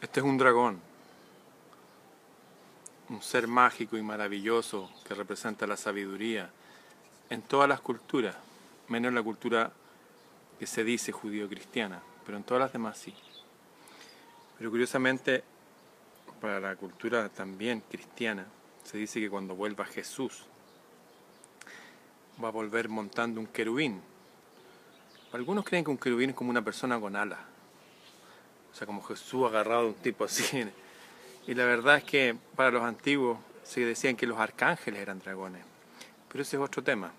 [0.00, 0.80] Este es un dragón,
[3.08, 6.50] un ser mágico y maravilloso que representa la sabiduría
[7.30, 8.36] en todas las culturas,
[8.86, 9.72] menos en la cultura
[10.56, 13.12] que se dice judío-cristiana, pero en todas las demás sí.
[14.56, 15.42] Pero curiosamente,
[16.40, 18.46] para la cultura también cristiana,
[18.84, 20.44] se dice que cuando vuelva Jesús,
[22.42, 24.00] va a volver montando un querubín.
[25.32, 27.57] Algunos creen que un querubín es como una persona con alas
[28.78, 30.64] sea, como Jesús agarrado de un tipo así.
[31.46, 35.62] Y la verdad es que para los antiguos se decían que los arcángeles eran dragones.
[36.30, 37.12] Pero ese es otro tema.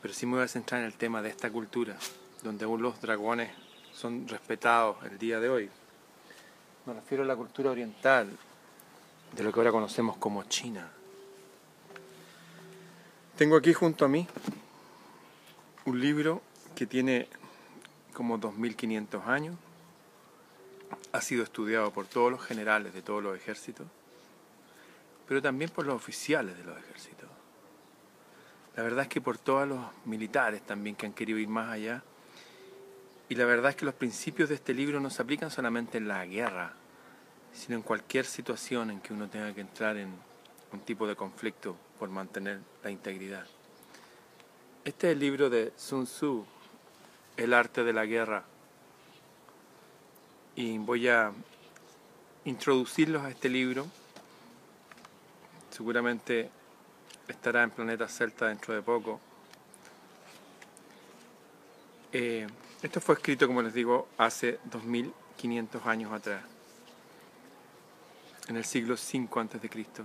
[0.00, 1.96] Pero sí me voy a centrar en el tema de esta cultura,
[2.42, 3.50] donde aún los dragones
[3.92, 5.70] son respetados el día de hoy.
[6.86, 8.30] Me refiero a la cultura oriental,
[9.36, 10.88] de lo que ahora conocemos como China.
[13.36, 14.26] Tengo aquí junto a mí
[15.84, 16.42] un libro
[16.74, 17.28] que tiene
[18.14, 19.56] como 2500 años,
[21.12, 23.86] ha sido estudiado por todos los generales de todos los ejércitos,
[25.26, 27.28] pero también por los oficiales de los ejércitos.
[28.76, 32.02] La verdad es que por todos los militares también que han querido ir más allá.
[33.28, 36.06] Y la verdad es que los principios de este libro no se aplican solamente en
[36.06, 36.74] la guerra,
[37.52, 40.14] sino en cualquier situación en que uno tenga que entrar en
[40.72, 43.46] un tipo de conflicto por mantener la integridad.
[44.84, 46.46] Este es el libro de Sun Tzu,
[47.36, 48.44] El arte de la guerra,
[50.58, 51.30] y voy a
[52.44, 53.86] introducirlos a este libro.
[55.70, 56.50] Seguramente
[57.28, 59.20] estará en Planeta Celta dentro de poco.
[62.12, 62.44] Eh,
[62.82, 66.42] esto fue escrito, como les digo, hace 2500 años atrás,
[68.48, 70.04] en el siglo V a.C.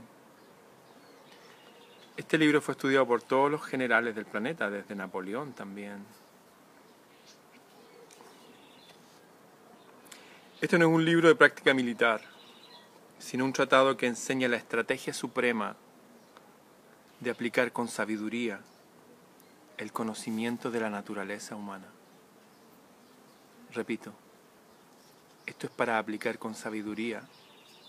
[2.15, 6.05] Este libro fue estudiado por todos los generales del planeta, desde Napoleón también.
[10.64, 12.22] Este no es un libro de práctica militar,
[13.19, 15.76] sino un tratado que enseña la estrategia suprema
[17.20, 18.61] de aplicar con sabiduría
[19.76, 21.87] el conocimiento de la naturaleza humana.
[23.73, 24.14] Repito,
[25.45, 27.23] esto es para aplicar con sabiduría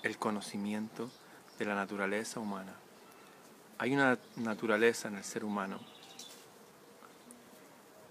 [0.03, 1.13] el conocimiento
[1.61, 2.75] de la naturaleza humana.
[3.79, 5.79] Hay una naturaleza en el ser humano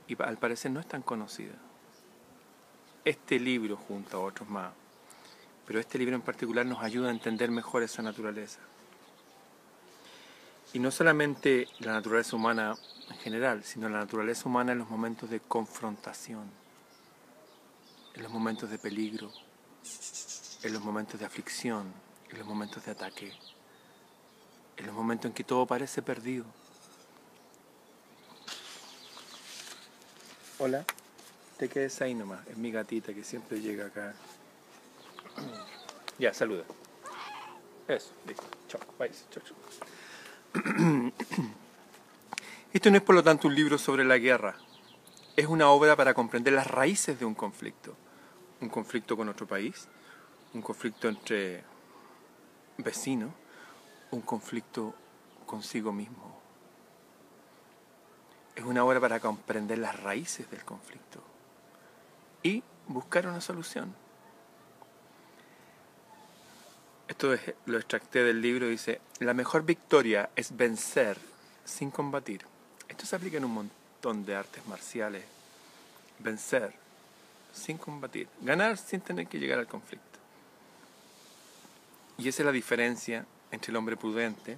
[0.08, 1.56] y al parecer no es tan conocida
[3.06, 4.72] este libro junto a otros más.
[5.66, 8.60] Pero este libro en particular nos ayuda a entender mejor esa naturaleza.
[10.74, 12.76] Y no solamente la naturaleza humana
[13.10, 16.50] en general, sino la naturaleza humana en los momentos de confrontación,
[18.16, 19.32] en los momentos de peligro,
[20.64, 21.94] en los momentos de aflicción,
[22.30, 23.34] en los momentos de ataque,
[24.78, 26.46] en los momentos en que todo parece perdido.
[30.58, 30.86] Hola
[31.64, 32.46] te quedes ahí nomás.
[32.48, 34.14] Es mi gatita que siempre llega acá.
[36.20, 36.66] Ya, saluda.
[37.88, 38.44] Eso, listo.
[38.68, 39.10] Chao, bye.
[39.32, 39.56] Chao, chao.
[42.74, 44.58] Esto no es por lo tanto un libro sobre la guerra.
[45.38, 47.96] Es una obra para comprender las raíces de un conflicto.
[48.60, 49.88] Un conflicto con otro país,
[50.54, 51.64] un conflicto entre
[52.78, 53.32] vecinos,
[54.12, 54.94] un conflicto
[55.46, 56.42] consigo mismo.
[58.54, 61.33] Es una obra para comprender las raíces del conflicto
[62.44, 63.96] y buscar una solución.
[67.08, 71.18] Esto lo extracté del libro, dice, la mejor victoria es vencer
[71.66, 72.46] sin combatir.
[72.88, 75.24] Esto se aplica en un montón de artes marciales.
[76.20, 76.74] Vencer
[77.54, 78.28] sin combatir.
[78.42, 80.20] Ganar sin tener que llegar al conflicto.
[82.18, 84.58] Y esa es la diferencia entre el hombre prudente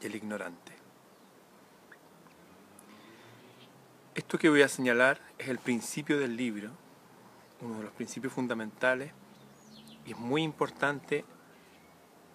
[0.00, 0.77] y el ignorante.
[4.18, 6.72] Esto que voy a señalar es el principio del libro,
[7.60, 9.12] uno de los principios fundamentales,
[10.04, 11.24] y es muy importante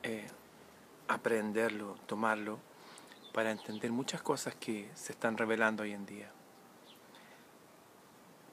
[0.01, 0.25] eh,
[1.09, 2.57] aprenderlo, tomarlo,
[3.33, 6.31] para entender muchas cosas que se están revelando hoy en día.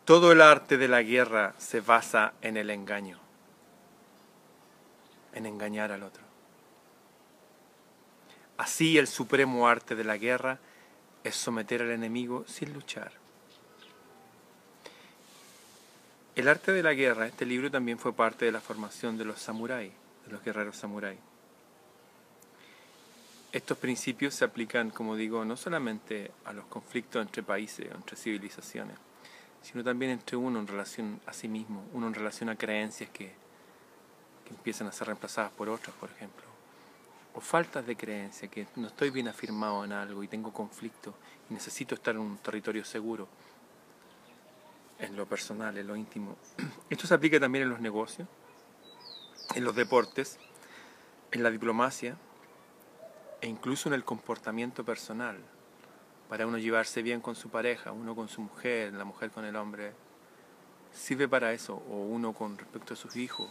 [0.04, 3.20] Todo el arte de la guerra se basa en el engaño,
[5.34, 6.24] en engañar al otro.
[8.56, 10.58] Así el supremo arte de la guerra
[11.22, 13.19] es someter al enemigo sin luchar.
[16.36, 19.40] El arte de la guerra, este libro también fue parte de la formación de los
[19.40, 19.90] samuráis,
[20.24, 21.18] de los guerreros samuráis.
[23.50, 28.96] Estos principios se aplican, como digo, no solamente a los conflictos entre países, entre civilizaciones,
[29.60, 33.32] sino también entre uno en relación a sí mismo, uno en relación a creencias que,
[34.44, 36.44] que empiezan a ser reemplazadas por otras, por ejemplo,
[37.34, 41.12] o faltas de creencia, que no estoy bien afirmado en algo y tengo conflicto
[41.50, 43.26] y necesito estar en un territorio seguro
[45.00, 46.36] en lo personal, en lo íntimo.
[46.90, 48.28] Esto se aplica también en los negocios,
[49.54, 50.38] en los deportes,
[51.32, 52.16] en la diplomacia
[53.40, 55.38] e incluso en el comportamiento personal,
[56.28, 59.56] para uno llevarse bien con su pareja, uno con su mujer, la mujer con el
[59.56, 59.92] hombre,
[60.92, 63.48] sirve para eso, o uno con respecto a sus hijos,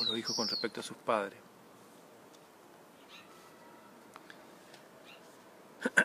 [0.00, 1.38] o los hijos con respecto a sus padres.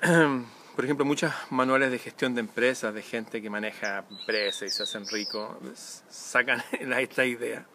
[0.77, 4.83] Por ejemplo, muchos manuales de gestión de empresas, de gente que maneja empresas y se
[4.83, 7.65] hacen ricos, sacan esta idea.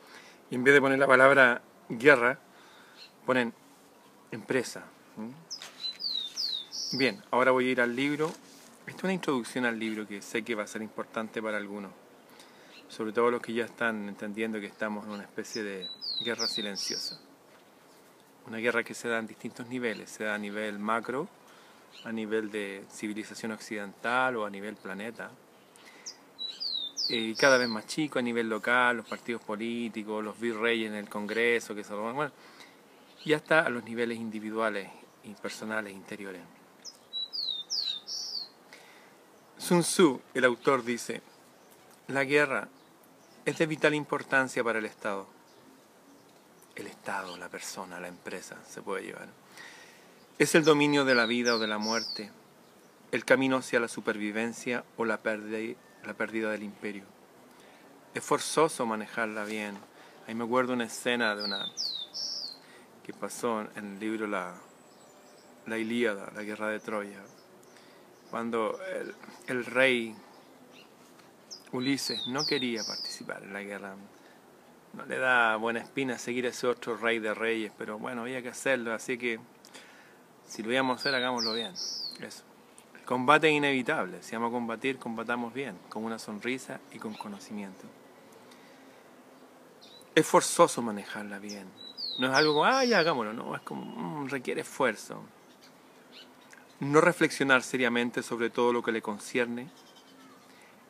[0.52, 2.38] Y en vez de poner la palabra guerra,
[3.26, 3.52] ponen
[4.30, 4.84] empresa.
[6.92, 8.30] Bien, ahora voy a ir al libro.
[8.86, 11.90] Esta es una introducción al libro que sé que va a ser importante para algunos,
[12.86, 15.88] sobre todo los que ya están entendiendo que estamos en una especie de
[16.24, 17.18] guerra silenciosa.
[18.46, 21.28] Una guerra que se da en distintos niveles, se da a nivel macro,
[22.04, 25.30] a nivel de civilización occidental o a nivel planeta.
[27.08, 31.08] Y cada vez más chico a nivel local, los partidos políticos, los virreyes en el
[31.08, 32.32] Congreso, que se lo bueno,
[33.24, 34.88] y hasta a los niveles individuales
[35.24, 36.42] y personales interiores.
[39.58, 41.22] Sun Tzu, el autor, dice,
[42.08, 42.68] la guerra
[43.44, 45.26] es de vital importancia para el Estado.
[46.74, 49.41] El Estado, la persona, la empresa se puede llevar.
[50.42, 52.32] Es el dominio de la vida o de la muerte,
[53.12, 57.04] el camino hacia la supervivencia o la pérdida, del imperio.
[58.12, 59.78] Es forzoso manejarla bien.
[60.26, 61.70] Ahí me acuerdo una escena de una
[63.04, 64.56] que pasó en el libro La,
[65.68, 67.22] la Ilíada, la guerra de Troya,
[68.28, 69.14] cuando el,
[69.46, 70.12] el rey
[71.70, 73.94] Ulises no quería participar en la guerra.
[74.94, 78.42] No le da buena espina seguir a ese otro rey de reyes, pero bueno, había
[78.42, 79.38] que hacerlo, así que
[80.52, 81.72] si lo íbamos a hacer, hagámoslo bien.
[81.72, 82.42] Eso.
[82.94, 84.22] El combate es inevitable.
[84.22, 87.86] Si vamos a combatir, combatamos bien, con una sonrisa y con conocimiento.
[90.14, 91.66] Es forzoso manejarla bien.
[92.18, 95.22] No es algo como, ah, ya hagámoslo, no, es como, mm, requiere esfuerzo.
[96.80, 99.70] No reflexionar seriamente sobre todo lo que le concierne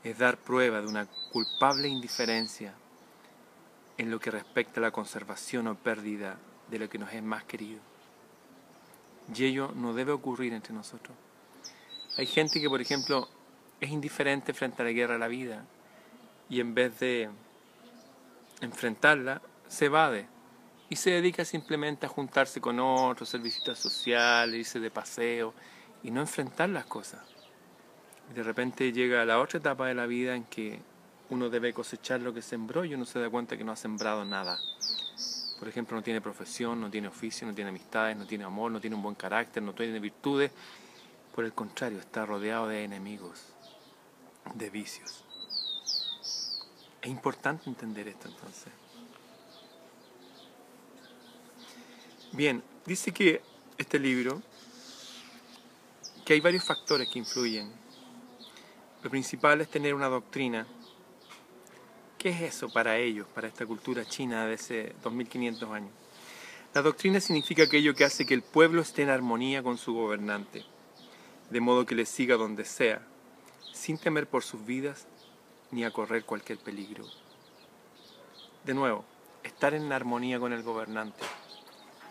[0.02, 2.74] es dar prueba de una culpable indiferencia
[3.96, 6.36] en lo que respecta a la conservación o pérdida
[6.68, 7.91] de lo que nos es más querido.
[9.34, 11.16] Y ello no debe ocurrir entre nosotros.
[12.16, 13.28] Hay gente que, por ejemplo,
[13.80, 15.64] es indiferente frente a la guerra de la vida
[16.48, 17.30] y en vez de
[18.60, 20.26] enfrentarla, se evade
[20.88, 25.54] y se dedica simplemente a juntarse con otros, hacer visitas sociales, irse de paseo
[26.02, 27.20] y no enfrentar las cosas.
[28.34, 30.80] De repente llega la otra etapa de la vida en que
[31.30, 34.24] uno debe cosechar lo que sembró y uno se da cuenta que no ha sembrado
[34.24, 34.58] nada
[35.62, 38.80] por ejemplo, no tiene profesión, no tiene oficio, no tiene amistades, no tiene amor, no
[38.80, 40.50] tiene un buen carácter, no tiene virtudes.
[41.32, 43.44] Por el contrario, está rodeado de enemigos,
[44.56, 45.22] de vicios.
[47.00, 48.72] Es importante entender esto entonces.
[52.32, 53.40] Bien, dice que
[53.78, 54.42] este libro,
[56.24, 57.70] que hay varios factores que influyen.
[59.04, 60.66] Lo principal es tener una doctrina
[62.22, 65.90] ¿Qué es eso para ellos, para esta cultura china de hace 2500 años?
[66.72, 70.64] La doctrina significa aquello que hace que el pueblo esté en armonía con su gobernante,
[71.50, 73.02] de modo que le siga donde sea,
[73.72, 75.08] sin temer por sus vidas
[75.72, 77.06] ni a correr cualquier peligro.
[78.64, 79.04] De nuevo,
[79.42, 81.24] estar en armonía con el gobernante.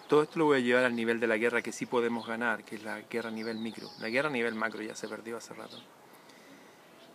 [0.09, 2.65] Todo esto lo voy a llevar al nivel de la guerra que sí podemos ganar,
[2.65, 3.89] que es la guerra a nivel micro.
[4.01, 5.77] La guerra a nivel macro ya se perdió hace rato.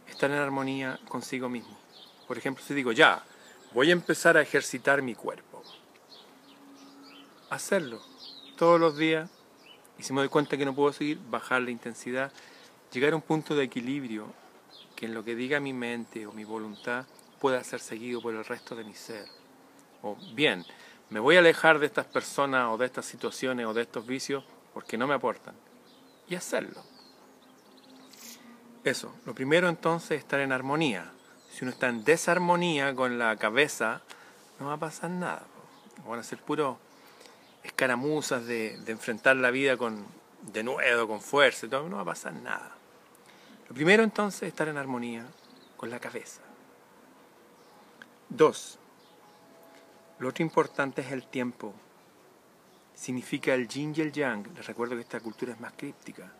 [0.08, 1.85] Estar en armonía consigo mismo.
[2.26, 3.24] Por ejemplo, si digo, ya,
[3.72, 5.62] voy a empezar a ejercitar mi cuerpo.
[7.50, 8.00] Hacerlo
[8.56, 9.30] todos los días
[9.98, 12.32] y si me doy cuenta que no puedo seguir, bajar la intensidad,
[12.92, 14.32] llegar a un punto de equilibrio
[14.94, 17.06] que en lo que diga mi mente o mi voluntad
[17.40, 19.26] pueda ser seguido por el resto de mi ser.
[20.02, 20.64] O bien,
[21.10, 24.44] me voy a alejar de estas personas o de estas situaciones o de estos vicios
[24.74, 25.54] porque no me aportan.
[26.28, 26.82] Y hacerlo.
[28.84, 31.12] Eso, lo primero entonces es estar en armonía,
[31.56, 34.02] si uno está en desarmonía con la cabeza,
[34.60, 35.46] no va a pasar nada.
[36.06, 36.76] Van a ser puros
[37.62, 40.04] escaramuzas de, enfrentar la vida con
[40.62, 42.72] nuevo, con fuerza, todo, no va a pasar nada.
[43.70, 45.24] Lo primero entonces es estar en armonía
[45.78, 46.42] con la cabeza.
[48.28, 48.78] Dos,
[50.18, 51.72] lo otro importante es el tiempo.
[52.94, 54.46] Significa el yin y el yang.
[54.54, 56.30] Les recuerdo que esta cultura es más críptica.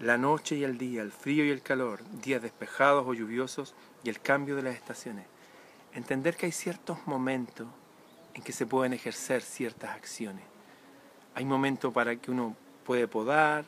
[0.00, 3.74] La noche y el día, el frío y el calor, días despejados o lluviosos
[4.04, 5.26] y el cambio de las estaciones.
[5.92, 7.66] Entender que hay ciertos momentos
[8.34, 10.44] en que se pueden ejercer ciertas acciones.
[11.34, 13.64] Hay momentos para que uno puede podar,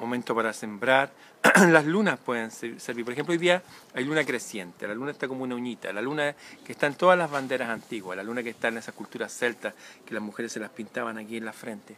[0.00, 1.12] momento para sembrar.
[1.68, 3.04] Las lunas pueden servir.
[3.04, 3.62] Por ejemplo, hoy día
[3.94, 6.34] hay luna creciente, la luna está como una uñita, la luna
[6.64, 9.74] que está en todas las banderas antiguas, la luna que está en esas culturas celtas
[10.04, 11.96] que las mujeres se las pintaban aquí en la frente.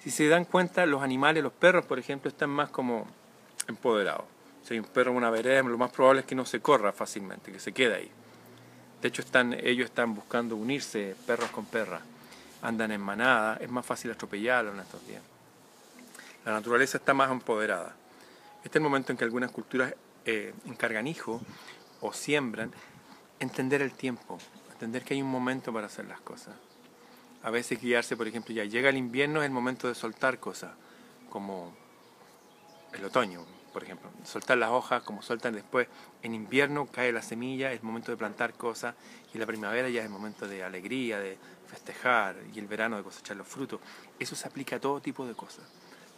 [0.00, 3.06] Si se dan cuenta, los animales, los perros, por ejemplo, están más como
[3.66, 4.24] empoderados.
[4.62, 6.92] Si hay un perro en una vereda, lo más probable es que no se corra
[6.92, 8.10] fácilmente, que se quede ahí.
[9.00, 9.22] De hecho,
[9.62, 12.02] ellos están buscando unirse, perros con perras.
[12.62, 15.22] Andan en manada, es más fácil atropellarlos en estos días.
[16.44, 17.94] La naturaleza está más empoderada.
[18.64, 21.40] Este es el momento en que algunas culturas eh, encargan hijos
[22.00, 22.72] o siembran,
[23.38, 24.38] entender el tiempo,
[24.72, 26.54] entender que hay un momento para hacer las cosas.
[27.42, 30.72] A veces guiarse, por ejemplo, ya llega el invierno, es el momento de soltar cosas,
[31.30, 31.72] como
[32.92, 34.10] el otoño, por ejemplo.
[34.24, 35.88] Soltar las hojas como sueltan después.
[36.22, 38.94] En invierno cae la semilla, es el momento de plantar cosas,
[39.32, 43.02] y la primavera ya es el momento de alegría, de festejar, y el verano de
[43.02, 43.80] cosechar los frutos.
[44.18, 45.64] Eso se aplica a todo tipo de cosas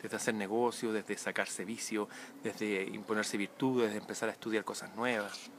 [0.02, 2.08] desde hacer negocios, desde sacarse vicio,
[2.42, 5.50] desde imponerse virtudes, desde empezar a estudiar cosas nuevas.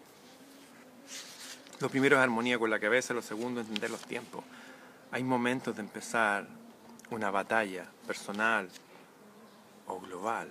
[1.80, 4.44] Lo primero es armonía con la cabeza, lo segundo entender los tiempos.
[5.12, 6.48] Hay momentos de empezar
[7.10, 8.70] una batalla personal
[9.88, 10.50] o global.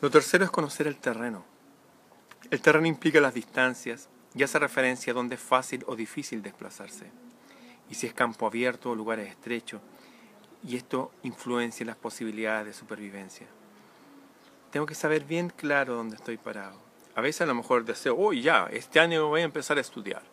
[0.00, 1.44] Lo tercero es conocer el terreno.
[2.50, 7.10] El terreno implica las distancias y hace referencia a dónde es fácil o difícil desplazarse.
[7.90, 9.80] Y si es campo abierto o lugares estrechos,
[10.62, 13.46] y esto influencia las posibilidades de supervivencia.
[14.70, 16.78] Tengo que saber bien claro dónde estoy parado.
[17.16, 20.29] A veces a lo mejor deseo, oh ya, este año voy a empezar a estudiar.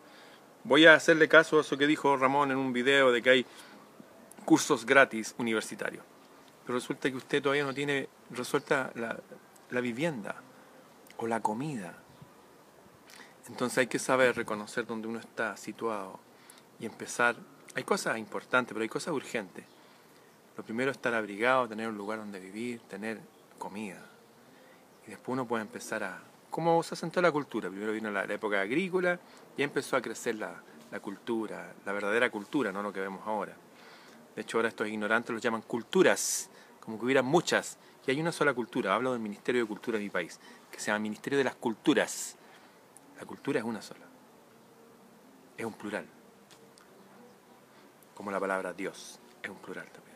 [0.64, 3.46] Voy a hacerle caso a eso que dijo Ramón en un video de que hay
[4.44, 6.04] cursos gratis universitarios.
[6.64, 10.36] Pero resulta que usted todavía no tiene resuelta la, vivienda
[11.16, 11.94] o la comida.
[13.48, 16.20] Entonces hay que saber reconocer dónde uno está situado
[16.78, 17.36] y empezar.
[17.74, 19.64] Hay cosas importantes, pero hay cosas urgentes.
[20.56, 23.20] Lo primero es estar abrigado, tener un lugar donde vivir, tener
[23.58, 24.02] comida.
[25.06, 26.20] Y después uno puede empezar a...
[26.50, 27.70] ¿Cómo se asentó la cultura?
[27.70, 29.18] Primero vino la, época agrícola
[29.58, 33.54] y empezó a crecer la, la cultura, la verdadera cultura, no lo que vemos ahora.
[34.34, 36.48] De hecho, ahora estos ignorantes los llaman culturas,
[36.80, 37.76] como que hubiera muchas.
[38.06, 40.38] Y hay una sola cultura, hablo del Ministerio de Cultura de mi país,
[40.70, 42.36] que se llama Ministerio de las Culturas.
[43.18, 44.06] La cultura es una sola.
[45.56, 46.06] Es un plural.
[48.14, 50.08] Como la palabra Dios, es un plural también.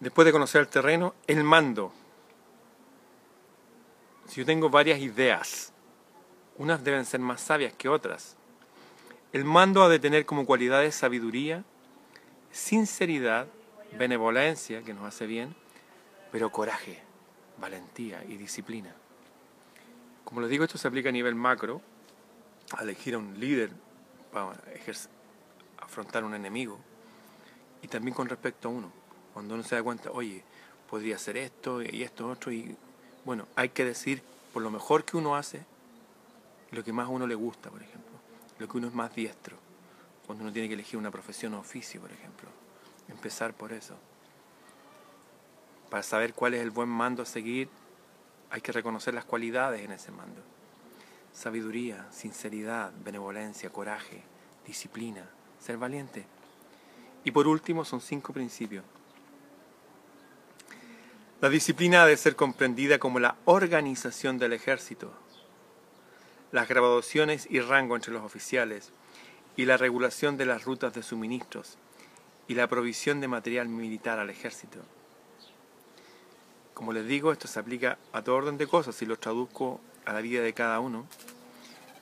[0.00, 1.92] Después de conocer el terreno, el mando.
[4.26, 5.73] Si yo tengo varias ideas,
[6.56, 8.36] unas deben ser más sabias que otras.
[9.32, 11.64] El mando ha de tener como cualidades sabiduría,
[12.52, 13.46] sinceridad,
[13.98, 15.54] benevolencia, que nos hace bien,
[16.30, 17.02] pero coraje,
[17.58, 18.94] valentía y disciplina.
[20.24, 21.80] Como les digo, esto se aplica a nivel macro,
[22.76, 23.70] a elegir a un líder
[24.32, 24.52] para
[25.78, 26.78] afrontar un enemigo,
[27.82, 28.92] y también con respecto a uno.
[29.32, 30.42] Cuando uno se da cuenta, oye,
[30.88, 32.76] podría hacer esto y esto otro, y
[33.24, 35.64] bueno, hay que decir por lo mejor que uno hace,
[36.74, 38.12] lo que más a uno le gusta, por ejemplo,
[38.58, 39.56] lo que uno es más diestro,
[40.26, 42.48] cuando uno tiene que elegir una profesión o oficio, por ejemplo,
[43.08, 43.96] empezar por eso.
[45.90, 47.68] Para saber cuál es el buen mando a seguir,
[48.50, 50.40] hay que reconocer las cualidades en ese mando.
[51.32, 54.22] Sabiduría, sinceridad, benevolencia, coraje,
[54.66, 55.28] disciplina,
[55.60, 56.26] ser valiente.
[57.24, 58.84] Y por último son cinco principios
[61.44, 65.12] la disciplina ha de ser comprendida como la organización del ejército,
[66.54, 68.92] las graduaciones y rango entre los oficiales,
[69.56, 71.78] y la regulación de las rutas de suministros,
[72.46, 74.78] y la provisión de material militar al ejército.
[76.72, 80.12] Como les digo, esto se aplica a todo orden de cosas, si lo traduzco a
[80.12, 81.08] la vida de cada uno.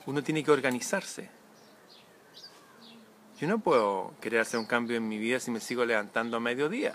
[0.05, 1.31] Uno tiene que organizarse.
[3.39, 6.39] Yo no puedo querer hacer un cambio en mi vida si me sigo levantando a
[6.39, 6.93] mediodía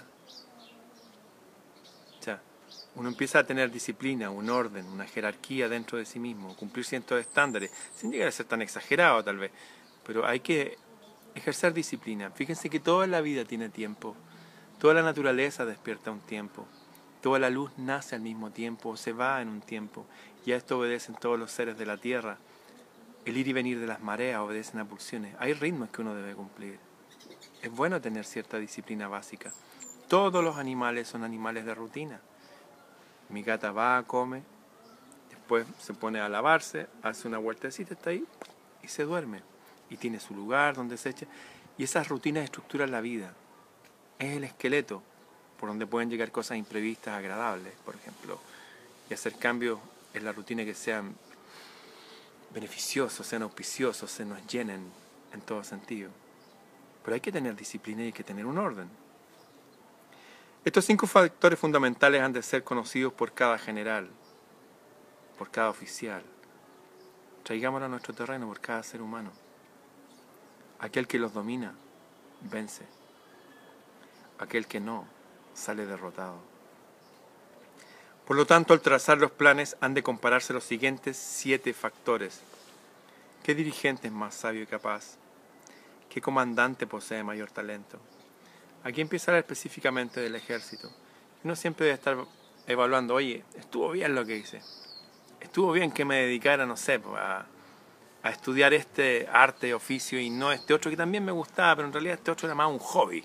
[2.98, 7.20] uno empieza a tener disciplina, un orden, una jerarquía dentro de sí mismo, cumplir ciertos
[7.20, 9.52] estándares, sin llegar a ser tan exagerado tal vez,
[10.04, 10.76] pero hay que
[11.36, 12.32] ejercer disciplina.
[12.32, 14.16] Fíjense que toda la vida tiene tiempo,
[14.80, 16.66] toda la naturaleza despierta un tiempo,
[17.22, 20.04] toda la luz nace al mismo tiempo, se va en un tiempo,
[20.44, 22.38] y a esto obedecen todos los seres de la tierra.
[23.24, 25.36] El ir y venir de las mareas obedecen a pulsiones.
[25.38, 26.80] Hay ritmos que uno debe cumplir.
[27.62, 29.52] Es bueno tener cierta disciplina básica.
[30.08, 32.20] Todos los animales son animales de rutina.
[33.28, 34.42] Mi gata va, come,
[35.28, 38.24] después se pone a lavarse, hace una vueltecita, está ahí
[38.82, 39.42] y se duerme.
[39.90, 41.26] Y tiene su lugar donde se echa.
[41.76, 43.32] Y esas rutinas estructuran la vida.
[44.18, 45.02] Es el esqueleto
[45.58, 48.38] por donde pueden llegar cosas imprevistas, agradables, por ejemplo.
[49.10, 49.78] Y hacer cambios
[50.14, 51.14] en la rutina que sean
[52.54, 54.90] beneficiosos, sean auspiciosos, se nos llenen
[55.32, 56.10] en todo sentido.
[57.04, 58.88] Pero hay que tener disciplina y hay que tener un orden.
[60.68, 64.10] Estos cinco factores fundamentales han de ser conocidos por cada general,
[65.38, 66.22] por cada oficial.
[67.42, 69.30] Traigámoslo a nuestro terreno por cada ser humano.
[70.78, 71.72] Aquel que los domina,
[72.42, 72.84] vence.
[74.38, 75.06] Aquel que no,
[75.54, 76.36] sale derrotado.
[78.26, 82.42] Por lo tanto, al trazar los planes han de compararse los siguientes siete factores.
[83.42, 85.16] ¿Qué dirigente es más sabio y capaz?
[86.10, 87.98] ¿Qué comandante posee mayor talento?
[88.88, 90.90] Aquí empieza a hablar específicamente del ejército.
[91.44, 92.16] Uno siempre debe estar
[92.66, 94.62] evaluando, oye, estuvo bien lo que hice.
[95.42, 97.44] Estuvo bien que me dedicara, no sé, pues, a,
[98.24, 102.14] estudiar este arte, oficio y no este otro que también me gustaba, pero en realidad
[102.14, 103.22] este otro era más un hobby.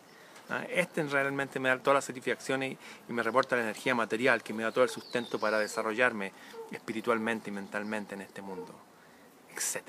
[0.70, 2.78] Este realmente me da todas las satisfacciones
[3.08, 6.34] y me reporta la energía material que me da todo el sustento para desarrollarme
[6.72, 8.74] espiritualmente y mentalmente en este mundo,
[9.50, 9.88] etc.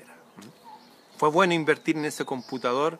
[1.17, 2.99] Fue bueno invertir en ese computador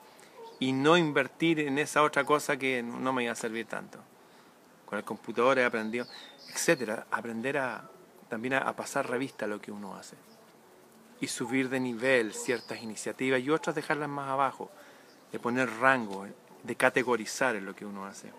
[0.60, 4.00] y no invertir en esa otra cosa que no me iba a servir tanto.
[4.86, 6.06] Con el computador he aprendido,
[6.50, 7.04] etc.
[7.12, 7.90] Aprender a,
[8.30, 10.16] también a, pasar revista a lo que uno hace
[11.20, 14.70] y subir de nivel ciertas iniciativas y otras dejarlas más abajo,
[15.32, 16.28] de poner rango,
[16.64, 18.32] de categorizar en lo que uno hace.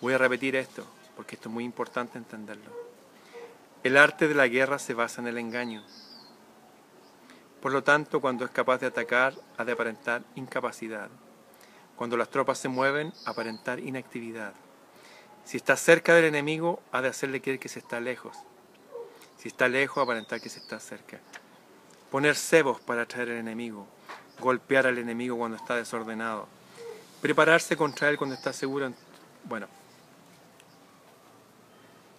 [0.00, 0.84] Voy a repetir esto,
[1.16, 2.70] porque esto es muy importante entenderlo.
[3.82, 5.84] El arte de la guerra se basa en el engaño.
[7.60, 11.08] Por lo tanto, cuando es capaz de atacar, ha de aparentar incapacidad.
[11.96, 14.52] Cuando las tropas se mueven, aparentar inactividad.
[15.44, 18.36] Si está cerca del enemigo, ha de hacerle creer que se está lejos.
[19.38, 21.18] Si está lejos, aparentar que se está cerca.
[22.10, 23.86] Poner cebos para atraer al enemigo.
[24.40, 26.48] Golpear al enemigo cuando está desordenado
[27.20, 28.92] prepararse contra él cuando está seguro.
[29.44, 29.66] Bueno,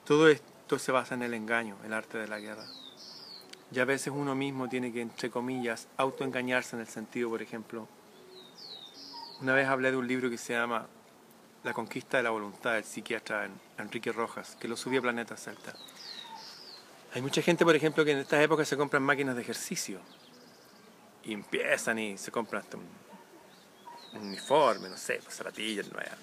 [0.05, 2.65] todo esto se basa en el engaño, el arte de la guerra.
[3.71, 7.87] Y a veces uno mismo tiene que, entre comillas, autoengañarse en el sentido, por ejemplo,
[9.41, 10.87] una vez hablé de un libro que se llama
[11.63, 13.47] La conquista de la voluntad del psiquiatra
[13.77, 15.73] Enrique Rojas, que lo subió a Planeta Celta.
[17.13, 19.99] Hay mucha gente, por ejemplo, que en estas épocas se compran máquinas de ejercicio
[21.23, 26.17] y empiezan y se compran hasta un uniforme, no sé, pues, zapatillas nuevas.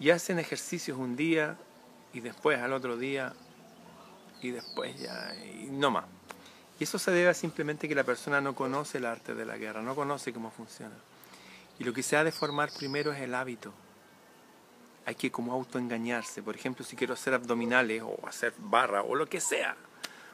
[0.00, 1.58] Y hacen ejercicios un día
[2.12, 3.34] y después al otro día
[4.40, 6.17] y después ya, y no más.
[6.78, 9.56] Y eso se debe a simplemente que la persona no conoce el arte de la
[9.56, 10.94] guerra, no conoce cómo funciona.
[11.78, 13.72] Y lo que se ha de formar primero es el hábito.
[15.06, 16.42] Hay que como autoengañarse.
[16.42, 19.76] Por ejemplo, si quiero hacer abdominales o hacer barra o lo que sea,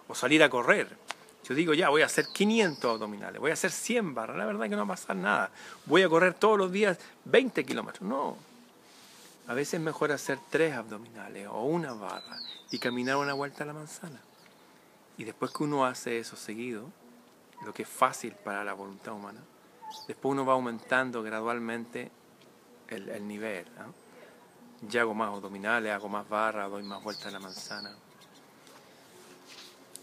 [0.09, 0.97] o salir a correr
[1.45, 4.65] yo digo, ya, voy a hacer 500 abdominales, voy a hacer 100 barras, la verdad
[4.65, 5.51] es que no va a pasar nada.
[5.85, 8.03] Voy a correr todos los días 20 kilómetros.
[8.09, 8.39] No.
[9.47, 12.39] A veces es mejor hacer 3 abdominales o una barra
[12.71, 14.21] y caminar una vuelta a la manzana.
[15.17, 16.91] Y después que uno hace eso seguido,
[17.65, 19.41] lo que es fácil para la voluntad humana,
[20.09, 22.11] después uno va aumentando gradualmente
[22.89, 23.67] el, nivel.
[24.83, 27.95] Ya hago más abdominales, hago más barras, doy más vueltas a la manzana.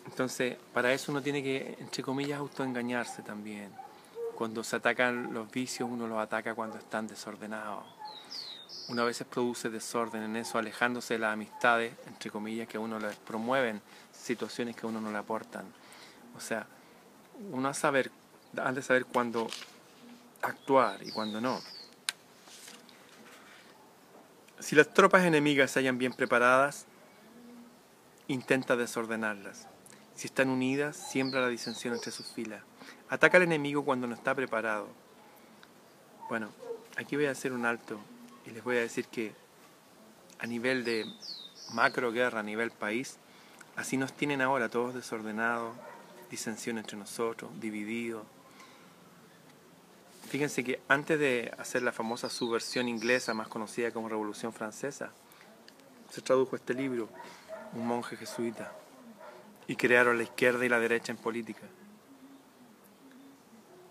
[0.06, 3.72] Entonces, para eso uno tiene que, entre comillas, autoengañarse también.
[4.36, 7.84] Cuando se atacan los vicios, uno los ataca cuando están desordenados.
[8.90, 13.00] Uno a veces produce desorden en eso, alejándose de las amistades, entre comillas, que uno
[13.00, 13.82] les promueven
[14.22, 15.66] situaciones que a uno no le aportan.
[16.38, 16.66] O sea,
[17.52, 18.12] uno ha, saber,
[18.58, 19.48] ha de saber cuándo
[20.42, 21.60] actuar y cuándo no.
[24.60, 26.86] Si las tropas enemigas se hayan bien preparadas,
[28.28, 29.68] intenta desordenarlas.
[30.16, 32.62] Si están unidas, siembra la disensión entre sus filas.
[33.10, 34.88] Ataca al enemigo cuando no está preparado.
[36.30, 36.50] Bueno,
[36.96, 38.00] aquí voy a hacer un alto
[38.46, 39.34] y les voy a decir que
[40.40, 41.06] a nivel de
[41.74, 43.18] macro guerra, a nivel país,
[43.82, 45.76] así nos tienen ahora todos desordenados,
[46.30, 48.24] disensión entre nosotros, divididos.
[50.30, 55.12] Fíjense que antes de hacer la famosa subversión inglesa, más conocida como Revolución Francesa,
[56.10, 57.10] se tradujo este libro,
[57.74, 58.72] un monje jesuita
[59.68, 61.64] y crearon la izquierda y la derecha en política.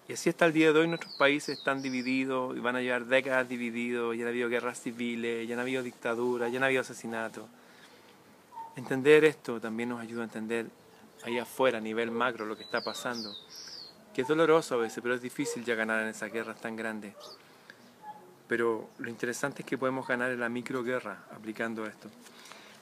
[0.09, 3.07] Y así hasta el día de hoy nuestros países están divididos y van a llevar
[3.07, 7.45] décadas divididos, ya han habido guerras civiles, ya han habido dictaduras, ya han habido asesinatos.
[8.81, 10.67] Entender esto también nos ayuda a entender
[11.23, 13.31] ahí afuera, a nivel macro, lo que está pasando.
[14.15, 17.15] Que es doloroso a veces, pero es difícil ya ganar en esas guerras tan grandes.
[18.49, 22.09] Pero lo interesante es que podemos ganar en la microguerra aplicando esto.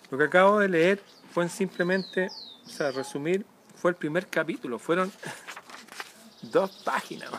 [0.09, 2.29] Lo que acabo de leer fue simplemente
[2.65, 5.11] o sea, resumir, fue el primer capítulo, fueron
[6.43, 7.33] dos páginas,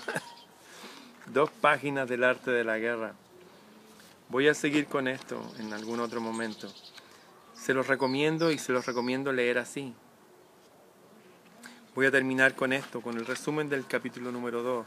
[1.28, 3.14] dos páginas del arte de la guerra.
[4.28, 6.68] Voy a seguir con esto en algún otro momento.
[7.60, 9.94] Se los recomiendo y se los recomiendo leer así.
[11.94, 14.86] Voy a terminar con esto, con el resumen del capítulo número 2.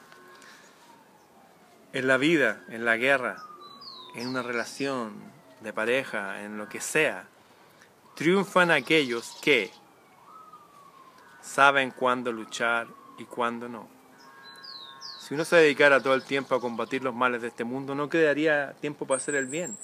[1.93, 3.43] En la vida, en la guerra,
[4.15, 5.13] en una relación,
[5.63, 7.29] de pareja, en lo que sea,
[8.15, 9.71] triunfan aquellos que
[11.41, 13.89] saben cuándo luchar y cuándo no.
[15.21, 18.09] Si uno se dedicara todo el tiempo a combatir los males de este mundo, no
[18.09, 19.77] quedaría tiempo para hacer el bien.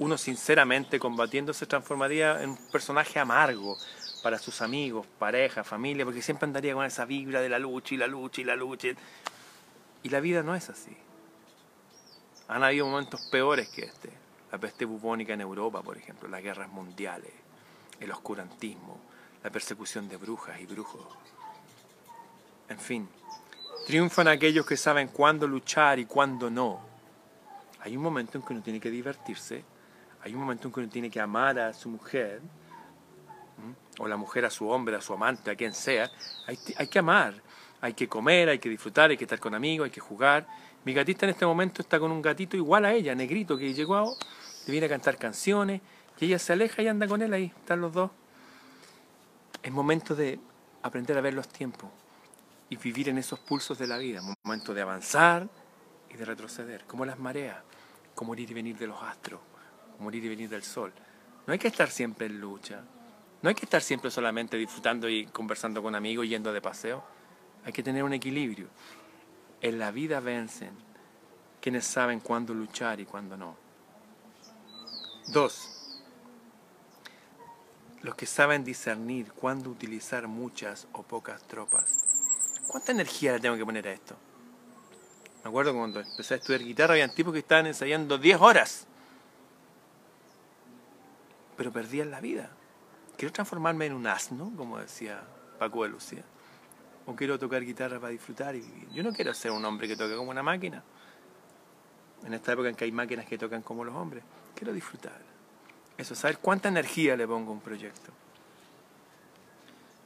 [0.00, 3.76] Uno sinceramente combatiendo se transformaría en un personaje amargo
[4.22, 7.98] para sus amigos, pareja, familia, porque siempre andaría con esa vibra de la lucha y
[7.98, 8.88] la lucha y la lucha.
[10.02, 10.96] Y la vida no es así.
[12.48, 14.10] Han habido momentos peores que este.
[14.50, 17.32] La peste bubónica en Europa, por ejemplo, las guerras mundiales,
[18.00, 18.98] el oscurantismo,
[19.44, 21.06] la persecución de brujas y brujos.
[22.70, 23.06] En fin,
[23.86, 26.80] triunfan aquellos que saben cuándo luchar y cuándo no.
[27.80, 29.62] Hay un momento en que uno tiene que divertirse,
[30.22, 32.40] hay un momento en que uno tiene que amar a su mujer,
[33.98, 36.10] o la mujer a su hombre, a su amante, a quien sea.
[36.46, 37.34] Hay, que amar,
[37.80, 40.46] hay que comer, hay que disfrutar, hay que estar con amigos, hay que jugar.
[40.84, 44.16] Mi gatita en este momento está con un gatito igual a ella, negrito, que llegó,
[44.66, 45.82] le viene a cantar canciones,
[46.18, 48.10] y ella se aleja y anda con él ahí, están los dos.
[49.62, 50.38] Es momento de
[50.82, 51.90] aprender a ver los tiempos
[52.70, 55.48] y vivir en esos pulsos de la vida, momento de avanzar
[56.08, 57.58] y de retroceder, como las mareas,
[58.14, 59.40] como ir y venir de los astros,
[60.00, 60.94] como ir y venir del sol.
[61.46, 62.80] No hay que estar siempre en lucha,
[63.42, 67.04] no hay que estar siempre solamente disfrutando y conversando con amigos, yendo de paseo.
[67.66, 68.68] Hay que tener un equilibrio.
[69.60, 70.70] En la vida vencen
[71.60, 73.56] quienes saben cuándo luchar y cuándo no.
[75.28, 76.00] Dos,
[78.00, 82.00] los que saben discernir cuándo utilizar muchas o pocas tropas.
[82.68, 84.16] ¿Cuánta energía le tengo que poner a esto?
[85.44, 88.86] Me acuerdo cuando empecé a estudiar guitarra, había tipos que estaban ensayando 10 horas.
[91.60, 92.48] Pero perdían la vida.
[93.18, 95.20] Quiero transformarme en un asno, como decía
[95.58, 96.24] Paco de Lucía.
[97.04, 98.88] O quiero tocar guitarra para disfrutar y vivir.
[98.94, 100.82] Yo no quiero ser un hombre que toque como una máquina.
[102.24, 104.24] En esta época en que hay máquinas que tocan como los hombres.
[104.54, 105.20] Quiero disfrutar.
[105.98, 108.10] Eso, saber cuánta energía le pongo a un proyecto.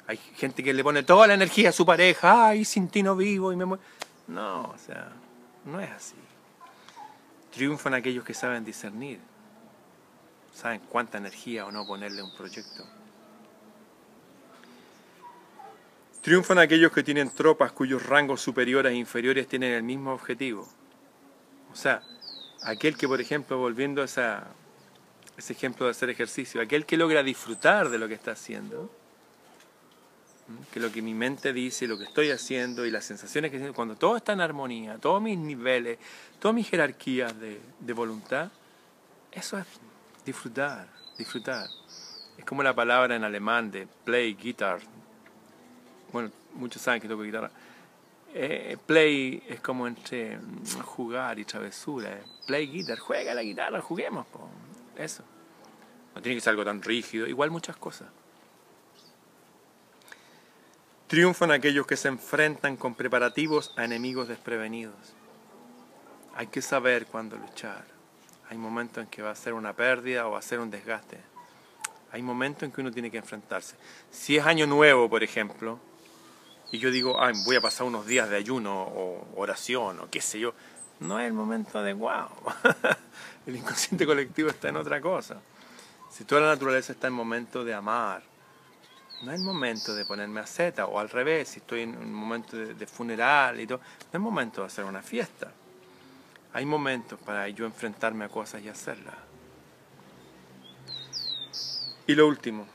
[0.09, 2.49] Hay gente que le pone toda la energía a su pareja.
[2.49, 3.85] Ay, sin ti no vivo y me muero.
[4.27, 5.13] No, o sea,
[5.67, 6.17] no es así.
[7.53, 9.21] Triunfan aquellos que saben discernir.
[10.55, 12.87] Saben cuánta energía o no ponerle un proyecto.
[16.23, 20.67] Triunfan aquellos que tienen tropas cuyos rangos superiores e inferiores tienen el mismo objetivo.
[21.71, 22.03] O sea,
[22.63, 27.91] aquel que, por ejemplo, volviendo a ese ejemplo de hacer ejercicio, aquel que logra disfrutar
[27.91, 28.91] de lo que está haciendo,
[30.73, 33.75] que lo que mi mente dice, lo que estoy haciendo y las sensaciones que siento,
[33.75, 35.99] cuando todo está en armonía, todos mis niveles,
[36.39, 38.51] todas mis jerarquías de, de voluntad,
[39.33, 39.67] eso es
[40.25, 41.69] disfrutar, disfrutar.
[42.37, 44.81] Es como la palabra en alemán de play guitar,
[46.15, 47.51] bueno, muchos saben que toco guitarra.
[48.33, 52.21] Eh, play es como entre mm, jugar y travesura.
[52.47, 54.25] Play guitar, juega la guitarra, juguemos.
[54.97, 55.25] Eso.
[56.15, 57.27] No tiene que ser algo tan rígido.
[57.27, 58.07] Igual muchas cosas.
[61.09, 65.15] Triunfan aquellos que se enfrentan con preparativos a enemigos desprevenidos.
[66.37, 67.94] Hay que saber cuándo luchar.
[68.51, 71.19] Hay momentos en que va a ser una pérdida o va a ser un desgaste.
[72.13, 73.77] Hay momentos en que uno tiene que enfrentarse.
[74.11, 75.79] Si es año nuevo, por ejemplo,
[76.71, 80.39] y yo digo, voy a pasar unos días de ayuno o oración o qué sé
[80.41, 80.55] yo,
[81.01, 82.31] no es el momento adecuado.
[83.47, 85.41] el inconsciente colectivo está en otra cosa.
[86.11, 88.23] Si toda la naturaleza está en momento de amar,
[89.23, 92.13] no es el momento de ponerme a zeta, o al revés, si estoy en un
[92.13, 93.81] momento de, funeral y todo,
[94.13, 95.51] no es momento de hacer una fiesta.
[96.55, 99.17] Hay momentos para yo enfrentarme a cosas y hacerlas.
[102.07, 102.67] Y lo último,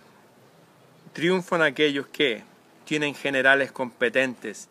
[1.13, 2.43] triunfan aquellos que,
[2.83, 4.67] tienen generales competentes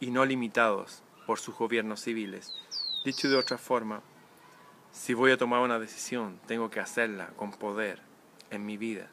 [0.00, 2.52] y no limitados por sus gobiernos civiles.
[3.04, 4.02] Dicho de otra forma,
[4.90, 8.00] si voy a tomar una decisión, tengo que hacerla con poder
[8.50, 9.08] en mi vida.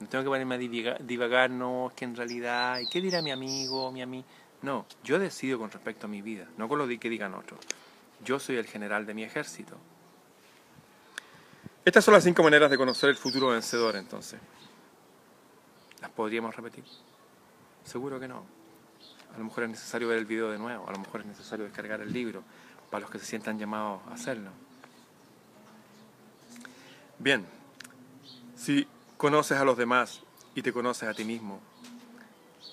[0.00, 3.92] No tengo que ponerme a divagar, no, que en realidad, ¿y qué dirá mi amigo,
[3.92, 4.26] mi amigo?
[4.62, 7.60] No, yo decido con respecto a mi vida, no con lo que digan otros.
[8.24, 9.76] Yo soy el general de mi ejército.
[11.84, 14.40] Estas son las cinco maneras de conocer el futuro vencedor, entonces.
[16.00, 16.84] ¿Las podríamos repetir?
[17.84, 18.44] Seguro que no.
[19.34, 21.64] A lo mejor es necesario ver el video de nuevo, a lo mejor es necesario
[21.64, 22.42] descargar el libro
[22.90, 24.50] para los que se sientan llamados a hacerlo.
[27.18, 27.46] Bien,
[28.56, 30.22] si conoces a los demás
[30.54, 31.60] y te conoces a ti mismo,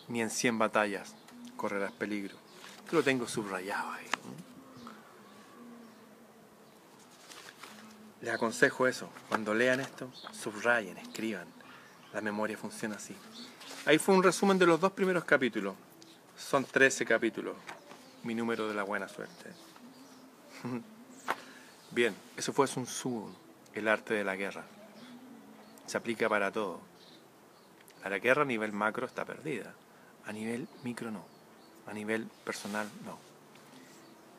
[0.08, 1.16] ni en 100 batallas
[1.58, 2.36] correrás peligro.
[2.92, 4.06] Yo lo tengo subrayado ahí.
[8.26, 9.08] Les aconsejo eso.
[9.30, 11.46] Cuando lean esto, subrayen, escriban.
[12.12, 13.16] La memoria funciona así.
[13.86, 15.76] Ahí fue un resumen de los dos primeros capítulos.
[16.36, 17.56] Son 13 capítulos.
[18.24, 19.52] Mi número de la buena suerte.
[21.92, 23.30] Bien, eso fue Sun Tzu
[23.76, 24.64] el arte de la guerra.
[25.86, 26.82] Se aplica para todo.
[28.04, 29.72] La guerra a nivel macro está perdida,
[30.26, 31.24] a nivel micro no,
[31.86, 33.20] a nivel personal no.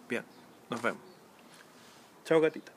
[0.08, 0.24] Bien,
[0.70, 1.02] nos vemos.
[2.24, 2.75] Chao gatita.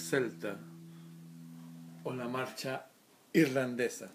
[0.00, 0.58] Celta
[2.02, 2.86] o la marcha
[3.32, 4.10] irlandesa.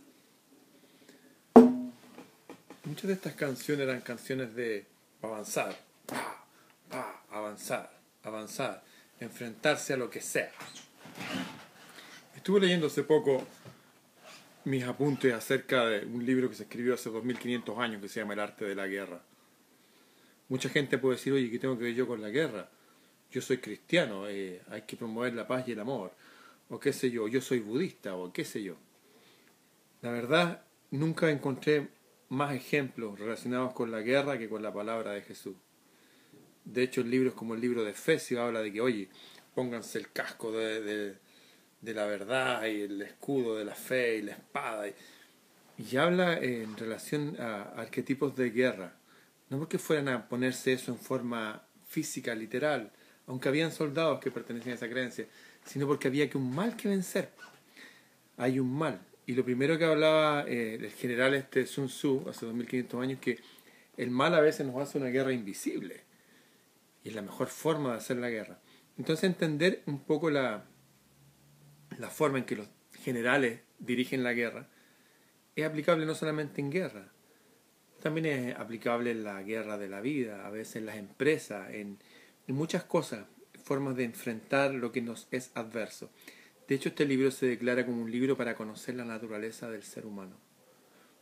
[2.83, 4.85] Muchas de estas canciones eran canciones de
[5.21, 5.75] avanzar,
[7.31, 7.91] avanzar,
[8.23, 8.83] avanzar,
[9.19, 10.51] enfrentarse a lo que sea.
[12.35, 13.43] Estuve leyendo hace poco
[14.65, 18.33] mis apuntes acerca de un libro que se escribió hace 2500 años que se llama
[18.33, 19.21] El arte de la guerra.
[20.49, 22.69] Mucha gente puede decir, oye, ¿qué tengo que ver yo con la guerra?
[23.35, 26.13] Yo soy cristiano, eh, hay que promover la paz y el amor,
[26.69, 28.77] o qué sé yo, yo soy budista, o qué sé yo.
[30.01, 31.89] La verdad, nunca encontré
[32.29, 35.57] más ejemplos relacionados con la guerra que con la palabra de Jesús.
[36.63, 39.09] De hecho, el libro es como el libro de Efesios, habla de que, oye,
[39.53, 41.15] pónganse el casco de, de,
[41.81, 44.87] de la verdad y el escudo de la fe y la espada.
[44.87, 44.93] Y,
[45.77, 48.95] y habla en relación a arquetipos de guerra.
[49.49, 52.93] No porque fueran a ponerse eso en forma física, literal,
[53.27, 55.27] aunque habían soldados que pertenecían a esa creencia,
[55.63, 57.29] sino porque había que un mal que vencer.
[58.37, 59.01] Hay un mal.
[59.25, 63.39] Y lo primero que hablaba eh, el general este Sun Tzu hace 2500 años, que
[63.97, 66.03] el mal a veces nos hace una guerra invisible.
[67.03, 68.59] Y es la mejor forma de hacer la guerra.
[68.97, 70.65] Entonces entender un poco la,
[71.97, 72.67] la forma en que los
[73.03, 74.69] generales dirigen la guerra
[75.55, 77.11] es aplicable no solamente en guerra,
[78.01, 81.97] también es aplicable en la guerra de la vida, a veces en las empresas, en,
[82.47, 83.25] en muchas cosas,
[83.63, 86.09] formas de enfrentar lo que nos es adverso.
[86.67, 90.05] De hecho, este libro se declara como un libro para conocer la naturaleza del ser
[90.05, 90.35] humano.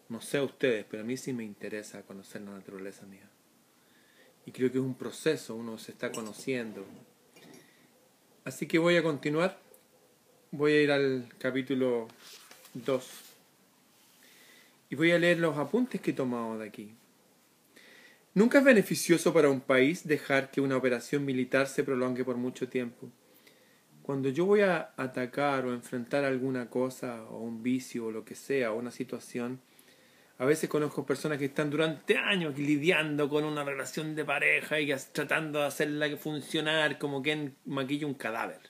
[0.09, 3.29] No sé a ustedes, pero a mí sí me interesa conocer la naturaleza mía.
[4.45, 6.85] Y creo que es un proceso, uno se está conociendo.
[8.43, 9.57] Así que voy a continuar.
[10.51, 12.07] Voy a ir al capítulo
[12.73, 13.09] 2.
[14.89, 16.93] Y voy a leer los apuntes que he tomado de aquí.
[18.35, 22.67] Nunca es beneficioso para un país dejar que una operación militar se prolongue por mucho
[22.67, 23.11] tiempo.
[24.01, 28.33] Cuando yo voy a atacar o enfrentar alguna cosa o un vicio o lo que
[28.33, 29.61] sea o una situación,
[30.39, 34.91] a veces conozco personas que están durante años lidiando con una relación de pareja y
[35.11, 38.61] tratando de hacerla funcionar como que maquilla un cadáver.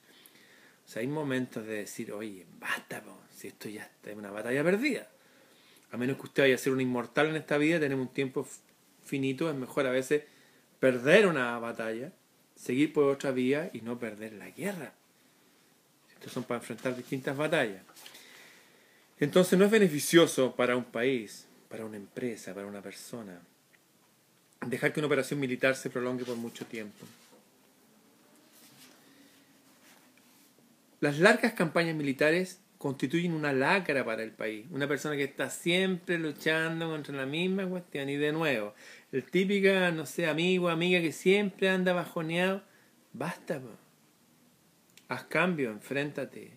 [0.85, 5.07] O sea, hay momentos de decir, oye, basta, si esto ya es una batalla perdida.
[5.91, 8.45] A menos que usted vaya a ser un inmortal en esta vida, tenemos un tiempo
[9.05, 10.23] finito, es mejor a veces
[10.79, 12.11] perder una batalla,
[12.55, 14.93] seguir por otra vía y no perder la guerra.
[16.13, 17.83] Estos son para enfrentar distintas batallas.
[19.19, 23.39] Entonces no es beneficioso para un país, para una empresa, para una persona,
[24.65, 27.05] dejar que una operación militar se prolongue por mucho tiempo.
[30.99, 34.65] Las largas campañas militares constituyen una lacra para el país.
[34.69, 38.09] Una persona que está siempre luchando contra la misma cuestión.
[38.09, 38.73] Y de nuevo,
[39.13, 42.61] el típica, no sé, amigo, amiga que siempre anda bajoneado.
[43.13, 43.61] Basta,
[45.07, 46.51] haz cambio, enfréntate.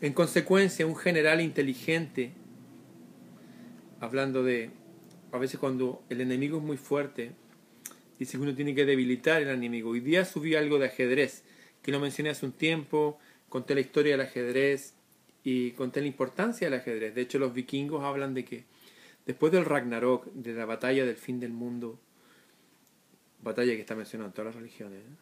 [0.00, 2.32] En consecuencia, un general inteligente,
[4.00, 4.70] hablando de,
[5.30, 7.30] a veces cuando el enemigo es muy fuerte,
[8.18, 9.90] dice que uno tiene que debilitar al enemigo.
[9.90, 11.44] Hoy día subí algo de ajedrez,
[11.82, 13.20] que lo mencioné hace un tiempo,
[13.54, 14.94] conté la historia del ajedrez
[15.44, 17.14] y conté la importancia del ajedrez.
[17.14, 18.64] De hecho, los vikingos hablan de que
[19.26, 22.00] después del Ragnarok, de la batalla del fin del mundo,
[23.44, 25.16] batalla que está mencionada en todas las religiones, ¿eh?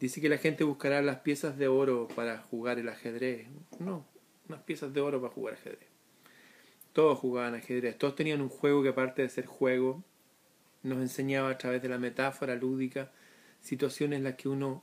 [0.00, 3.46] dice que la gente buscará las piezas de oro para jugar el ajedrez.
[3.78, 4.04] No,
[4.48, 5.88] unas piezas de oro para jugar ajedrez.
[6.92, 10.02] Todos jugaban ajedrez, todos tenían un juego que aparte de ser juego,
[10.82, 13.12] nos enseñaba a través de la metáfora lúdica
[13.60, 14.82] situaciones en las que uno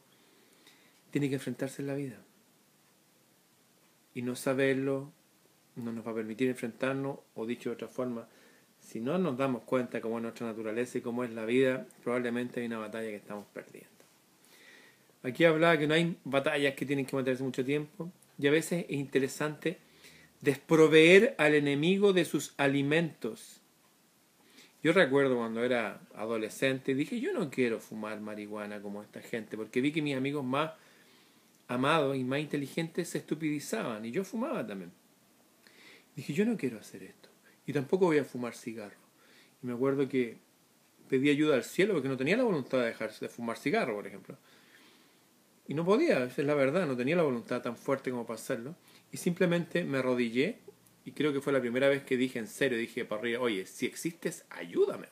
[1.11, 2.23] tiene que enfrentarse en la vida
[4.13, 5.11] y no saberlo
[5.75, 8.27] no nos va a permitir enfrentarnos, o dicho de otra forma,
[8.79, 12.59] si no nos damos cuenta cómo es nuestra naturaleza y cómo es la vida, probablemente
[12.59, 13.89] hay una batalla que estamos perdiendo.
[15.23, 18.85] Aquí hablaba que no hay batallas que tienen que mantenerse mucho tiempo, y a veces
[18.87, 19.79] es interesante
[20.43, 23.61] Desproveer al enemigo de sus alimentos.
[24.83, 29.79] Yo recuerdo cuando era adolescente, dije, yo no quiero fumar marihuana como esta gente, porque
[29.79, 30.71] vi que mis amigos más
[31.73, 34.91] amados y más inteligentes se estupidizaban, y yo fumaba también.
[36.15, 37.29] Dije, yo no quiero hacer esto,
[37.65, 38.97] y tampoco voy a fumar cigarro.
[39.61, 40.37] Y me acuerdo que
[41.07, 44.07] pedí ayuda al cielo porque no tenía la voluntad de dejar de fumar cigarro, por
[44.07, 44.37] ejemplo.
[45.67, 48.35] Y no podía, esa es la verdad, no tenía la voluntad tan fuerte como para
[48.35, 48.75] hacerlo.
[49.11, 50.59] Y simplemente me arrodillé
[51.05, 53.65] y creo que fue la primera vez que dije en serio, dije para arriba, oye,
[53.65, 55.07] si existes, ayúdame.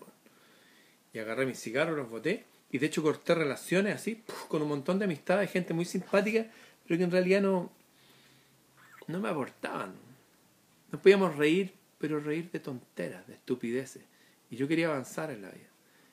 [1.14, 4.98] Y agarré mis cigarros, los boté y de hecho corté relaciones así, con un montón
[4.98, 6.48] de amistades, gente muy simpática,
[6.88, 7.72] pero que en realidad no,
[9.08, 9.94] no me aportaban.
[10.92, 14.04] Nos podíamos reír, pero reír de tonteras, de estupideces.
[14.50, 15.70] Y yo quería avanzar en la vida.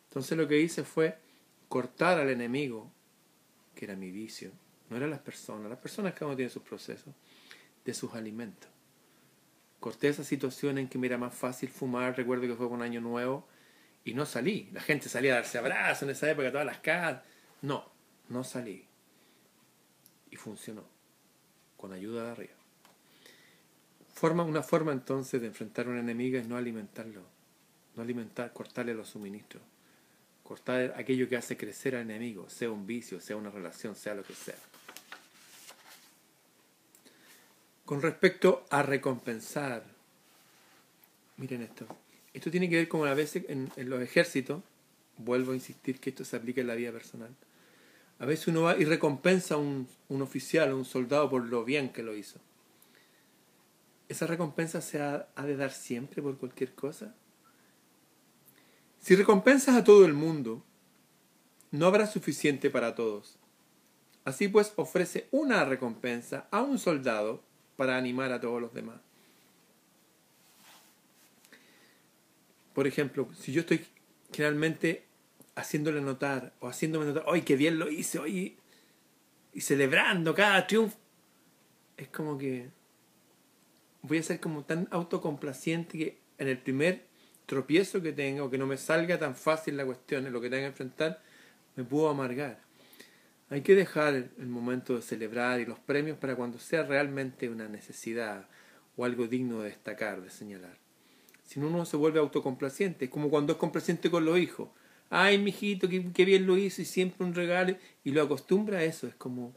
[0.09, 1.19] Entonces lo que hice fue
[1.69, 2.91] cortar al enemigo,
[3.75, 4.51] que era mi vicio,
[4.91, 7.15] no eran las personas, las personas cada uno tiene sus procesos,
[7.85, 8.69] de sus alimentos.
[9.79, 13.01] Corté esa situación en que me era más fácil fumar, recuerdo que fue un año
[13.01, 13.47] nuevo,
[14.05, 14.71] y no salí.
[14.73, 17.23] La gente salía a darse abrazos en esa época, todas las casas.
[17.63, 17.91] No,
[18.29, 18.85] no salí.
[20.31, 20.85] Y funcionó,
[21.77, 22.55] con ayuda de arriba.
[24.15, 27.23] Forma, una forma entonces de enfrentar a un enemigo es no alimentarlo,
[27.95, 29.63] no alimentar, cortarle los suministros,
[30.43, 34.25] cortar aquello que hace crecer al enemigo, sea un vicio, sea una relación, sea lo
[34.25, 34.57] que sea.
[37.85, 39.85] Con respecto a recompensar,
[41.37, 41.87] miren esto,
[42.35, 44.63] esto tiene que ver como a veces en, los ejércitos,
[45.17, 47.35] vuelvo a insistir que esto se aplica en la vida personal,
[48.19, 51.91] a veces uno va y recompensa a un, oficial o un soldado por lo bien
[51.91, 52.41] que lo hizo.
[54.09, 57.15] ¿Esa recompensa se ha de dar siempre por cualquier cosa?
[59.01, 60.65] Si recompensas a todo el mundo,
[61.71, 63.39] no habrá suficiente para todos.
[64.25, 67.43] Así pues, ofrece una recompensa a un soldado
[67.77, 69.01] para animar a todos los demás.
[72.79, 73.85] Por ejemplo, si yo estoy
[74.33, 75.03] generalmente
[75.57, 78.21] haciéndole notar o haciéndome notar, ¡ay, qué bien lo hice!
[78.29, 78.57] y
[79.61, 80.97] celebrando cada triunfo,
[81.97, 82.71] es como que
[84.03, 87.03] voy a ser como tan autocomplaciente que en el primer
[87.47, 90.49] tropiezo que tenga o que no me salga tan fácil la cuestión en lo que
[90.49, 91.21] tenga que enfrentar,
[91.75, 92.61] me puedo amargar.
[93.51, 97.67] Hay que dejar el momento de celebrar y los premios para cuando sea realmente una
[97.67, 98.49] necesidad
[98.97, 100.88] o algo digno de destacar, de señalar.
[101.49, 103.07] Si no, uno se vuelve autocomplaciente.
[103.07, 104.69] Es como cuando es complaciente con los hijos.
[105.09, 107.75] Ay, mijito, qué, qué bien lo hizo y siempre un regalo.
[108.05, 109.07] Y lo acostumbra a eso.
[109.07, 109.55] Es como,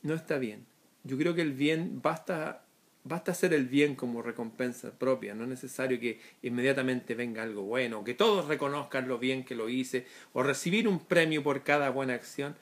[0.00, 0.64] no está bien.
[1.02, 2.64] Yo creo que el bien basta,
[3.02, 5.34] basta hacer el bien como recompensa propia.
[5.34, 9.68] No es necesario que inmediatamente venga algo bueno, que todos reconozcan lo bien que lo
[9.68, 12.56] hice, o recibir un premio por cada buena acción.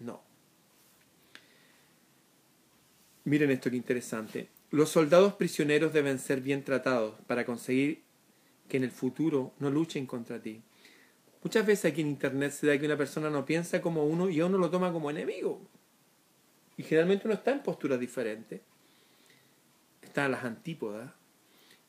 [0.00, 0.22] No.
[3.24, 4.48] Miren esto que interesante.
[4.70, 8.02] Los soldados prisioneros deben ser bien tratados para conseguir
[8.68, 10.62] que en el futuro no luchen contra ti.
[11.42, 14.40] Muchas veces aquí en Internet se da que una persona no piensa como uno y
[14.42, 15.60] uno lo toma como enemigo.
[16.76, 18.60] Y generalmente uno está en posturas diferentes.
[20.02, 21.10] Está a las antípodas.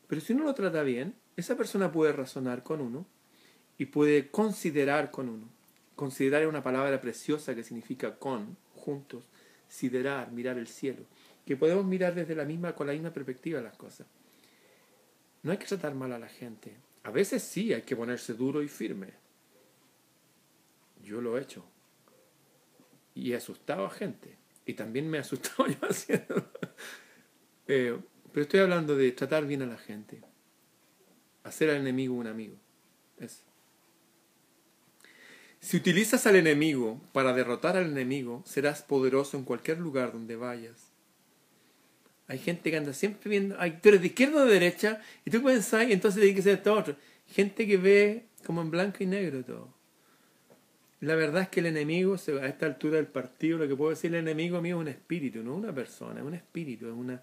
[0.07, 3.05] Pero si uno lo trata bien, esa persona puede razonar con uno
[3.77, 5.47] y puede considerar con uno.
[5.95, 9.23] Considerar una palabra preciosa que significa con, juntos,
[9.67, 11.03] siderar, mirar el cielo.
[11.51, 14.07] Que podemos mirar desde la misma, con la misma perspectiva las cosas.
[15.43, 16.77] No hay que tratar mal a la gente.
[17.03, 19.09] A veces sí hay que ponerse duro y firme.
[21.03, 21.65] Yo lo he hecho.
[23.15, 24.37] Y he asustado a gente.
[24.65, 26.49] Y también me he asustado yo haciendo.
[27.67, 27.99] Eh,
[28.31, 30.21] pero estoy hablando de tratar bien a la gente.
[31.43, 32.55] Hacer al enemigo un amigo.
[35.59, 40.90] Si utilizas al enemigo para derrotar al enemigo, serás poderoso en cualquier lugar donde vayas.
[42.31, 45.29] Hay gente que anda siempre viendo, ay, tú eres de izquierda o de derecha, y
[45.29, 46.95] tú pensás, y entonces tiene que ser esto otro.
[47.27, 49.73] Gente que ve como en blanco y negro todo.
[51.01, 54.13] La verdad es que el enemigo, a esta altura del partido, lo que puedo decir
[54.13, 57.21] el enemigo mío es un espíritu, no una persona, es un espíritu, es una,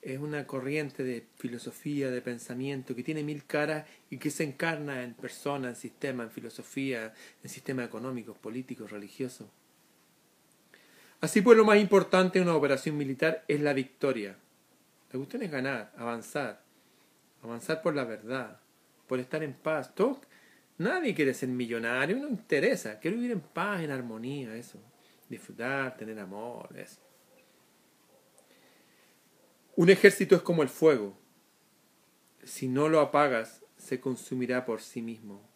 [0.00, 5.02] es una corriente de filosofía, de pensamiento que tiene mil caras y que se encarna
[5.02, 7.12] en personas, en sistemas, en filosofía,
[7.42, 9.46] en sistemas económicos, políticos, religiosos.
[11.20, 14.36] Así pues, lo más importante en una operación militar es la victoria.
[15.10, 16.62] La cuestión es ganar, avanzar,
[17.42, 18.60] avanzar por la verdad,
[19.06, 19.92] por estar en paz.
[20.76, 23.00] nadie quiere ser millonario, no interesa.
[23.00, 24.78] Quiero vivir en paz, en armonía, eso.
[25.28, 27.00] Disfrutar, tener amor, eso.
[29.74, 31.16] Un ejército es como el fuego.
[32.44, 35.47] Si no lo apagas, se consumirá por sí mismo.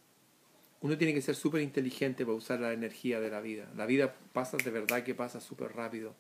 [0.83, 3.69] Uno tiene que ser súper inteligente para usar la energía de la vida.
[3.77, 6.15] La vida pasa de verdad que pasa súper rápido.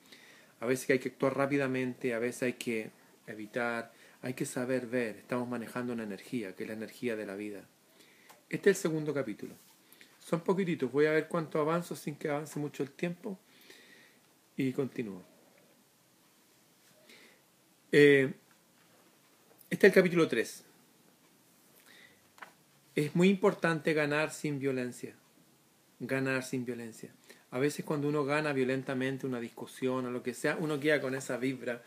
[0.60, 2.90] A veces hay que actuar rápidamente, a veces hay que
[3.26, 3.92] evitar,
[4.22, 7.64] hay que saber ver, estamos manejando una energía, que es la energía de la vida.
[8.48, 9.54] Este es el segundo capítulo.
[10.20, 13.40] Son poquititos, voy a ver cuánto avanzo sin que avance mucho el tiempo
[14.56, 15.24] y continúo.
[17.90, 18.32] Eh,
[19.68, 20.72] este es el capítulo 3.
[22.95, 25.14] Es muy importante ganar sin violencia.
[26.01, 27.12] Ganar sin violencia.
[27.51, 31.14] A veces cuando uno gana violentamente una discusión o lo que sea, uno queda con
[31.14, 31.82] esa vibra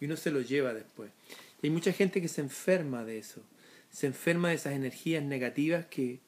[0.00, 1.10] y uno se lo lleva después.
[1.62, 3.42] Y hay mucha gente que se enferma de eso.
[3.90, 6.20] Se enferma de esas energías negativas que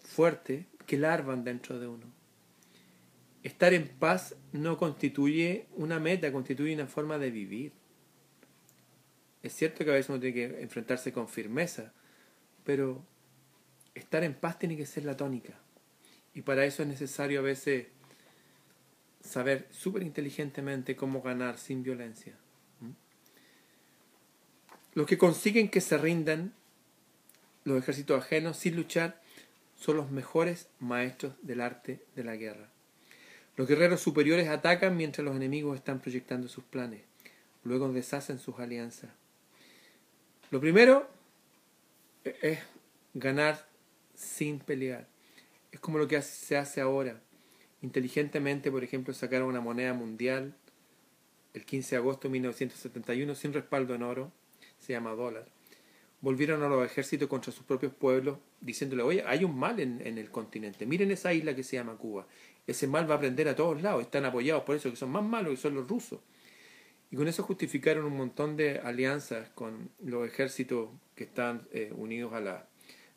[0.00, 2.06] fuertes que larvan dentro de uno.
[3.42, 7.72] Estar en paz no constituye una meta, constituye una forma de vivir.
[9.42, 11.92] Es cierto que a veces uno tiene que enfrentarse con firmeza,
[12.64, 13.04] pero
[13.94, 15.54] estar en paz tiene que ser la tónica.
[16.34, 17.86] Y para eso es necesario a veces
[19.20, 22.34] saber súper inteligentemente cómo ganar sin violencia.
[24.94, 26.52] Los que consiguen que se rindan
[27.64, 29.20] los ejércitos ajenos sin luchar
[29.76, 32.68] son los mejores maestros del arte de la guerra.
[33.56, 37.02] Los guerreros superiores atacan mientras los enemigos están proyectando sus planes.
[37.64, 39.10] Luego deshacen sus alianzas.
[40.50, 41.08] Lo primero
[42.24, 42.58] es
[43.14, 43.66] ganar
[44.14, 45.06] sin pelear.
[45.70, 47.20] Es como lo que se hace ahora.
[47.80, 50.54] Inteligentemente, por ejemplo, sacaron una moneda mundial
[51.54, 54.32] el 15 de agosto de 1971 sin respaldo en oro.
[54.78, 55.46] Se llama dólar.
[56.20, 60.30] Volvieron a los ejércitos contra sus propios pueblos diciéndole, oye, hay un mal en, el
[60.30, 60.86] continente.
[60.86, 62.26] Miren esa isla que se llama Cuba.
[62.66, 64.02] Ese mal va a prender a todos lados.
[64.02, 66.20] Están apoyados por eso, que son más malos que son los rusos.
[67.10, 72.32] Y con eso justificaron un montón de alianzas con los ejércitos que están eh, unidos
[72.32, 72.62] a las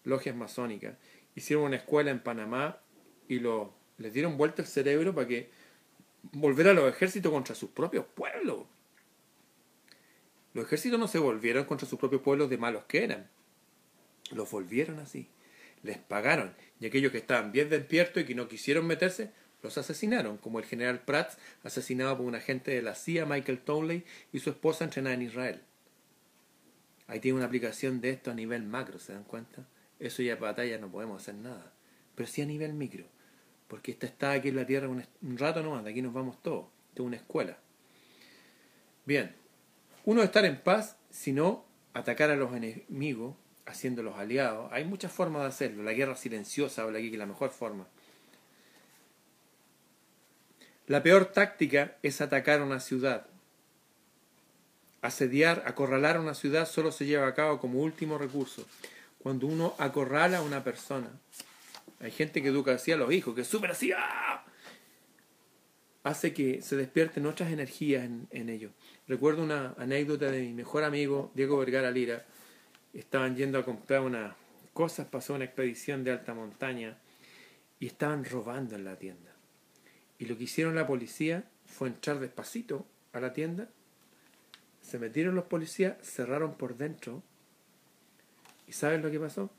[0.05, 0.95] logias masónicas.
[1.35, 2.79] Hicieron una escuela en Panamá
[3.27, 5.49] y lo, les dieron vuelta el cerebro para que
[6.31, 8.65] volviera a los ejércitos contra sus propios pueblos.
[10.53, 13.29] Los ejércitos no se volvieron contra sus propios pueblos de malos que eran.
[14.31, 15.27] Los volvieron así.
[15.83, 16.53] Les pagaron.
[16.79, 19.31] Y aquellos que estaban bien despiertos y que no quisieron meterse,
[19.61, 24.05] los asesinaron, como el general Prats, asesinado por un agente de la CIA, Michael Townley,
[24.31, 25.61] y su esposa entrenada en Israel.
[27.07, 29.67] Ahí tiene una aplicación de esto a nivel macro, ¿se dan cuenta?
[29.99, 31.71] Eso ya batalla no podemos hacer nada.
[32.15, 33.05] Pero sí a nivel micro.
[33.67, 35.03] Porque esta está aquí en la Tierra un,
[35.37, 36.67] rato nomás, de aquí nos vamos todos.
[36.89, 37.57] Esto es una escuela.
[39.05, 39.35] Bien.
[40.05, 43.35] Uno estar en paz, sino atacar a los enemigos,
[43.65, 44.71] haciéndolos aliados.
[44.71, 45.83] Hay muchas formas de hacerlo.
[45.83, 47.87] La guerra silenciosa habla aquí que es la mejor forma.
[50.87, 53.25] La peor táctica es atacar una ciudad.
[55.01, 58.67] Asediar, acorralar una ciudad solo se lleva a cabo como último recurso.
[59.25, 61.09] Cuando uno acorrala a una persona,
[61.99, 64.45] hay gente que educa así a los hijos, que es súper así, ¡ah!
[66.03, 68.71] hace que se despierten otras energías en, en ellos.
[69.07, 72.23] Recuerdo una anécdota de mi mejor amigo, Diego Vergara Lira.
[72.93, 74.35] Estaban yendo a comprar unas
[74.73, 76.99] cosas, pasó una expedición de alta montaña
[77.79, 79.33] y estaban robando en la tienda.
[80.19, 83.69] Y lo que hicieron la policía fue entrar despacito a la tienda,
[84.81, 87.23] se metieron los policías, cerraron por dentro.
[88.67, 89.49] ¿Y saben lo que pasó?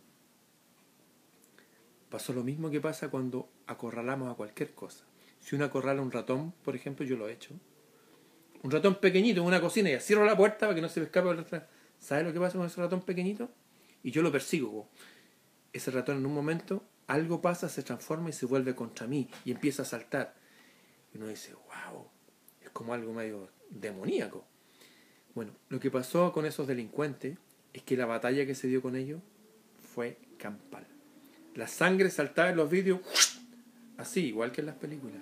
[2.10, 5.04] Pasó lo mismo que pasa cuando acorralamos a cualquier cosa.
[5.40, 7.54] Si uno acorrala un ratón, por ejemplo, yo lo he hecho.
[8.62, 11.06] Un ratón pequeñito en una cocina y cierro la puerta para que no se me
[11.06, 11.28] escape.
[11.98, 13.50] ¿Sabes lo que pasa con ese ratón pequeñito?
[14.02, 14.88] Y yo lo persigo.
[15.72, 19.52] Ese ratón en un momento, algo pasa, se transforma y se vuelve contra mí y
[19.52, 20.34] empieza a saltar
[21.16, 22.06] uno dice, wow,
[22.60, 24.46] es como algo medio demoníaco.
[25.34, 27.38] Bueno, lo que pasó con esos delincuentes
[27.76, 29.20] es que la batalla que se dio con ellos
[29.94, 30.86] fue campal.
[31.54, 33.00] La sangre saltaba en los vídeos,
[33.98, 35.20] así, igual que en las películas.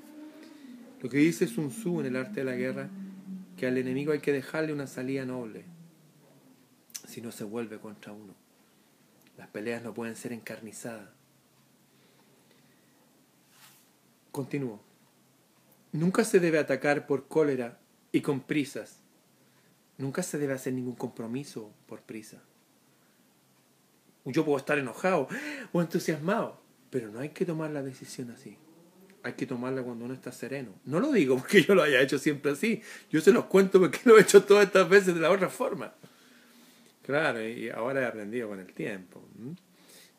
[1.02, 2.88] Lo que dice Sun Tzu en el arte de la guerra,
[3.56, 5.64] que al enemigo hay que dejarle una salida noble,
[7.08, 8.34] si no se vuelve contra uno.
[9.36, 11.08] Las peleas no pueden ser encarnizadas.
[14.30, 14.80] Continúo.
[15.90, 17.80] Nunca se debe atacar por cólera
[18.12, 19.00] y con prisas.
[19.98, 22.42] Nunca se debe hacer ningún compromiso por prisa.
[24.24, 25.28] Yo puedo estar enojado
[25.72, 28.56] o entusiasmado, pero no hay que tomar la decisión así.
[29.22, 30.74] Hay que tomarla cuando uno está sereno.
[30.84, 32.82] No lo digo porque yo lo haya hecho siempre así.
[33.10, 35.94] Yo se los cuento porque lo he hecho todas estas veces de la otra forma.
[37.02, 39.22] Claro, y ahora he aprendido con el tiempo.
[39.36, 39.54] Me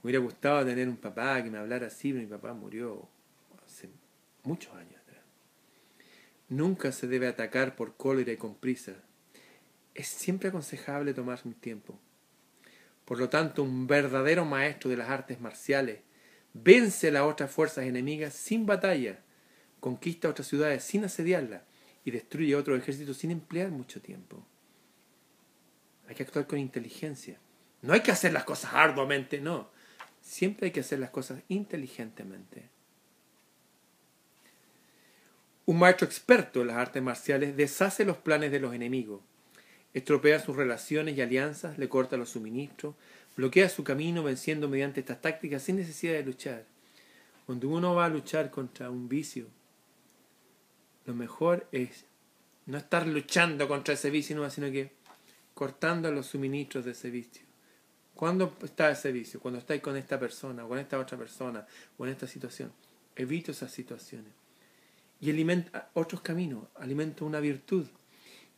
[0.03, 3.07] hubiera gustado tener un papá que me hablara así, pero mi papá murió
[3.65, 3.89] hace
[4.43, 4.95] muchos años.
[6.47, 8.93] Nunca se debe atacar por cólera y con prisa.
[9.95, 11.97] Es siempre aconsejable tomar un tiempo.
[13.05, 16.01] Por lo tanto, un verdadero maestro de las artes marciales
[16.53, 19.19] vence las otras fuerzas enemigas sin batalla,
[19.79, 21.63] conquista otras ciudades sin asediarlas
[22.03, 24.45] y destruye otros ejércitos sin emplear mucho tiempo.
[26.07, 27.39] Hay que actuar con inteligencia.
[27.81, 29.69] No hay que hacer las cosas arduamente, no.
[30.21, 32.69] Siempre hay que hacer las cosas inteligentemente.
[35.67, 39.21] Un maestro experto en las artes marciales deshace los planes de los enemigos,
[39.95, 42.95] estropea sus relaciones y alianzas, le corta los suministros,
[43.37, 46.65] bloquea su camino venciendo mediante estas tácticas sin necesidad de luchar.
[47.45, 49.47] Cuando uno va a luchar contra un vicio,
[51.05, 52.03] lo mejor es
[52.65, 54.91] no estar luchando contra ese vicio, sino que
[55.53, 57.43] cortando los suministros de ese vicio.
[58.15, 59.39] ¿Cuándo está ese vicio?
[59.39, 61.65] Cuando estáis con esta persona, o con esta otra persona,
[61.97, 62.73] o en esta situación.
[63.15, 64.33] Evito esas situaciones.
[65.21, 67.87] Y alimenta otros caminos, alimento una virtud.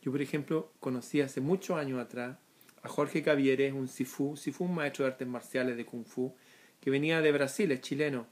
[0.02, 2.38] Yo, por ejemplo, conocí hace muchos años atrás
[2.82, 6.34] a Jorge Cavieres, un sifu, sifu un maestro de artes marciales de kung fu,
[6.80, 8.26] que venía de Brasil, es chileno.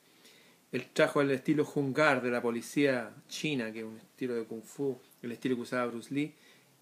[0.72, 4.62] Él trajo el estilo Hungar de la policía china, que es un estilo de kung
[4.62, 6.34] fu, el estilo que usaba Bruce Lee.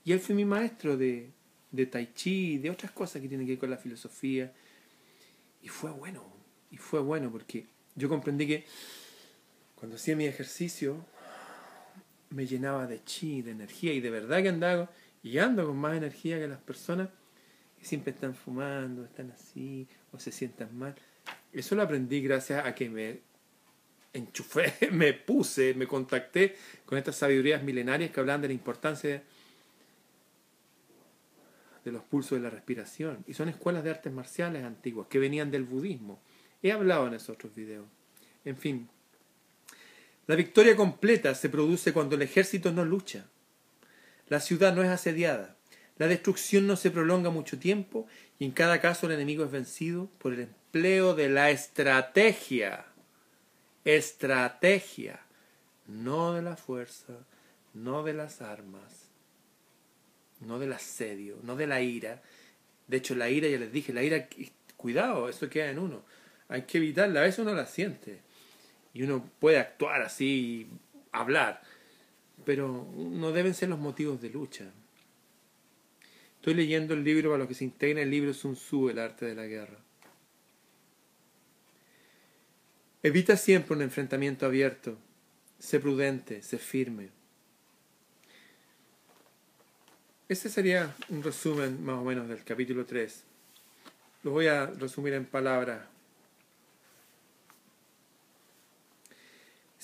[0.05, 1.31] Y él fue mi maestro de,
[1.71, 4.53] de tai chi, de otras cosas que tienen que ver con la filosofía.
[5.63, 6.23] Y fue bueno,
[6.71, 8.65] y fue bueno porque yo comprendí que
[9.75, 11.05] cuando hacía mi ejercicio
[12.35, 14.91] me llenaba de chi, de energía, y de verdad que andaba
[15.23, 17.09] y ando con más energía que las personas
[17.79, 20.95] que siempre están fumando, están así, o se sientan mal.
[21.53, 23.21] Eso lo aprendí gracias a que me
[24.13, 29.23] enchufé, me puse, me contacté con estas sabidurías milenarias que hablan de la importancia
[31.85, 33.25] de los pulsos de la respiración.
[33.27, 36.21] Y son escuelas de artes marciales antiguas que venían del budismo.
[36.63, 37.87] He hablado en esos otros videos.
[38.45, 38.89] En fin,
[40.27, 43.27] la victoria completa se produce cuando el ejército no lucha.
[44.29, 45.57] La ciudad no es asediada.
[45.99, 48.07] La destrucción no se prolonga mucho tiempo
[48.39, 52.87] y en cada caso el enemigo es vencido por el empleo de la estrategia.
[53.85, 55.21] Estrategia.
[55.87, 57.13] No de la fuerza,
[57.75, 59.11] no de las armas,
[60.41, 62.23] no del asedio, no de la ira.
[62.89, 64.27] De hecho, la ira, ya les dije, la ira,
[64.79, 66.03] cuidado, eso queda en uno.
[66.49, 68.21] Hay que evitarla, a veces uno la siente.
[68.95, 70.69] Y uno puede actuar así,
[71.13, 71.63] hablar,
[72.45, 74.71] pero no deben ser los motivos de lucha.
[76.37, 79.27] Estoy leyendo el libro para los que se integra el libro Sun Tzu, El arte
[79.27, 79.79] de la guerra.
[83.03, 84.97] Evita siempre un enfrentamiento abierto.
[85.59, 87.11] Sé prudente, sé firme.
[90.29, 93.25] Ese sería un resumen más o menos del capítulo 3.
[94.23, 95.94] Lo voy a resumir en palabras.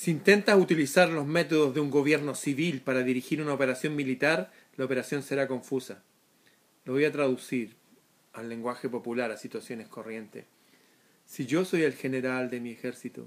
[0.01, 4.87] Si intentas utilizar los métodos de un gobierno civil para dirigir una operación militar, la
[4.87, 6.03] operación será confusa.
[6.87, 7.77] Lo voy a traducir
[8.33, 10.47] al lenguaje popular, a situaciones corrientes.
[11.27, 13.27] Si yo soy el general de mi ejército,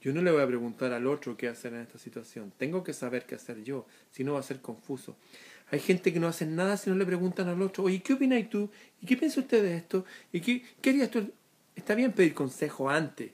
[0.00, 2.52] yo no le voy a preguntar al otro qué hacer en esta situación.
[2.56, 5.16] Tengo que saber qué hacer yo, si no va a ser confuso.
[5.70, 8.50] Hay gente que no hace nada si no le preguntan al otro, oye, ¿qué opinas
[8.50, 8.68] tú?
[9.00, 10.04] ¿Y qué piensa usted de esto?
[10.32, 11.30] ¿Y qué, qué harías tú?
[11.76, 13.30] Está bien pedir consejo antes,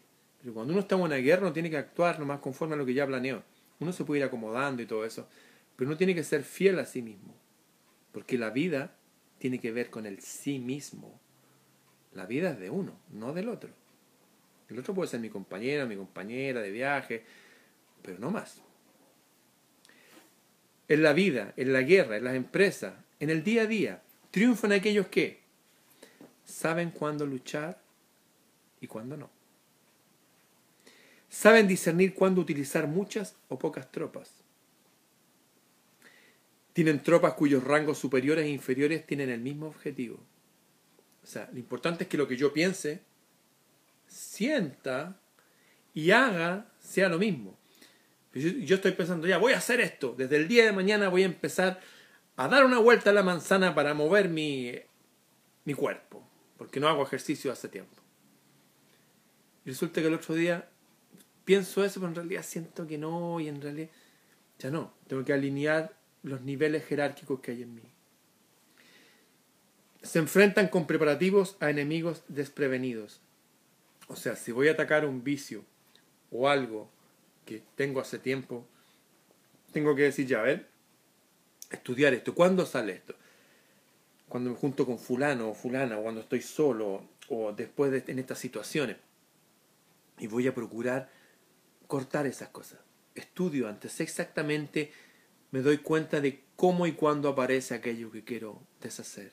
[0.53, 2.95] cuando uno está en una guerra uno tiene que actuar nomás conforme a lo que
[2.95, 3.43] ya planeó.
[3.81, 5.29] Uno se puede ir acomodando y todo eso,
[5.77, 7.35] pero uno tiene que ser fiel a sí mismo,
[8.13, 8.95] porque la vida
[9.39, 11.21] tiene que ver con el sí mismo.
[12.13, 13.71] La vida es de uno, no del otro.
[14.69, 17.25] El otro puede ser mi compañero, mi compañera de viaje,
[18.03, 18.63] pero no más
[20.89, 24.73] en la vida, en la guerra, en las empresas, en el día a día, triunfan
[24.73, 25.41] aquellos que
[26.45, 27.81] saben cuándo luchar
[28.81, 29.31] y cuándo no.
[31.35, 34.31] Saben discernir cuándo utilizar muchas o pocas tropas.
[36.73, 40.21] Tienen tropas cuyos rangos superiores e inferiores tienen el mismo objetivo.
[41.25, 43.03] O sea, lo importante es que lo que yo piense,
[44.07, 45.19] sienta
[45.93, 47.59] y haga sea lo mismo.
[48.33, 50.15] Yo estoy pensando, ya voy a hacer esto.
[50.17, 51.81] Desde el día de mañana voy a empezar
[52.37, 54.73] a dar una vuelta a la manzana para mover mi,
[55.65, 56.25] mi cuerpo.
[56.57, 58.01] Porque no hago ejercicio hace tiempo.
[59.65, 60.69] Y resulta que el otro día
[61.45, 63.89] pienso eso, pero en realidad siento que no, y en realidad
[64.59, 64.93] ya no.
[65.07, 67.83] Tengo que alinear los niveles jerárquicos que hay en mí.
[70.03, 73.21] Se enfrentan con preparativos a enemigos desprevenidos.
[74.09, 75.65] O sea, si voy a atacar un vicio
[76.31, 76.91] o algo
[77.47, 78.67] que tengo hace tiempo,
[79.73, 80.69] tengo que decir, ya, a ver,
[81.71, 82.35] estudiar esto.
[82.35, 83.15] ¿Cuándo sale esto?
[84.29, 88.19] Cuando me junto con fulano o fulana, o cuando estoy solo, o después de, en
[88.19, 88.97] estas situaciones.
[90.19, 91.11] Y voy a procurar
[91.95, 92.81] cortar esas cosas.
[93.15, 94.91] Estudio antes, exactamente,
[95.53, 99.31] me doy cuenta de cómo y cuándo aparece aquello que quiero deshacer.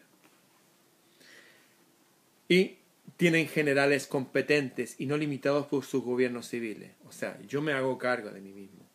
[2.47, 2.77] Y
[3.17, 6.91] tienen generales competentes y no limitados por sus gobiernos civiles.
[7.07, 8.87] O sea, yo me hago cargo de mí mismo.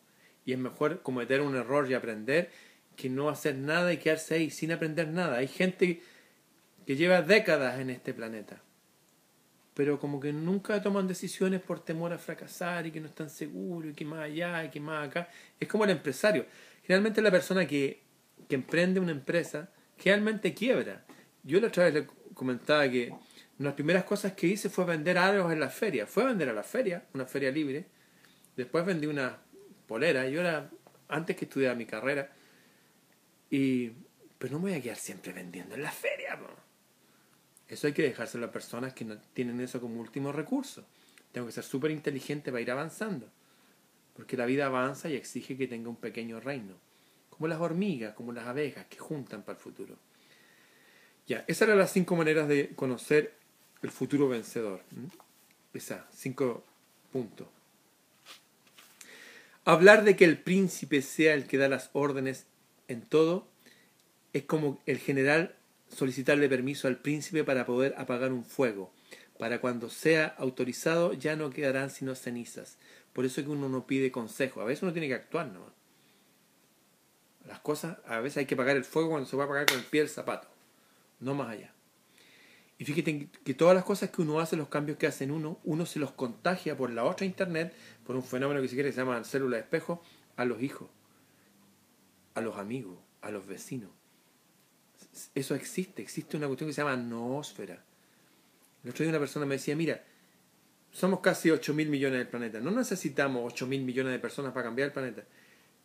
[0.45, 2.49] Y es mejor cometer un error y aprender
[2.95, 5.39] que no hacer nada y quedarse ahí sin aprender nada.
[5.39, 6.01] Hay gente
[6.85, 8.63] que lleva décadas en este planeta,
[9.77, 13.91] pero como que nunca toman decisiones por temor a fracasar y que no están seguros
[13.91, 15.29] y que más allá y que más acá.
[15.59, 16.47] Es como el empresario.
[16.81, 18.01] Generalmente la persona que,
[18.49, 19.69] que emprende una empresa
[20.03, 21.05] realmente quiebra.
[21.43, 23.19] Yo la otra vez le comentaba que una
[23.59, 26.07] de las primeras cosas que hice fue vender algo en la feria.
[26.07, 27.85] Fue vender a la feria, una feria libre.
[28.55, 29.37] Después vendí una
[29.85, 30.27] polera.
[30.27, 30.71] Yo era,
[31.07, 32.31] antes que estudiara mi carrera,
[33.51, 33.91] y,
[34.39, 36.39] pero no me voy a quedar siempre vendiendo en la feria.
[37.69, 40.85] Eso hay que dejárselo a personas que no tienen eso como último recurso.
[41.31, 43.29] Tengo que ser súper inteligente para ir avanzando.
[44.15, 46.75] Porque la vida avanza y exige que tenga un pequeño reino.
[47.29, 49.95] Como las hormigas, como las abejas que juntan para el futuro.
[51.27, 53.35] Ya, esas eran las cinco maneras de conocer
[53.81, 54.81] el futuro vencedor.
[55.73, 56.63] Esas cinco
[57.11, 57.47] puntos.
[59.65, 62.45] Hablar de que el príncipe sea el que da las órdenes
[62.87, 63.45] en todo
[64.31, 65.56] es como el general
[65.89, 68.91] solicitarle permiso al príncipe para poder apagar un fuego.
[69.37, 72.77] Para cuando sea autorizado ya no quedarán sino cenizas.
[73.13, 74.61] Por eso es que uno no pide consejo.
[74.61, 75.71] A veces uno tiene que actuar nomás.
[77.45, 79.77] Las cosas, a veces hay que apagar el fuego cuando se va a apagar con
[79.77, 80.47] el pie del zapato.
[81.19, 81.73] No más allá.
[82.77, 85.85] Y fíjate que todas las cosas que uno hace, los cambios que hacen uno, uno
[85.85, 87.73] se los contagia por la otra internet,
[88.05, 90.03] por un fenómeno que si quiere se llama célula de espejo,
[90.35, 90.89] a los hijos,
[92.35, 93.96] a los amigos, a los vecinos
[95.35, 97.83] eso existe, existe una cuestión que se llama noósfera.
[98.83, 100.03] El otro día una persona me decía, mira,
[100.91, 104.65] somos casi 8 mil millones del planeta, no necesitamos 8 mil millones de personas para
[104.65, 105.23] cambiar el planeta,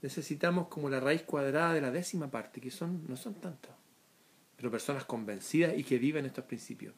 [0.00, 3.72] necesitamos como la raíz cuadrada de la décima parte, que son, no son tantos,
[4.56, 6.94] pero personas convencidas y que viven estos principios.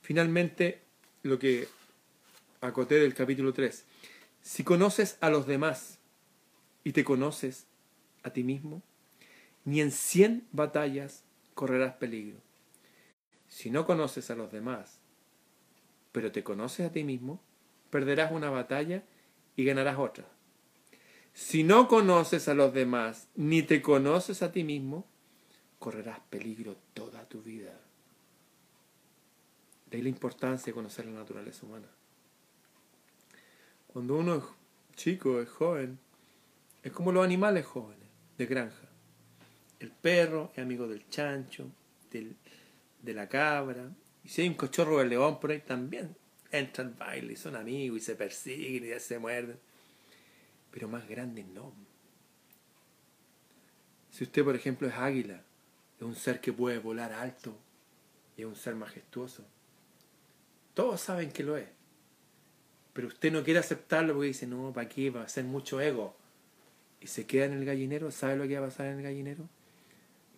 [0.00, 0.80] Finalmente,
[1.22, 1.68] lo que
[2.60, 3.84] acoté del capítulo 3,
[4.42, 5.98] si conoces a los demás
[6.84, 7.66] y te conoces
[8.22, 8.82] a ti mismo,
[9.64, 12.38] ni en cien batallas correrás peligro.
[13.48, 15.00] Si no conoces a los demás,
[16.12, 17.40] pero te conoces a ti mismo,
[17.90, 19.02] perderás una batalla
[19.56, 20.24] y ganarás otra.
[21.32, 25.06] Si no conoces a los demás, ni te conoces a ti mismo,
[25.78, 27.78] correrás peligro toda tu vida.
[29.90, 31.88] De ahí la importancia de conocer la naturaleza humana.
[33.88, 34.44] Cuando uno es
[34.94, 35.98] chico, es joven,
[36.82, 38.08] es como los animales jóvenes
[38.38, 38.89] de granja.
[39.80, 41.66] El perro es amigo del chancho,
[42.12, 42.36] del,
[43.02, 43.90] de la cabra.
[44.22, 46.14] Y si hay un cochorro de león por ahí también
[46.52, 49.58] entra al baile son amigos y se persiguen y ya se muerden.
[50.70, 51.72] Pero más grande no.
[54.10, 55.42] Si usted, por ejemplo, es águila,
[55.96, 57.56] es un ser que puede volar alto
[58.36, 59.44] y es un ser majestuoso.
[60.74, 61.68] Todos saben que lo es.
[62.92, 65.10] Pero usted no quiere aceptarlo porque dice, no, ¿para qué?
[65.10, 66.16] Va a ser mucho ego.
[67.00, 68.10] Y se queda en el gallinero.
[68.10, 69.48] ¿Sabe lo que va a pasar en el gallinero?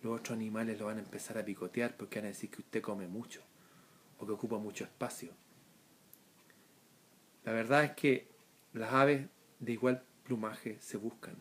[0.03, 2.81] Los otros animales lo van a empezar a picotear porque van a decir que usted
[2.81, 3.41] come mucho
[4.19, 5.31] o que ocupa mucho espacio.
[7.45, 8.27] La verdad es que
[8.73, 9.27] las aves
[9.59, 11.35] de igual plumaje se buscan.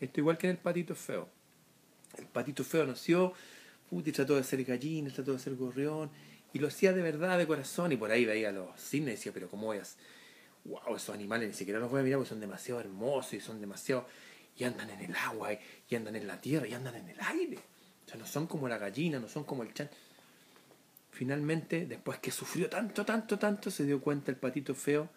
[0.00, 1.28] Esto igual que en el patito feo.
[2.18, 3.32] El patito feo nació
[3.90, 6.10] y trató de ser gallina, trató de ser gorrión,
[6.52, 9.16] y lo hacía de verdad, de corazón, y por ahí veía a los cisnes y
[9.16, 9.96] decía, pero ¿cómo es?
[10.64, 13.60] Wow, esos animales ni siquiera los voy a mirar porque son demasiado hermosos y son
[13.60, 14.08] demasiado...
[14.56, 15.50] y andan en el agua,
[15.88, 17.58] y andan en la tierra, y andan en el aire.
[18.06, 19.90] O sea, no son como la gallina, no son como el chan.
[21.10, 25.08] Finalmente, después que sufrió tanto, tanto, tanto, se dio cuenta el patito feo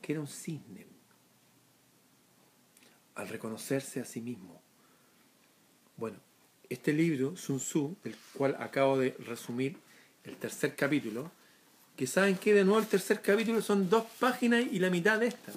[0.00, 0.86] que era un cisne.
[3.16, 4.60] Al reconocerse a sí mismo.
[5.96, 6.18] Bueno,
[6.68, 9.76] este libro, Sun Tzu, del cual acabo de resumir
[10.24, 11.30] el tercer capítulo,
[11.96, 15.28] que saben que de nuevo el tercer capítulo son dos páginas y la mitad de
[15.28, 15.52] esta.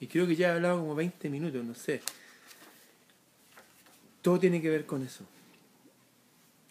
[0.00, 2.00] Y creo que ya he hablado como 20 minutos, no sé.
[4.22, 5.24] Todo tiene que ver con eso.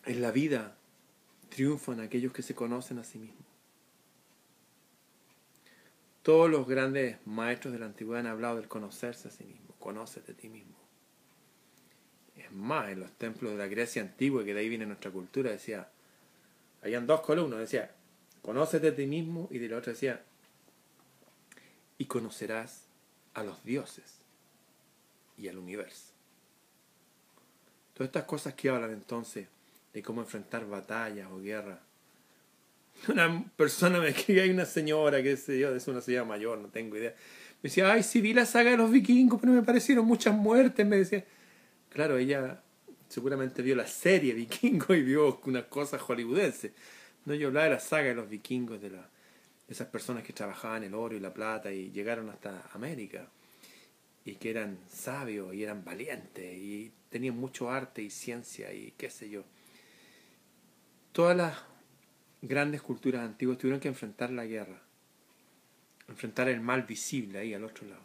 [0.05, 0.75] En la vida
[1.49, 3.43] triunfan aquellos que se conocen a sí mismos.
[6.23, 10.31] Todos los grandes maestros de la antigüedad han hablado del conocerse a sí mismo, conócete
[10.31, 10.75] a ti mismo.
[12.35, 15.51] Es más, en los templos de la Grecia antigua, que de ahí viene nuestra cultura,
[15.51, 15.89] decía,
[16.81, 17.93] habían dos columnas, decía,
[18.41, 20.23] conócete a ti mismo, y de la otra decía,
[21.97, 22.87] y conocerás
[23.33, 24.19] a los dioses
[25.37, 26.13] y al universo.
[27.93, 29.47] Todas estas cosas que hablan entonces
[29.93, 31.79] de cómo enfrentar batallas o guerras.
[33.07, 36.69] Una persona me escribía, hay una señora, que sé yo, es una señora mayor, no
[36.69, 37.13] tengo idea.
[37.61, 40.85] Me decía, ay, sí vi la saga de los vikingos, pero me parecieron muchas muertes,
[40.85, 41.25] me decía.
[41.89, 42.61] Claro, ella
[43.07, 46.71] seguramente vio la serie Vikingos y vio unas cosas hollywoodenses.
[47.25, 49.09] No, yo hablaba de la saga de los vikingos, de, la,
[49.67, 53.27] esas personas que trabajaban el oro y la plata y llegaron hasta América
[54.25, 59.09] y que eran sabios y eran valientes y tenían mucho arte y ciencia y qué
[59.09, 59.43] sé yo
[61.13, 61.57] todas las
[62.41, 64.81] grandes culturas antiguas tuvieron que enfrentar la guerra,
[66.09, 68.03] enfrentar el mal visible ahí al otro lado.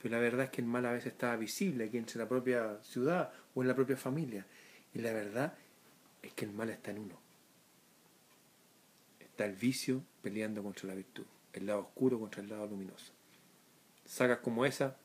[0.00, 2.78] Pero la verdad es que el mal a veces estaba visible aquí entre la propia
[2.82, 4.46] ciudad o en la propia familia.
[4.94, 5.54] Y la verdad
[6.22, 7.18] es que el mal está en uno.
[9.18, 13.12] Está el vicio peleando contra la virtud, el lado oscuro contra el lado luminoso.
[14.04, 14.96] Sagas como esa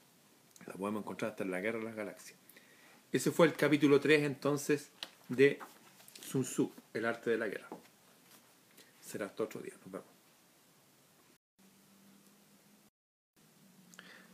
[0.68, 2.38] la podemos encontrar hasta en la Guerra de las Galaxias.
[3.12, 4.92] Ese fue el capítulo 3 entonces
[5.30, 5.60] de
[6.22, 7.68] Sun Tzu, el arte de la guerra.
[9.00, 9.74] Será hasta otro día.
[9.84, 10.08] Nos vemos.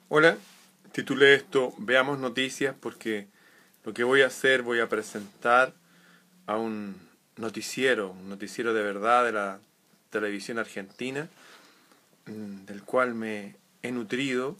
[0.08, 0.38] Hola,
[0.92, 3.28] titulé esto Veamos noticias porque
[3.84, 5.74] lo que voy a hacer, voy a presentar
[6.46, 6.96] a un
[7.38, 9.60] noticiero, un noticiero de verdad de la
[10.10, 11.28] televisión argentina,
[12.28, 14.58] mm, del cual me he nutrido,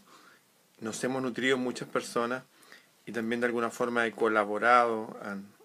[0.80, 2.42] nos hemos nutrido muchas personas
[3.06, 5.16] y también de alguna forma he colaborado,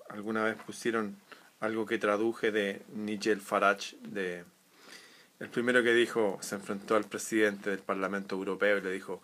[0.09, 1.17] alguna vez pusieron
[1.61, 4.43] algo que traduje de Nigel Farage, de,
[5.39, 9.21] el primero que dijo, se enfrentó al presidente del Parlamento Europeo y le dijo,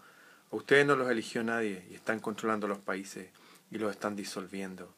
[0.52, 3.28] a ustedes no los eligió nadie y están controlando los países
[3.72, 4.94] y los están disolviendo.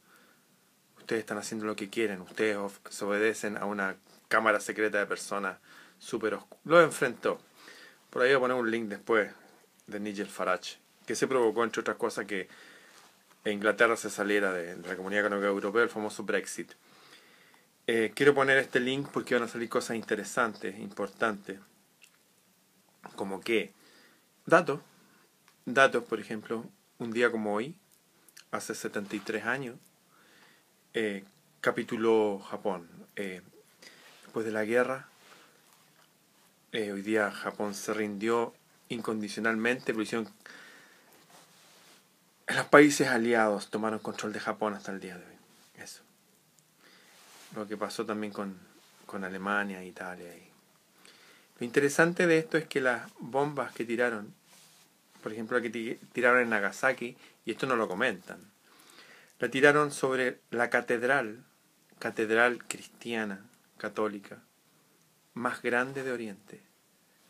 [0.97, 2.57] Ustedes están haciendo lo que quieren, ustedes
[3.01, 3.95] obedecen a una
[4.27, 5.57] cámara secreta de personas
[5.97, 6.61] súper oscuras.
[6.65, 7.39] Lo enfrentó.
[8.09, 9.31] Por ahí voy a poner un link después
[9.87, 10.77] de Nigel Farage,
[11.07, 12.49] que se provocó, entre otras cosas, que
[13.45, 16.73] Inglaterra se saliera de la Comunidad Económica Europea, el famoso Brexit.
[17.91, 21.59] Eh, quiero poner este link porque van a salir cosas interesantes, importantes,
[23.15, 23.73] como que
[24.45, 24.79] datos,
[25.65, 26.69] datos, por ejemplo,
[26.99, 27.75] un día como hoy,
[28.51, 29.75] hace 73 años,
[30.93, 31.23] eh,
[31.61, 32.87] capituló Japón.
[33.15, 33.41] Eh,
[34.21, 35.07] después de la guerra,
[36.71, 38.53] eh, hoy día Japón se rindió
[38.89, 40.27] incondicionalmente, pero
[42.49, 45.28] los países aliados tomaron control de Japón hasta el día de hoy.
[47.59, 48.57] Lo que pasó también con,
[49.05, 50.31] con Alemania, Italia.
[51.59, 54.33] Lo interesante de esto es que las bombas que tiraron,
[55.21, 58.39] por ejemplo la que tiraron en Nagasaki, y esto no lo comentan,
[59.39, 61.43] la tiraron sobre la catedral,
[61.99, 63.45] catedral cristiana,
[63.77, 64.41] católica,
[65.33, 66.61] más grande de Oriente.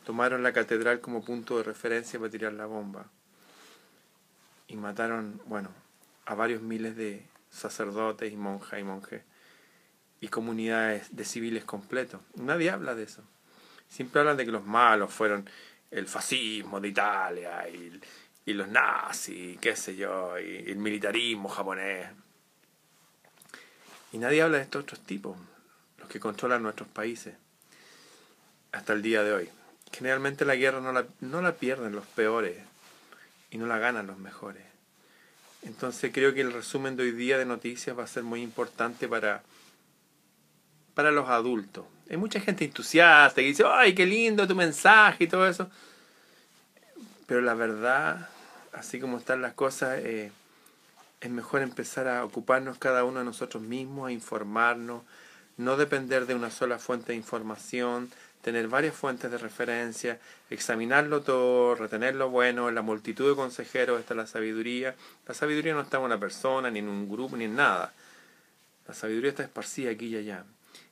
[0.05, 3.09] Tomaron la catedral como punto de referencia para tirar la bomba.
[4.67, 5.71] Y mataron, bueno,
[6.27, 9.23] a varios miles de sacerdotes y monjas y monjes
[10.21, 12.21] y comunidades de civiles completos.
[12.35, 13.23] Nadie habla de eso.
[13.87, 15.49] Siempre hablan de que los malos fueron
[15.91, 17.99] el fascismo de Italia y,
[18.45, 22.09] y los nazis, qué sé yo, y el militarismo japonés.
[24.11, 25.37] Y nadie habla de estos otros tipos,
[25.97, 27.35] los que controlan nuestros países,
[28.71, 29.49] hasta el día de hoy.
[29.91, 32.57] Generalmente la guerra no la, no la pierden los peores
[33.51, 34.63] y no la ganan los mejores.
[35.63, 39.07] Entonces creo que el resumen de hoy día de noticias va a ser muy importante
[39.07, 39.43] para
[40.99, 41.85] para los adultos.
[42.09, 45.69] Hay mucha gente entusiasta que dice, ay, qué lindo tu mensaje y todo eso.
[47.25, 48.27] Pero la verdad,
[48.73, 50.29] así como están las cosas, eh,
[51.21, 55.03] es mejor empezar a ocuparnos cada uno de nosotros mismos, a informarnos,
[55.55, 60.19] no depender de una sola fuente de información, tener varias fuentes de referencia,
[60.49, 64.95] examinarlo todo, retener lo bueno, en la multitud de consejeros está la sabiduría.
[65.29, 67.93] La sabiduría no está en una persona, ni en un grupo, ni en nada.
[68.85, 70.43] La sabiduría está esparcida aquí y allá.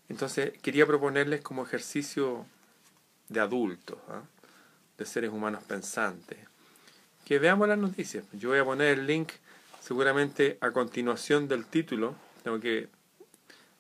[0.09, 2.45] Entonces quería proponerles como ejercicio
[3.29, 4.21] de adultos, ¿ah?
[4.97, 6.37] de seres humanos pensantes,
[7.25, 8.23] que veamos las noticias.
[8.33, 9.31] Yo voy a poner el link
[9.81, 12.89] seguramente a continuación del título, tengo que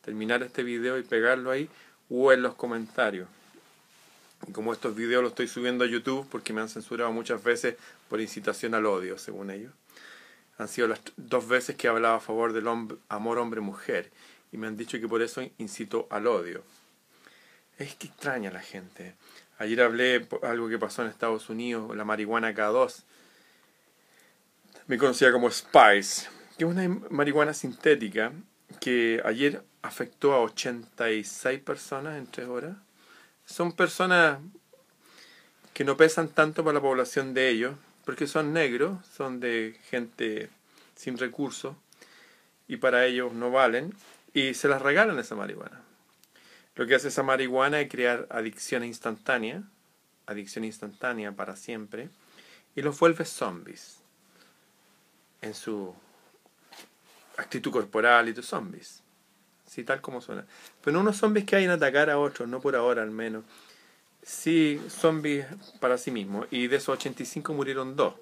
[0.01, 1.69] terminar este video y pegarlo ahí,
[2.09, 3.27] o en los comentarios.
[4.53, 7.75] Como estos videos los estoy subiendo a YouTube porque me han censurado muchas veces
[8.07, 9.73] por incitación al odio, según ellos.
[10.57, 12.67] Han sido las dos veces que he hablado a favor del
[13.09, 14.11] amor hombre-mujer
[14.51, 16.63] y me han dicho que por eso incito al odio.
[17.77, 19.15] Es que extraña la gente.
[19.59, 23.03] Ayer hablé algo que pasó en Estados Unidos, la marihuana K2,
[24.87, 26.27] me conocía como Spice,
[26.57, 28.31] que es una marihuana sintética
[28.79, 32.77] que ayer afectó a 86 personas en tres horas.
[33.45, 34.39] Son personas
[35.73, 37.75] que no pesan tanto para la población de ellos,
[38.05, 40.49] porque son negros, son de gente
[40.95, 41.75] sin recursos
[42.67, 43.93] y para ellos no valen
[44.37, 45.81] y se las regalan esa marihuana.
[46.75, 49.63] Lo que hace esa marihuana es crear adicción instantánea,
[50.27, 52.09] adicción instantánea para siempre,
[52.75, 53.97] y los vuelve zombies
[55.41, 55.91] en su
[57.37, 59.01] actitud corporal y tus zombies.
[59.65, 60.45] Sí, tal como suena.
[60.83, 63.43] Pero no unos zombies que hayan atacar a otros, no por ahora al menos.
[64.21, 65.47] Sí, zombies
[65.79, 66.45] para sí mismos.
[66.51, 68.13] Y de esos 85 murieron dos.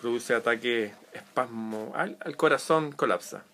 [0.00, 3.44] Produce ataque espasmo, al corazón colapsa.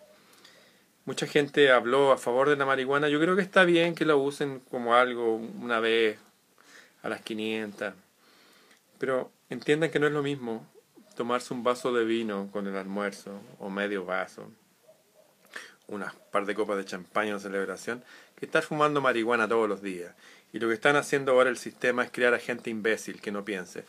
[1.04, 3.08] Mucha gente habló a favor de la marihuana.
[3.08, 6.18] Yo creo que está bien que la usen como algo una vez
[7.02, 7.94] a las 500.
[8.98, 10.66] Pero entiendan que no es lo mismo
[11.16, 14.50] tomarse un vaso de vino con el almuerzo o medio vaso,
[15.86, 18.04] unas par de copas de champaña en celebración,
[18.36, 20.14] que estar fumando marihuana todos los días.
[20.52, 23.44] Y lo que están haciendo ahora el sistema es crear a gente imbécil que no
[23.44, 23.84] piense.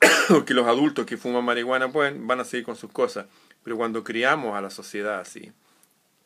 [0.28, 3.26] Porque los adultos que fuman marihuana pueden, van a seguir con sus cosas.
[3.62, 5.52] Pero cuando criamos a la sociedad así,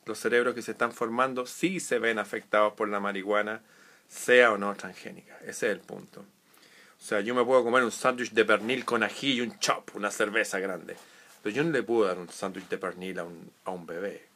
[0.08, 3.60] los cerebros que se están formando sí se ven afectados por la marihuana,
[4.08, 5.38] sea o no transgénica.
[5.42, 6.20] Ese es el punto.
[6.20, 9.94] O sea, yo me puedo comer un sándwich de pernil con ají y un chop,
[9.94, 10.96] una cerveza grande.
[11.42, 14.26] Pero yo no le puedo dar un sándwich de pernil a un, a un bebé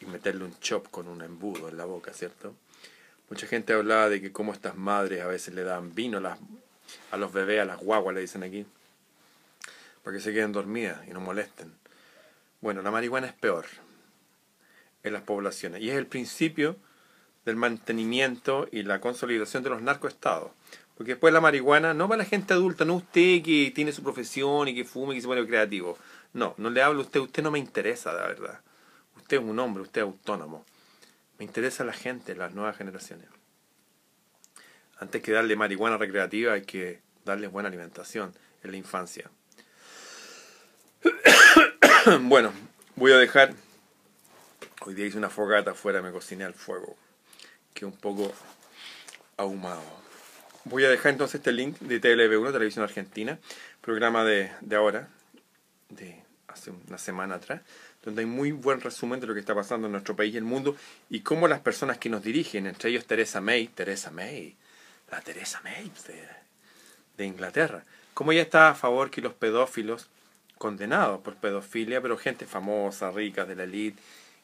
[0.00, 2.54] y meterle un chop con un embudo en la boca, ¿cierto?
[3.30, 6.38] Mucha gente hablaba de que como estas madres a veces le dan vino a, las,
[7.12, 8.66] a los bebés, a las guaguas, le dicen aquí,
[10.02, 11.72] para que se queden dormidas y no molesten.
[12.60, 13.66] Bueno, la marihuana es peor
[15.02, 16.76] en las poblaciones y es el principio
[17.44, 20.50] del mantenimiento y la consolidación de los narcoestados.
[20.96, 24.68] Porque después la marihuana no para la gente adulta, no usted que tiene su profesión
[24.68, 25.96] y que fume y que se pone creativo.
[26.34, 28.60] No, no le hablo a usted, usted no me interesa, la verdad.
[29.16, 30.64] Usted es un hombre, usted es autónomo.
[31.38, 33.26] Me interesa la gente, las nuevas generaciones.
[34.98, 39.30] Antes que darle marihuana recreativa hay que darle buena alimentación en la infancia.
[42.20, 42.52] bueno,
[42.96, 43.54] voy a dejar.
[44.82, 46.96] Hoy día hice una fogata afuera, me cociné al fuego,
[47.74, 48.32] que un poco
[49.36, 49.82] ahumado.
[50.64, 53.38] Voy a dejar entonces este link de TLB1, Televisión Argentina,
[53.82, 55.10] programa de, de ahora,
[55.90, 57.60] de hace una semana atrás,
[58.02, 60.44] donde hay muy buen resumen de lo que está pasando en nuestro país y el
[60.44, 60.74] mundo
[61.10, 64.56] y cómo las personas que nos dirigen, entre ellos Teresa May, Teresa May,
[65.10, 66.26] la Teresa May de,
[67.18, 70.08] de Inglaterra, cómo ella está a favor que los pedófilos
[70.56, 74.00] condenados por pedofilia, pero gente famosa, rica, de la élite,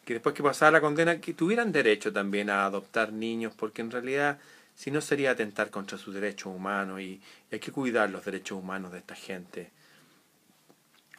[0.06, 3.90] que después que pasara la condena, que tuvieran derecho también a adoptar niños, porque en
[3.90, 4.38] realidad
[4.74, 7.20] si no sería atentar contra sus derechos humanos y,
[7.52, 9.70] hay que cuidar los derechos humanos de esta gente.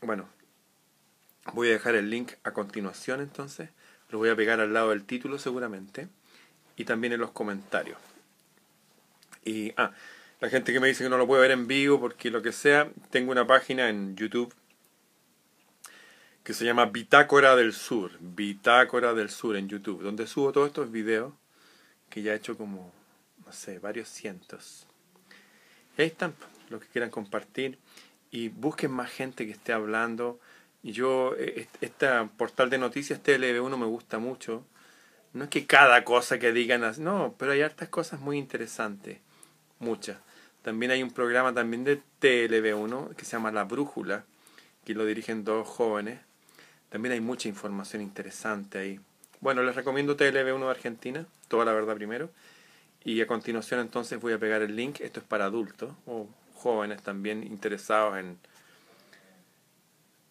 [0.02, 0.28] Bueno,
[1.54, 3.70] Voy a dejar el link a continuación entonces.
[4.10, 6.08] Lo voy a pegar al lado del título seguramente.
[6.76, 7.98] Y también en los comentarios.
[9.44, 9.92] Y, ah,
[10.40, 12.52] la gente que me dice que no lo puede ver en vivo porque lo que
[12.52, 14.54] sea, tengo una página en YouTube
[16.48, 18.12] que se llama Bitácora del Sur.
[18.22, 21.34] Bitácora del Sur en YouTube, donde subo todos estos videos
[22.10, 22.93] que ya he hecho como,
[23.45, 24.88] no sé, varios cientos.
[25.98, 26.34] Ahí están,
[26.70, 27.78] los que quieran compartir.
[28.32, 30.39] Y busquen más gente que esté hablando
[30.84, 31.36] yo,
[31.82, 34.64] este portal de noticias TLB1 me gusta mucho.
[35.34, 39.20] No es que cada cosa que digan, no, pero hay hartas cosas muy interesantes,
[39.80, 40.16] muchas.
[40.62, 44.24] También hay un programa también de TLB1 que se llama La Brújula,
[44.86, 46.26] que lo dirigen dos jóvenes.
[46.90, 49.00] También hay mucha información interesante ahí.
[49.40, 52.30] Bueno, les recomiendo TLB1 de Argentina, toda la verdad primero.
[53.04, 55.00] Y a continuación entonces voy a pegar el link.
[55.02, 58.38] Esto es para adultos o jóvenes también interesados en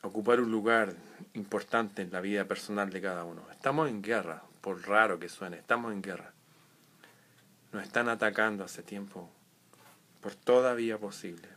[0.02, 0.94] ocupar un lugar
[1.34, 3.42] importante en la vida personal de cada uno.
[3.52, 6.32] Estamos en guerra, por raro que suene, estamos en guerra.
[7.72, 9.30] Nos están atacando hace tiempo
[10.20, 11.48] por toda vía posible.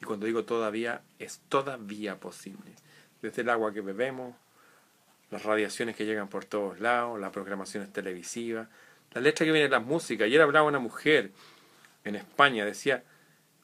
[0.00, 2.74] Y cuando digo todavía, es todavía posible.
[3.22, 4.34] Desde el agua que bebemos,
[5.30, 8.68] las radiaciones que llegan por todos lados, las programaciones televisivas,
[9.12, 10.26] la letra que viene de las músicas.
[10.26, 11.32] Ayer hablaba una mujer
[12.04, 13.04] en España, decía,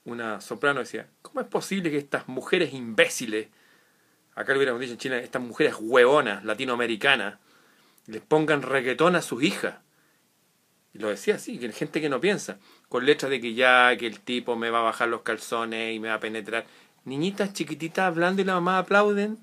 [0.04, 3.48] una soprano decía, ¿cómo es posible que estas mujeres imbéciles
[4.34, 7.38] acá lo hubiéramos dicho en Chile, estas mujeres huevonas latinoamericanas,
[8.06, 9.76] les pongan reggaetón a sus hijas.
[10.92, 13.96] Y lo decía así, que hay gente que no piensa, con letras de que ya,
[13.96, 16.66] que el tipo me va a bajar los calzones y me va a penetrar.
[17.04, 19.38] Niñitas chiquititas hablando y la mamá aplauden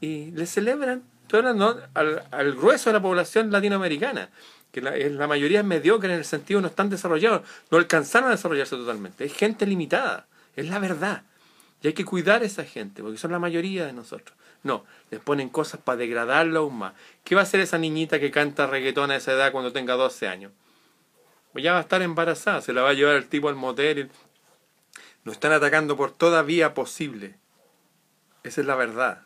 [0.00, 1.02] y le celebran.
[1.22, 4.30] Estoy hablando al, al, grueso de la población latinoamericana,
[4.72, 8.32] que la, la mayoría es mediocre en el sentido no están desarrollados, no alcanzaron a
[8.32, 9.26] desarrollarse totalmente.
[9.26, 10.26] Es gente limitada,
[10.56, 11.22] es la verdad.
[11.82, 14.36] Y hay que cuidar a esa gente, porque son la mayoría de nosotros.
[14.64, 16.94] No, les ponen cosas para degradarlo aún más.
[17.24, 20.26] ¿Qué va a hacer esa niñita que canta reggaetón a esa edad cuando tenga 12
[20.26, 20.52] años?
[21.52, 24.10] Pues ya va a estar embarazada, se la va a llevar el tipo al motel.
[25.24, 27.34] Nos están atacando por toda vía posible.
[28.42, 29.22] Esa es la verdad.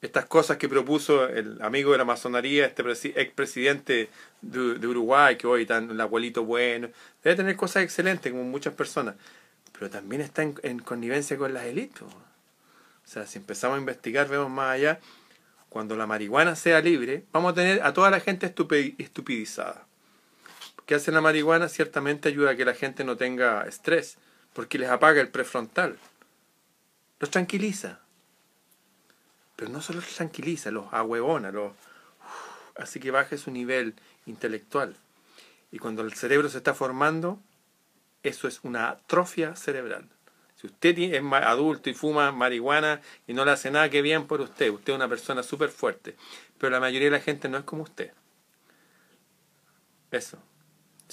[0.00, 2.82] Estas cosas que propuso el amigo de la masonería, este
[3.20, 4.10] expresidente
[4.42, 6.88] de, de Uruguay, que hoy está el abuelito bueno,
[7.22, 9.14] debe tener cosas excelentes como muchas personas
[9.78, 12.02] pero también está en, connivencia con las élites.
[12.02, 12.08] O
[13.04, 15.00] sea, si empezamos a investigar, vemos más allá,
[15.68, 19.86] cuando la marihuana sea libre, vamos a tener a toda la gente estupidizada.
[20.86, 21.68] ¿Qué hace la marihuana?
[21.68, 24.18] Ciertamente ayuda a que la gente no tenga estrés,
[24.52, 25.98] porque les apaga el prefrontal.
[27.20, 28.00] Los tranquiliza.
[29.56, 31.72] Pero no solo los tranquiliza, los ahuevona, los,
[32.76, 33.94] hace que baje su nivel
[34.26, 34.96] intelectual.
[35.70, 37.40] Y cuando el cerebro se está formando,
[38.22, 40.08] eso es una atrofia cerebral.
[40.56, 44.40] Si usted es adulto y fuma marihuana y no le hace nada que bien por
[44.40, 46.16] usted, usted es una persona súper fuerte.
[46.58, 48.12] Pero la mayoría de la gente no es como usted.
[50.10, 50.38] Eso.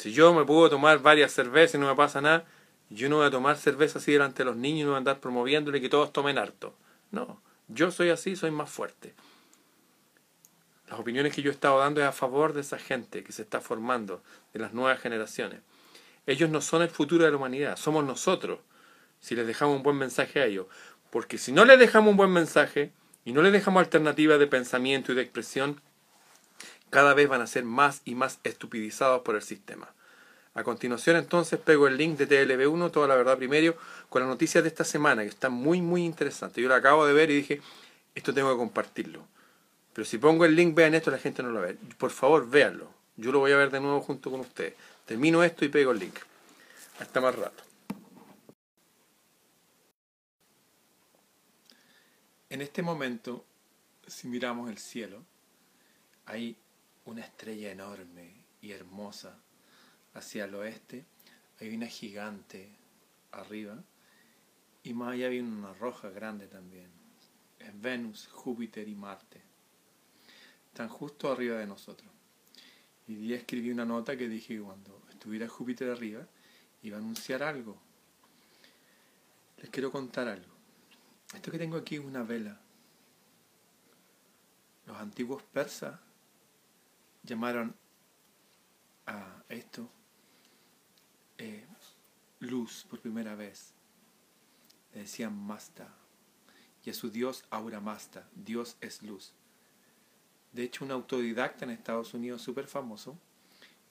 [0.01, 2.43] Si yo me puedo tomar varias cervezas y no me pasa nada,
[2.89, 4.97] yo no voy a tomar cerveza así delante de los niños y no voy a
[4.97, 6.73] andar promoviéndole que todos tomen harto.
[7.11, 9.13] No, yo soy así, soy más fuerte.
[10.89, 13.43] Las opiniones que yo he estado dando es a favor de esa gente que se
[13.43, 14.23] está formando,
[14.53, 15.59] de las nuevas generaciones.
[16.25, 18.57] Ellos no son el futuro de la humanidad, somos nosotros,
[19.19, 20.65] si les dejamos un buen mensaje a ellos.
[21.11, 22.91] Porque si no les dejamos un buen mensaje
[23.23, 25.79] y no les dejamos alternativas de pensamiento y de expresión,
[26.91, 29.89] cada vez van a ser más y más estupidizados por el sistema.
[30.53, 33.75] A continuación entonces pego el link de TLB1, toda la verdad primero,
[34.09, 36.61] con las noticias de esta semana, que está muy muy interesante.
[36.61, 37.61] Yo la acabo de ver y dije,
[38.13, 39.25] esto tengo que compartirlo.
[39.93, 41.77] Pero si pongo el link, vean esto, la gente no lo ve.
[41.97, 42.89] Por favor, véanlo.
[43.15, 44.73] Yo lo voy a ver de nuevo junto con ustedes.
[45.05, 46.15] Termino esto y pego el link.
[46.99, 47.63] Hasta más rato.
[52.49, 53.45] En este momento,
[54.07, 55.23] si miramos el cielo,
[56.25, 56.57] hay
[57.05, 59.37] una estrella enorme y hermosa
[60.13, 61.05] hacia el oeste,
[61.59, 62.69] hay una gigante
[63.31, 63.83] arriba
[64.83, 66.89] y más allá hay una roja grande también.
[67.59, 69.41] Es Venus, Júpiter y Marte.
[70.67, 72.09] Están justo arriba de nosotros.
[73.07, 76.25] Y escribí una nota que dije que cuando estuviera Júpiter arriba
[76.83, 77.77] iba a anunciar algo.
[79.57, 80.51] Les quiero contar algo.
[81.33, 82.59] Esto que tengo aquí es una vela.
[84.87, 85.99] Los antiguos persas
[87.23, 87.75] llamaron
[89.05, 89.89] a esto
[91.37, 91.65] eh,
[92.39, 93.73] luz por primera vez.
[94.93, 95.87] Le decían Masta.
[96.83, 98.27] Y a su dios Aura Masta.
[98.35, 99.33] Dios es luz.
[100.51, 103.17] De hecho, un autodidacta en Estados Unidos súper famoso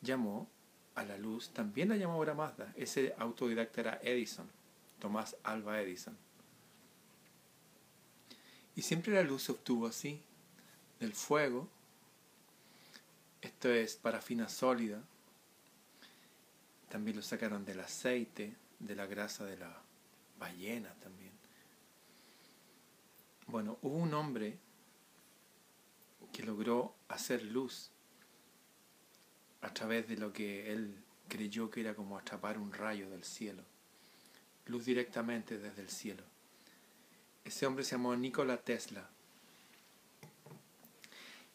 [0.02, 0.48] llamó
[0.94, 2.72] a la luz, también la llamó Aura Mazda.
[2.76, 4.48] Ese autodidacta era Edison,
[4.98, 6.16] Tomás Alba Edison.
[8.76, 10.22] Y siempre la luz se obtuvo así,
[10.98, 11.68] del fuego.
[13.42, 15.02] Esto es parafina sólida,
[16.88, 19.82] también lo sacaron del aceite, de la grasa de la
[20.38, 21.32] ballena también.
[23.46, 24.58] Bueno, hubo un hombre
[26.32, 27.90] que logró hacer luz
[29.60, 30.96] a través de lo que él
[31.28, 33.62] creyó que era como atrapar un rayo del cielo.
[34.66, 36.22] Luz directamente desde el cielo.
[37.44, 39.08] Ese hombre se llamó Nikola Tesla.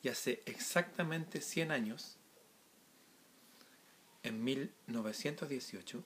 [0.05, 2.17] Y hace exactamente 100 años
[4.21, 6.03] en 1918,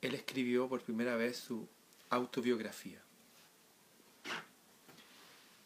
[0.00, 1.68] él escribió por primera vez su
[2.08, 2.98] autobiografía.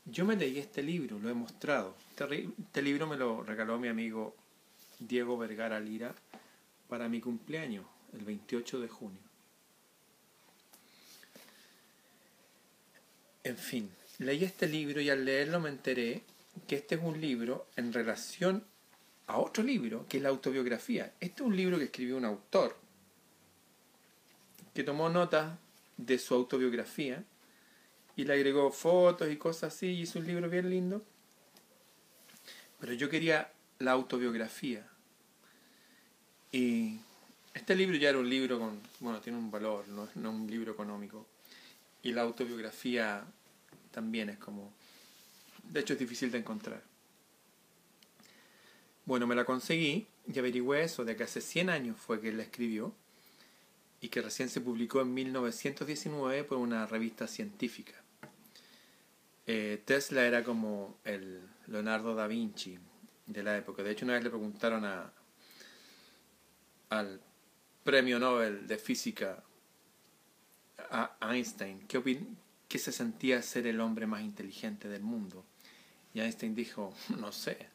[0.04, 1.94] Yo me leí este libro, lo he mostrado.
[2.10, 4.34] Este, este, libro me lo regaló mi amigo
[4.98, 6.12] Diego Vergara Lira
[6.88, 9.22] para mi cumpleaños, el 28 de junio.
[13.44, 13.88] En fin,
[14.18, 16.24] leí este libro y al leerlo me enteré
[16.66, 18.64] que este es un libro en relación
[19.26, 21.14] a otro libro, que es la autobiografía.
[21.20, 22.76] Este es un libro que escribió un autor
[24.74, 25.58] que tomó notas
[25.96, 27.24] de su autobiografía
[28.16, 31.02] y le agregó fotos y cosas así, y hizo un libro bien lindo.
[32.78, 34.86] Pero yo quería la autobiografía.
[36.52, 37.00] Y
[37.54, 40.72] este libro ya era un libro con, bueno, tiene un valor, no es un libro
[40.72, 41.26] económico.
[42.02, 43.24] Y la autobiografía
[43.90, 44.72] también es como,
[45.72, 46.82] de hecho es difícil de encontrar.
[49.04, 52.42] Bueno, me la conseguí y averigüé eso, de que hace 100 años fue que la
[52.42, 52.94] escribió
[54.00, 57.94] y que recién se publicó en 1919 por una revista científica.
[59.46, 62.78] Eh, Tesla era como el Leonardo da Vinci
[63.26, 63.82] de la época.
[63.82, 65.12] De hecho, una vez le preguntaron a,
[66.90, 67.20] al
[67.84, 69.42] premio Nobel de física
[70.90, 72.00] a Einstein qué,
[72.68, 75.44] qué se sentía ser el hombre más inteligente del mundo.
[76.14, 77.68] Y Einstein dijo, no sé,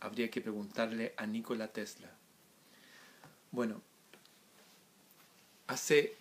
[0.00, 2.10] habría que preguntarle a Nikola Tesla.
[3.50, 3.82] Bueno,
[5.66, 6.16] hace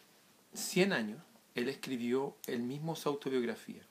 [0.54, 1.22] 100 años
[1.56, 3.82] él escribió el mismo su autobiografía.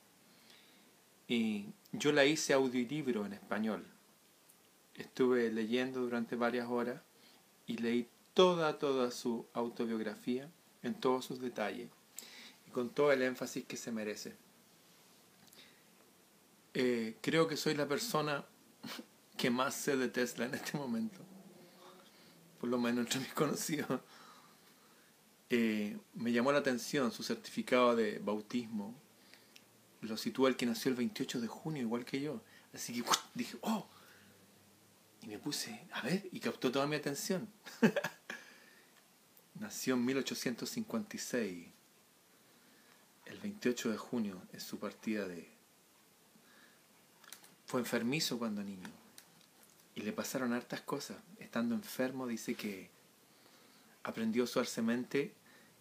[1.27, 3.85] Y yo la hice audiolibro en español.
[4.93, 7.01] Estuve leyendo durante varias horas
[7.65, 10.49] y leí toda, toda su autobiografía
[10.83, 11.89] en todos sus detalles
[12.67, 14.35] y con todo el énfasis que se merece.
[16.77, 18.45] Eh, creo que soy la persona
[19.37, 21.21] que más sé de Tesla en este momento,
[22.59, 24.01] por lo menos entre mis conocidos.
[25.49, 28.93] Eh, me llamó la atención su certificado de bautismo.
[30.01, 32.41] Lo sitúa el que nació el 28 de junio, igual que yo.
[32.73, 33.87] Así que dije, oh,
[35.21, 37.47] Y me puse, a ver, y captó toda mi atención.
[39.59, 41.67] Nació en 1856.
[43.27, 45.54] El 28 de junio es su partida de...
[47.65, 48.89] Fue enfermizo cuando niño.
[49.95, 51.17] Y le pasaron hartas cosas.
[51.39, 52.89] Estando enfermo dice que
[54.03, 55.33] aprendió a usar semente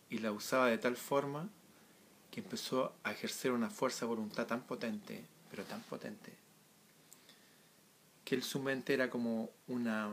[0.09, 1.49] y la usaba de tal forma
[2.31, 6.33] que empezó a ejercer una fuerza de voluntad tan potente, pero tan potente,
[8.25, 10.11] que su mente era como una,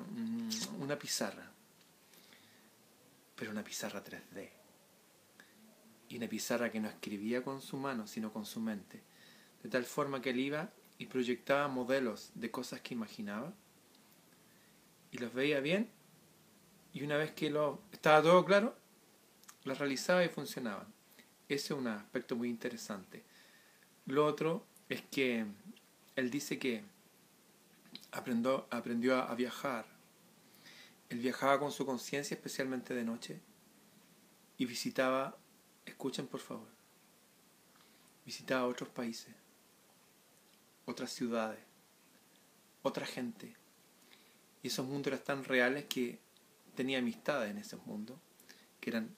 [0.80, 1.50] una pizarra,
[3.36, 4.50] pero una pizarra 3D.
[6.10, 9.02] Y una pizarra que no escribía con su mano, sino con su mente.
[9.64, 10.70] De tal forma que él iba
[11.02, 13.52] y proyectaba modelos de cosas que imaginaba
[15.12, 15.90] y los veía bien
[16.94, 18.76] y una vez que lo estaba todo claro,
[19.64, 20.86] las realizaba y funcionaban.
[21.50, 23.24] Ese es un aspecto muy interesante.
[24.06, 25.48] Lo otro es que
[26.16, 26.84] él dice que
[28.12, 29.88] aprendió, aprendió a, viajar.
[31.10, 33.40] Él viajaba con su conciencia, especialmente de noche,
[34.60, 35.36] y visitaba,
[35.84, 36.68] escuchen por favor,
[38.24, 39.34] visitaba otros países,
[40.92, 41.60] otras ciudades,
[42.84, 43.56] otra gente.
[44.64, 46.20] Y esos mundos eran tan reales que
[46.76, 48.20] tenía amistades en ese mundo,
[48.80, 49.16] que eran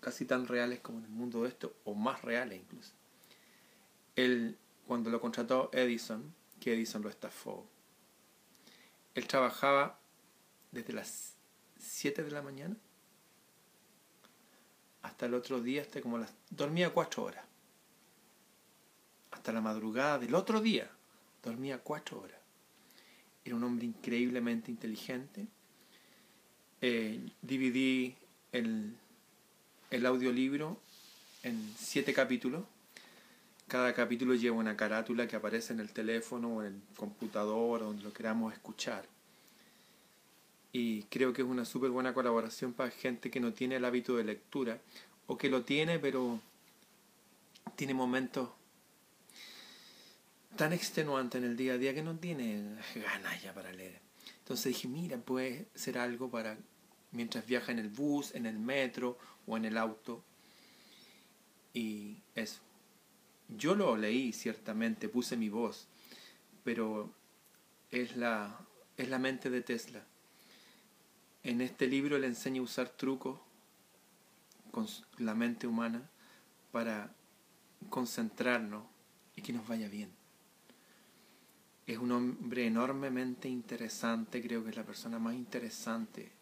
[0.00, 2.92] casi tan reales como en el mundo de esto, o más reales incluso.
[4.14, 7.66] Él, cuando lo contrató Edison, que Edison lo estafó,
[9.14, 9.98] él trabajaba
[10.70, 11.34] desde las
[11.78, 12.76] 7 de la mañana
[15.06, 16.34] hasta el otro día, hasta como las...
[16.50, 17.44] dormía cuatro horas.
[19.30, 20.90] Hasta la madrugada del otro día,
[21.46, 22.38] dormía cuatro horas.
[23.44, 25.46] Era un hombre increíblemente inteligente.
[26.80, 28.14] Eh, dividí
[28.52, 28.94] el,
[29.90, 30.78] el audiolibro
[31.42, 32.64] en siete capítulos.
[33.68, 37.86] Cada capítulo lleva una carátula que aparece en el teléfono o en el computador o
[37.86, 39.06] donde lo queramos escuchar.
[40.72, 44.16] Y creo que es una súper buena colaboración para gente que no tiene el hábito
[44.16, 44.78] de lectura
[45.26, 46.40] o que lo tiene pero
[47.76, 48.50] tiene momentos
[50.56, 54.00] tan extenuantes en el día a día que no tiene ganas ya para leer.
[54.38, 56.58] Entonces dije, mira, puede ser algo para
[57.12, 60.24] mientras viaja en el bus, en el metro o en el auto.
[61.72, 62.60] Y eso.
[63.48, 65.86] Yo lo leí, ciertamente, puse mi voz,
[66.64, 67.12] pero
[67.90, 68.58] es la,
[68.96, 70.04] es la mente de Tesla.
[71.42, 73.38] En este libro le enseña a usar trucos
[74.72, 74.86] con
[75.18, 76.10] la mente humana
[76.72, 77.14] para
[77.88, 78.84] concentrarnos
[79.36, 80.10] y que nos vaya bien.
[81.86, 86.32] Es un hombre enormemente interesante, creo que es la persona más interesante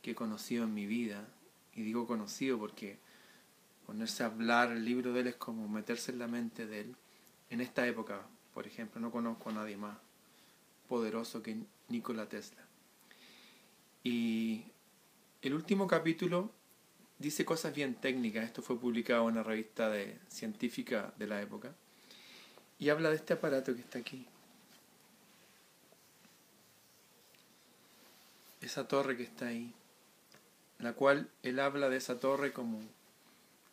[0.00, 1.26] que he conocido en mi vida
[1.74, 2.98] y digo conocido porque
[3.86, 6.96] ponerse a hablar el libro de él es como meterse en la mente de él.
[7.50, 8.22] En esta época,
[8.54, 9.96] por ejemplo, no conozco a nadie más
[10.88, 11.56] poderoso que
[11.88, 12.62] Nikola Tesla.
[14.04, 14.62] Y
[15.42, 16.52] el último capítulo
[17.18, 18.44] dice cosas bien técnicas.
[18.44, 21.74] Esto fue publicado en una revista de, científica de la época.
[22.78, 24.26] Y habla de este aparato que está aquí.
[28.62, 29.74] Esa torre que está ahí
[30.82, 32.80] la cual él habla de esa torre como,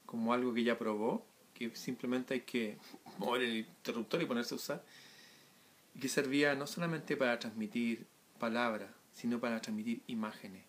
[0.06, 1.26] como algo que ya probó,
[1.56, 2.78] que simplemente hay que
[3.18, 4.86] mover el interruptor y ponerse a usar,
[5.96, 8.06] y que servía no solamente para transmitir
[8.38, 10.64] palabras, sino para transmitir imágenes,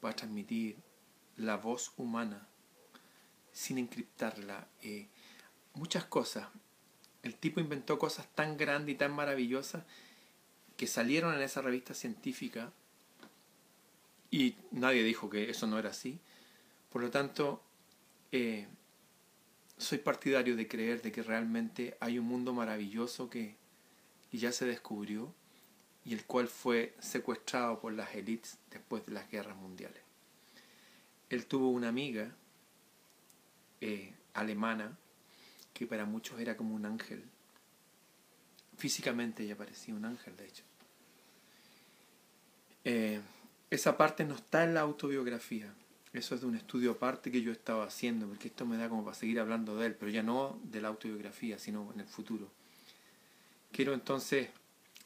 [0.00, 0.76] para transmitir
[1.36, 2.46] la voz humana,
[3.52, 4.68] sin encriptarla.
[4.82, 5.08] Eh,
[5.74, 6.48] muchas cosas.
[7.24, 9.84] El tipo inventó cosas tan grandes y tan maravillosas
[10.76, 12.72] que salieron en esa revista científica
[14.32, 16.18] y nadie dijo que eso no era así.
[16.90, 17.62] Por lo tanto,
[18.32, 18.66] eh,
[19.76, 23.60] soy partidario de creer de que realmente hay un mundo maravilloso que,
[24.32, 25.34] ya se descubrió
[26.06, 30.02] y el cual fue secuestrado por las élites después de las guerras mundiales.
[31.28, 32.34] Él tuvo una amiga
[33.82, 34.96] eh, alemana
[35.74, 37.22] que para muchos era como un ángel.
[38.78, 40.64] Físicamente ella parecía un ángel, de hecho.
[42.84, 43.20] Eh,
[43.72, 45.72] esa parte no está en la autobiografía.
[46.12, 49.02] Eso es de un estudio aparte que yo estaba haciendo, porque esto me da como
[49.02, 52.50] para seguir hablando de él, pero ya no de la autobiografía, sino en el futuro.
[53.72, 54.50] Quiero entonces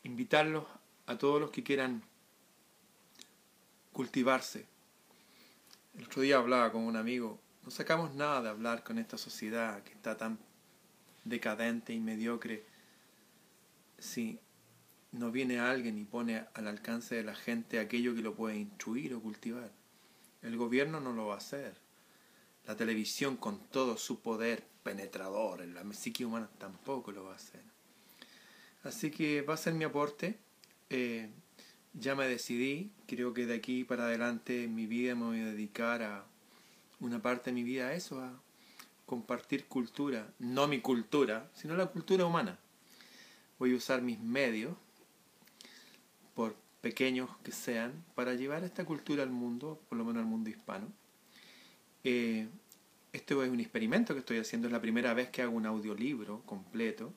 [0.02, 0.64] invitarlos
[1.06, 2.02] a todos los que quieran
[3.92, 4.66] cultivarse.
[5.96, 9.80] El otro día hablaba con un amigo, no sacamos nada de hablar con esta sociedad
[9.84, 10.40] que está tan
[11.22, 12.64] decadente y mediocre
[14.00, 14.40] si
[15.18, 19.14] no viene alguien y pone al alcance de la gente aquello que lo puede instruir
[19.14, 19.70] o cultivar.
[20.42, 21.74] El gobierno no lo va a hacer.
[22.66, 27.36] La televisión con todo su poder penetrador en la psique humana tampoco lo va a
[27.36, 27.62] hacer.
[28.82, 30.38] Así que va a ser mi aporte.
[30.90, 31.30] Eh,
[31.94, 36.02] ya me decidí, creo que de aquí para adelante mi vida me voy a dedicar
[36.02, 36.26] a
[37.00, 38.40] una parte de mi vida a eso, a
[39.06, 42.58] compartir cultura, no mi cultura, sino la cultura humana.
[43.58, 44.76] Voy a usar mis medios,
[46.36, 50.50] por pequeños que sean, para llevar esta cultura al mundo, por lo menos al mundo
[50.50, 50.86] hispano.
[52.04, 52.46] Eh,
[53.12, 56.42] esto es un experimento que estoy haciendo, es la primera vez que hago un audiolibro
[56.42, 57.12] completo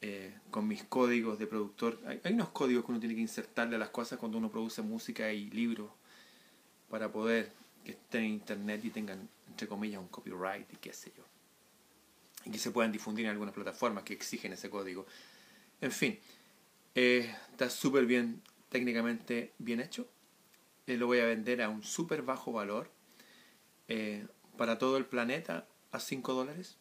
[0.00, 2.00] eh, con mis códigos de productor.
[2.24, 5.30] Hay, unos códigos que uno tiene que insertarle a las cosas cuando uno produce música
[5.30, 5.90] y libros
[6.88, 7.52] para poder
[7.84, 11.24] que estén en internet y tengan, entre comillas, un copyright y qué sé yo.
[12.46, 15.06] Y que se puedan difundir en algunas plataformas que exigen ese código.
[15.82, 16.18] En fin,
[16.94, 20.08] eh, está súper bien, técnicamente bien hecho.
[20.86, 22.90] Eh, lo voy a vender a un súper bajo valor
[24.56, 26.76] para todo el planeta a 5 dólares.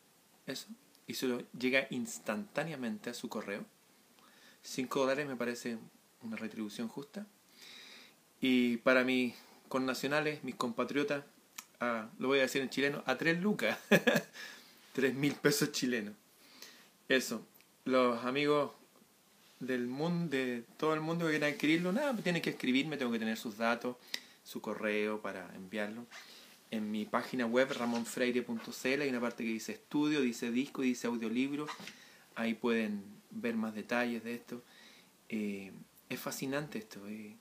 [0.45, 0.68] Eso
[1.10, 3.65] y se lo llega instantáneamente a su correo.
[4.61, 5.80] 5 dólares me parece
[6.22, 7.26] una retribución justa.
[8.40, 9.34] Y para mis
[9.69, 11.26] connacionales, mis compatriotas,
[12.19, 13.76] lo voy a decir en chileno, a 3 lucas.
[14.94, 16.14] 3 mil pesos chilenos.
[17.07, 17.44] Eso.
[17.86, 18.73] Los amigos
[19.60, 23.19] del mundo, de todo el mundo que quieran adquirirlo, nada, tienen que escribirme, tengo que
[23.19, 23.98] tener sus datos,
[24.44, 26.06] su correo para enviarlo
[26.72, 31.68] en mi página web ramonfreire.cl hay una parte que dice estudio, dice disco, dice audiolibro.
[32.36, 34.64] Ahí pueden ver más detalles de esto.
[35.30, 35.72] Eh,
[36.10, 37.07] es fascinante esto.
[37.07, 37.36] Eh.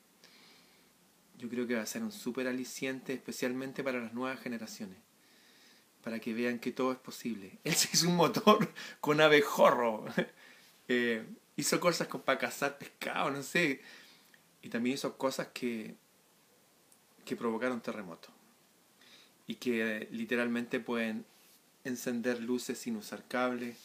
[1.37, 4.99] Yo creo que va a ser un súper aliciente, especialmente para las nuevas generaciones.
[6.03, 7.59] Para que vean que todo es posible.
[7.65, 10.05] Él hizo un motor con abejorro.
[11.59, 13.83] hizo cosas para cazar pescado, no sé.
[14.63, 15.95] Y también hizo cosas que,
[17.25, 18.31] que provocaron terremotos
[19.47, 21.25] y que literalmente pueden
[21.85, 23.77] encender luces sin usar cables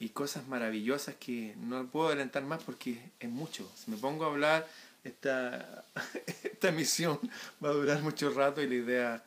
[0.00, 3.70] y cosas maravillosas que no puedo adelantar más porque es mucho.
[3.76, 4.68] Si me pongo a hablar,
[5.04, 5.84] esta,
[6.42, 7.20] esta emisión
[7.64, 9.24] va a durar mucho rato y la idea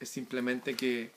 [0.00, 1.12] es simplemente que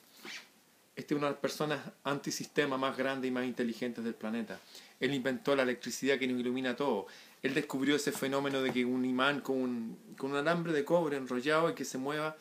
[0.94, 4.60] este es una de las personas antisistema más grandes y más inteligentes del planeta.
[5.00, 7.06] Él inventó la electricidad que nos ilumina todo.
[7.42, 11.16] Él descubrió ese fenómeno de que un imán con un, con un alambre de cobre
[11.16, 12.36] enrollado y que se mueva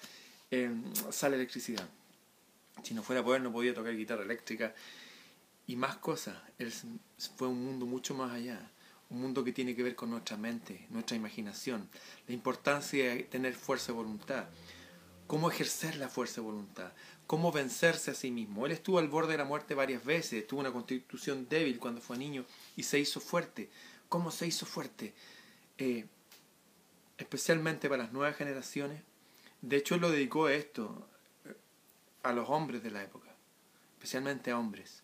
[0.50, 0.82] Em,
[1.12, 1.88] sale electricidad.
[2.82, 4.74] Si no fuera por él no podía tocar guitarra eléctrica
[5.66, 6.38] y más cosas.
[6.58, 6.72] Él
[7.36, 8.72] fue un mundo mucho más allá.
[9.10, 11.90] Un mundo que tiene que ver con nuestra mente, nuestra imaginación,
[12.28, 14.46] la importancia de tener fuerza voluntad,
[15.28, 16.92] cómo ejercer la fuerza de voluntad,
[17.28, 18.66] cómo vencerse a sí mismo.
[18.66, 22.18] Él estuvo al borde de la muerte varias veces, tuvo una constitución débil cuando fue
[22.18, 22.46] niño
[22.76, 23.70] y se hizo fuerte.
[24.08, 25.14] ¿Cómo se hizo fuerte?
[25.78, 26.06] Eh,
[27.18, 29.02] especialmente para las nuevas generaciones,
[29.62, 31.08] de hecho, él lo dedicó a esto,
[32.24, 33.28] a los hombres de la época,
[33.98, 35.04] especialmente a hombres.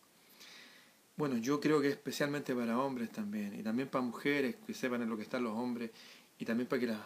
[1.18, 5.10] Bueno, yo creo que especialmente para hombres también, y también para mujeres que sepan en
[5.10, 5.92] lo que están los hombres,
[6.38, 7.02] y también para que las,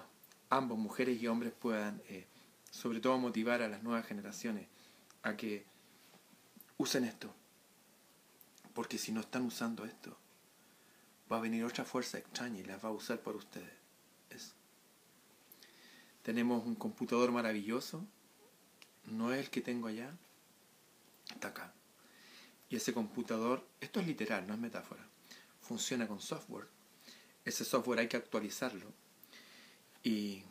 [0.49, 2.27] ambos, mujeres y hombres, puedan, eh,
[2.69, 4.67] sobre todo, motivar a las nuevas generaciones
[5.27, 5.65] a que
[6.77, 7.33] usen esto.
[8.73, 10.17] Porque si no están usando esto,
[11.31, 13.77] va a venir otra fuerza extraña y las va a usar por ustedes.
[16.27, 18.05] Tenemos un computador maravilloso,
[19.05, 20.11] no es el que tengo allá,
[21.33, 21.73] está acá.
[22.69, 25.07] Y ese computador, esto es literal, no es metáfora,
[25.61, 26.67] funciona con software.
[27.45, 28.91] Ese software hay que actualizarlo.
[30.03, 30.43] Y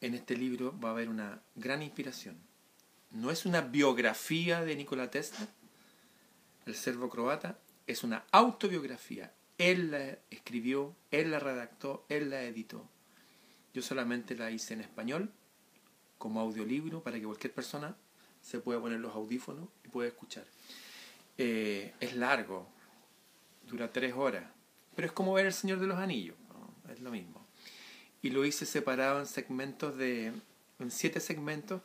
[0.00, 2.38] en este libro va a haber una gran inspiración.
[3.14, 5.46] No es una biografía de Nikola Tesla,
[6.66, 9.32] el servo croata, es una autobiografía.
[9.56, 12.88] Él la escribió, él la redactó, él la editó.
[13.72, 15.30] Yo solamente la hice en español,
[16.18, 17.96] como audiolibro, para que cualquier persona
[18.42, 20.44] se pueda poner los audífonos y pueda escuchar.
[21.38, 22.68] Eh, es largo,
[23.68, 24.44] dura tres horas,
[24.96, 26.36] pero es como ver El Señor de los Anillos,
[26.92, 27.46] es lo mismo.
[28.22, 30.32] Y lo hice separado en segmentos de,
[30.80, 31.80] en siete segmentos,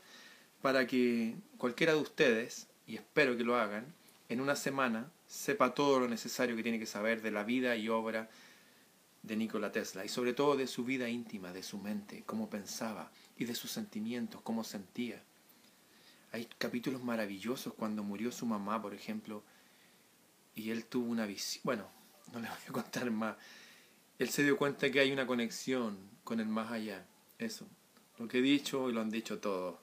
[0.62, 3.94] para que cualquiera de ustedes, y espero que lo hagan,
[4.30, 7.90] en una semana sepa todo lo necesario que tiene que saber de la vida y
[7.90, 8.30] obra
[9.24, 13.12] de Nikola Tesla y sobre todo de su vida íntima, de su mente, cómo pensaba
[13.38, 15.22] y de sus sentimientos, cómo sentía.
[16.32, 19.44] Hay capítulos maravillosos cuando murió su mamá, por ejemplo,
[20.56, 21.88] y él tuvo una visión, bueno,
[22.32, 23.36] no les voy a contar más.
[24.20, 27.06] Él se dio cuenta que hay una conexión con el más allá.
[27.40, 27.66] Eso,
[28.18, 29.76] lo que he dicho y lo han dicho todos.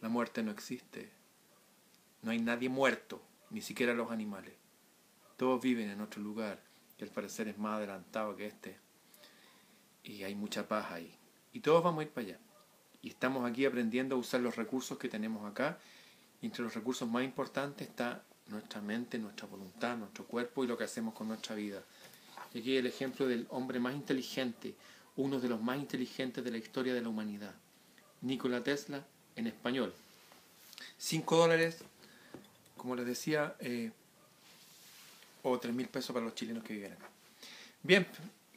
[0.00, 1.10] La muerte no existe.
[2.22, 3.20] No hay nadie muerto,
[3.50, 4.54] ni siquiera los animales.
[5.36, 6.62] Todos viven en otro lugar
[6.96, 8.78] que al parecer es más adelantado que este.
[10.04, 11.16] Y hay mucha paz ahí.
[11.52, 12.38] Y todos vamos a ir para allá.
[13.02, 15.78] Y estamos aquí aprendiendo a usar los recursos que tenemos acá.
[16.40, 20.78] Y entre los recursos más importantes está nuestra mente, nuestra voluntad, nuestro cuerpo y lo
[20.78, 21.82] que hacemos con nuestra vida.
[22.54, 24.74] Y aquí el ejemplo del hombre más inteligente,
[25.16, 27.54] uno de los más inteligentes de la historia de la humanidad.
[28.20, 29.04] Nikola Tesla
[29.38, 29.94] en español.
[30.98, 31.78] 5 dólares,
[32.76, 33.90] como les decía, eh,
[35.42, 37.08] o 3 mil pesos para los chilenos que viven acá.
[37.82, 38.06] Bien,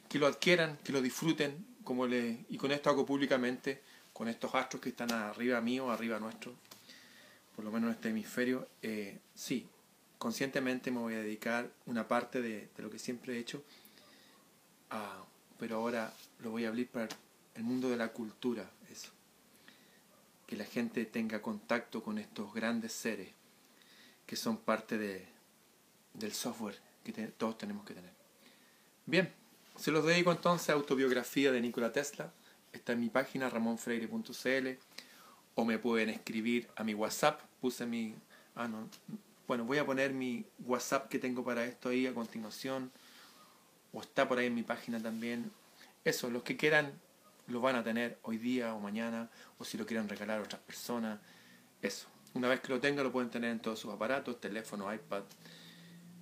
[0.08, 3.80] que lo adquieran, que lo disfruten, como le, y con esto hago públicamente,
[4.12, 6.52] con estos astros que están arriba mío, arriba nuestro,
[7.54, 9.66] por lo menos en este hemisferio, eh, sí,
[10.18, 13.62] conscientemente me voy a dedicar una parte de, lo que siempre he hecho,
[15.58, 17.08] pero ahora lo voy a abrir para
[17.54, 19.10] el mundo de la cultura, eso.
[20.52, 23.30] Que la gente tenga contacto con estos grandes seres
[24.26, 25.24] que son parte de,
[26.12, 28.12] del software que todos tenemos que tener.
[29.06, 29.32] Bien,
[29.76, 32.34] se los dedico entonces a autobiografía de Nikola Tesla.
[32.70, 34.68] Está en mi página ramonfreire.cl
[35.54, 37.40] o me pueden escribir a mi WhatsApp.
[37.62, 38.14] Puse mi...
[38.54, 38.90] Ah, no.
[39.48, 42.92] Bueno, voy a poner mi WhatsApp que tengo para esto ahí a continuación.
[43.94, 45.50] O está por ahí en mi página también.
[46.04, 46.92] Eso, los que quieran
[47.46, 49.30] lo van a tener hoy día o mañana.
[49.58, 51.20] O si lo quieren regalar a otras personas.
[51.80, 52.08] Eso.
[52.34, 55.24] Una vez que lo tengan lo pueden tener en todos sus aparatos, teléfono, iPad,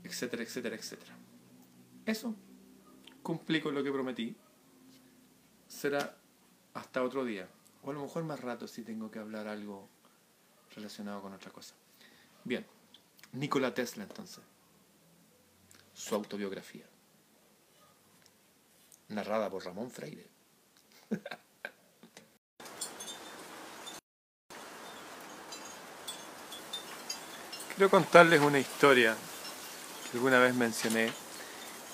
[0.03, 1.13] etcétera, etcétera, etcétera.
[2.05, 2.35] Eso.
[3.23, 4.37] Cumplí con lo que prometí.
[5.69, 6.17] Será
[6.75, 7.49] hasta otro día.
[7.83, 9.89] O a lo mejor más rato si tengo que hablar algo
[10.75, 11.75] relacionado con otra cosa.
[12.45, 12.67] Bien,
[13.33, 14.43] Nikola Tesla entonces.
[15.95, 16.87] Su autobiografía.
[19.09, 20.27] Narrada por Ramón Freire.
[27.75, 29.17] Quiero contarles una historia
[30.11, 31.11] que alguna vez mencioné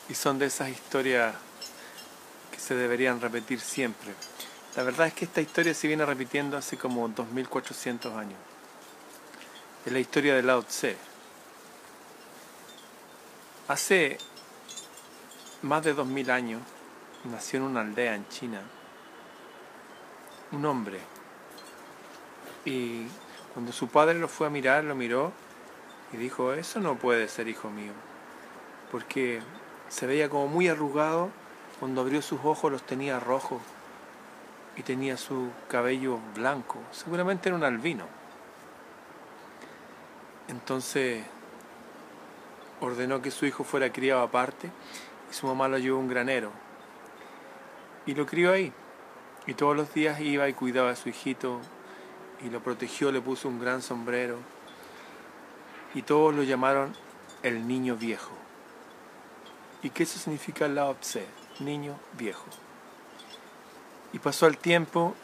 [0.08, 1.34] y son de esas historias
[2.50, 4.12] que se deberían repetir siempre.
[4.76, 8.38] La verdad es que esta historia se viene repitiendo hace como 2400 años.
[9.86, 10.96] Es la historia de Lao Tse.
[13.68, 14.18] Hace
[15.62, 16.60] más de 2000 años
[17.24, 18.60] nació en una aldea en China
[20.56, 20.98] un hombre.
[22.64, 23.06] Y
[23.54, 25.32] cuando su padre lo fue a mirar, lo miró
[26.12, 27.92] y dijo, eso no puede ser hijo mío.
[28.90, 29.40] Porque
[29.88, 31.30] se veía como muy arrugado,
[31.78, 33.60] cuando abrió sus ojos los tenía rojos
[34.76, 38.06] y tenía su cabello blanco, seguramente era un albino.
[40.48, 41.24] Entonces
[42.80, 44.70] ordenó que su hijo fuera criado aparte
[45.30, 46.50] y su mamá lo llevó a un granero
[48.06, 48.72] y lo crió ahí.
[49.46, 51.60] Y todos los días iba y cuidaba a su hijito
[52.44, 54.38] y lo protegió, le puso un gran sombrero
[55.94, 56.92] y todos lo llamaron
[57.42, 58.32] el niño viejo.
[59.82, 61.24] ¿Y qué eso significa la Tse?
[61.60, 62.44] Niño viejo.
[64.12, 65.14] Y pasó el tiempo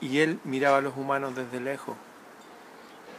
[0.00, 1.96] y él miraba a los humanos desde lejos.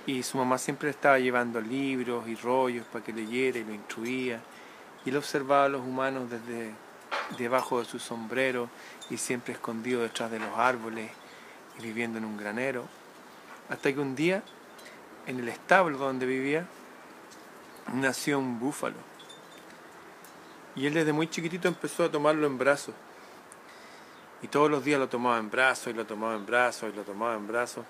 [0.06, 4.40] Y su mamá siempre estaba llevando libros y rollos para que leyera y lo instruía.
[5.04, 6.72] Y él observaba a los humanos desde
[7.38, 8.70] debajo de su sombrero
[9.10, 11.12] y siempre escondido detrás de los árboles
[11.80, 12.86] y viviendo en un granero.
[13.70, 14.44] Hasta que un día,
[15.28, 16.68] en el establo donde vivía,
[17.94, 19.16] nació un búfalo
[20.76, 22.94] y él desde muy chiquitito empezó a tomarlo en brazos.
[24.42, 27.04] Y todos los días lo tomaba en brazos y lo tomaba en brazos y lo
[27.04, 27.86] tomaba en brazos,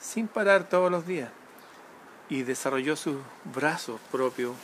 [0.00, 1.30] sin parar todos los días.
[2.28, 4.54] Y desarrolló sus brazos propios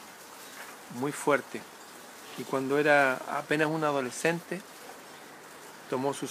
[0.98, 1.60] muy fuerte.
[2.38, 4.62] Y cuando era apenas un adolescente,
[5.92, 6.26] tomó su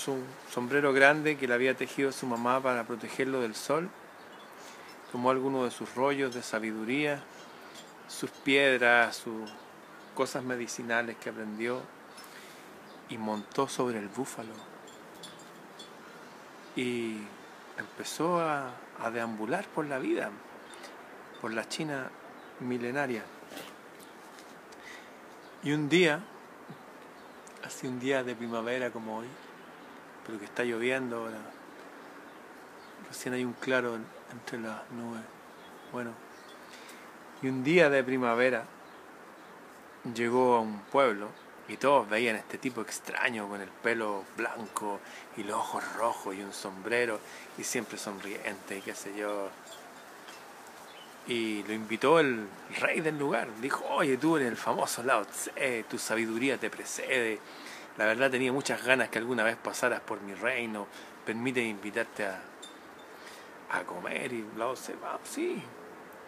[0.49, 3.91] sombrero grande que le había tejido su mamá para protegerlo del sol,
[5.11, 7.21] tomó algunos de sus rollos de sabiduría,
[8.07, 9.51] sus piedras, sus
[10.15, 11.83] cosas medicinales que aprendió
[13.07, 14.53] y montó sobre el búfalo.
[16.75, 17.17] Y
[17.77, 18.73] empezó a,
[19.13, 20.31] deambular por la vida,
[21.39, 22.09] por la China
[22.61, 23.23] milenaria.
[25.61, 26.19] Y un día,
[27.63, 29.27] así un día de primavera como hoy,
[30.25, 31.37] pero que está lloviendo ahora,
[33.07, 33.97] recién hay un claro
[34.31, 35.23] entre las nubes.
[35.91, 36.11] Bueno,
[37.41, 38.65] y un día de primavera,
[40.15, 41.29] llegó a un pueblo
[41.67, 44.99] y todos veían a este tipo extraño con el pelo blanco
[45.37, 47.19] y los ojos rojos y un sombrero
[47.57, 49.49] y siempre sonriente y qué sé yo.
[51.27, 52.47] Y lo invitó el
[52.79, 53.47] rey del lugar.
[53.61, 57.39] Dijo, oye, tú eres el famoso Lao Tse, tu sabiduría te precede.
[57.97, 60.87] La verdad tenía muchas ganas que alguna vez pasaras por mi reino.
[61.25, 62.41] Permite invitarte a,
[63.71, 64.33] a comer.
[64.33, 65.61] Y Lao Tse, va, sí.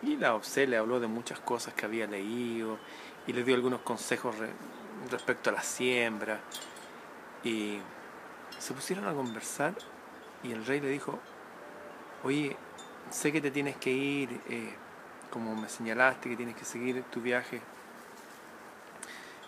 [0.01, 2.77] Y Lao Tse le habló de muchas cosas que había leído
[3.25, 4.35] y le dio algunos consejos
[5.09, 6.39] respecto a la siembra.
[7.43, 7.79] Y
[8.59, 9.73] se pusieron a conversar
[10.43, 11.19] y el rey le dijo,
[12.23, 12.55] oye,
[13.09, 14.73] sé que te tienes que ir, eh,
[15.29, 17.61] como me señalaste, que tienes que seguir tu viaje,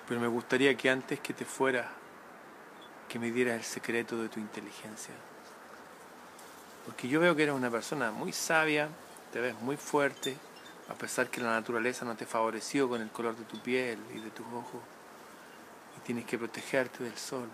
[0.07, 1.87] pero me gustaría que antes que te fueras,
[3.07, 5.13] que me dieras el secreto de tu inteligencia.
[6.85, 8.89] Porque yo veo que eres una persona muy sabia,
[9.33, 10.37] te ves muy fuerte,
[10.89, 14.19] a pesar que la naturaleza no te favoreció con el color de tu piel y
[14.19, 14.81] de tus ojos,
[15.97, 17.49] y tienes que protegerte del sol.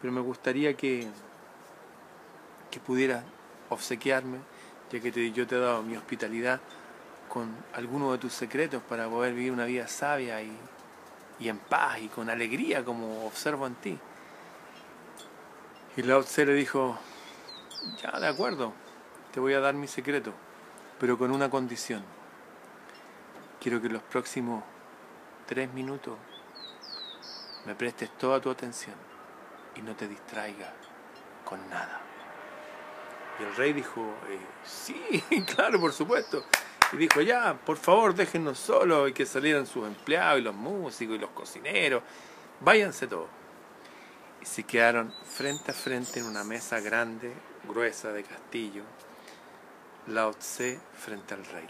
[0.00, 1.08] Pero me gustaría que,
[2.70, 3.24] que pudieras
[3.70, 4.38] obsequiarme,
[4.90, 6.60] ya que yo te he dado mi hospitalidad,
[7.28, 10.52] con alguno de tus secretos para poder vivir una vida sabia y,
[11.40, 13.98] y en paz y con alegría como observo en ti.
[15.94, 16.98] Y Lao Tse le dijo,
[18.02, 18.72] ya de acuerdo,
[19.30, 20.32] te voy a dar mi secreto,
[20.98, 22.02] pero con una condición.
[23.60, 24.64] Quiero que los próximos
[25.46, 26.16] tres minutos
[27.66, 28.96] me prestes toda tu atención
[29.76, 30.72] y no te distraigas
[31.44, 32.00] con nada.
[33.38, 34.00] Y el rey dijo,
[34.30, 35.22] eh, sí,
[35.54, 36.42] claro, por supuesto.
[36.92, 41.16] Y dijo, ya, por favor, déjenos solos y que salieran sus empleados y los músicos
[41.16, 42.02] y los cocineros.
[42.60, 43.41] Váyanse todos.
[44.42, 47.32] Y se quedaron frente a frente en una mesa grande,
[47.68, 48.82] gruesa de castillo,
[50.08, 51.68] Lao Tse frente al rey.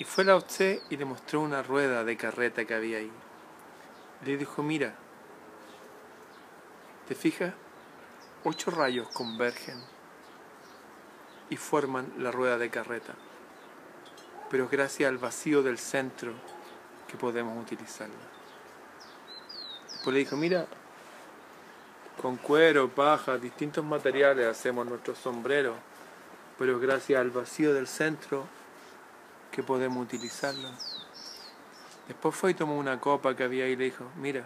[0.00, 3.12] Y fue Lao Tse y le mostró una rueda de carreta que había ahí.
[4.24, 4.96] Le dijo, mira,
[7.06, 7.54] ¿te fijas?
[8.42, 9.80] Ocho rayos convergen
[11.48, 13.14] y forman la rueda de carreta,
[14.50, 16.32] pero gracias al vacío del centro
[17.06, 18.14] que podemos utilizarla.
[19.98, 20.64] Después le dijo, mira,
[22.22, 25.74] con cuero, paja, distintos materiales hacemos nuestros sombreros,
[26.56, 28.46] pero gracias al vacío del centro
[29.50, 30.70] que podemos utilizarla.
[32.06, 34.44] Después fue y tomó una copa que había ahí y le dijo, mira,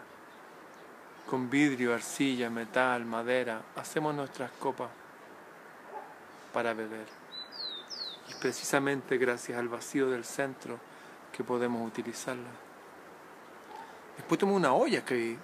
[1.28, 4.88] con vidrio, arcilla, metal, madera, hacemos nuestras copas
[6.54, 7.06] para beber.
[8.30, 10.78] Y precisamente gracias al vacío del centro
[11.30, 12.71] que podemos utilizarla.
[14.16, 15.36] Después tomó una olla que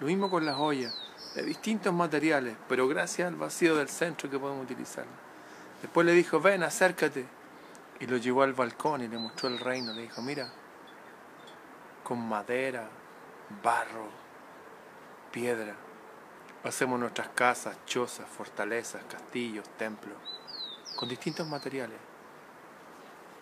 [0.00, 0.94] lo mismo con las ollas,
[1.34, 5.12] de distintos materiales, pero gracias al vacío del centro que podemos utilizarla.
[5.82, 7.26] Después le dijo, ven, acércate.
[8.00, 9.92] Y lo llevó al balcón y le mostró el reino.
[9.92, 10.50] Le dijo, mira,
[12.02, 12.88] con madera,
[13.62, 14.08] barro,
[15.30, 15.74] piedra,
[16.64, 20.16] hacemos nuestras casas, chozas, fortalezas, castillos, templos
[20.96, 21.96] con distintos materiales,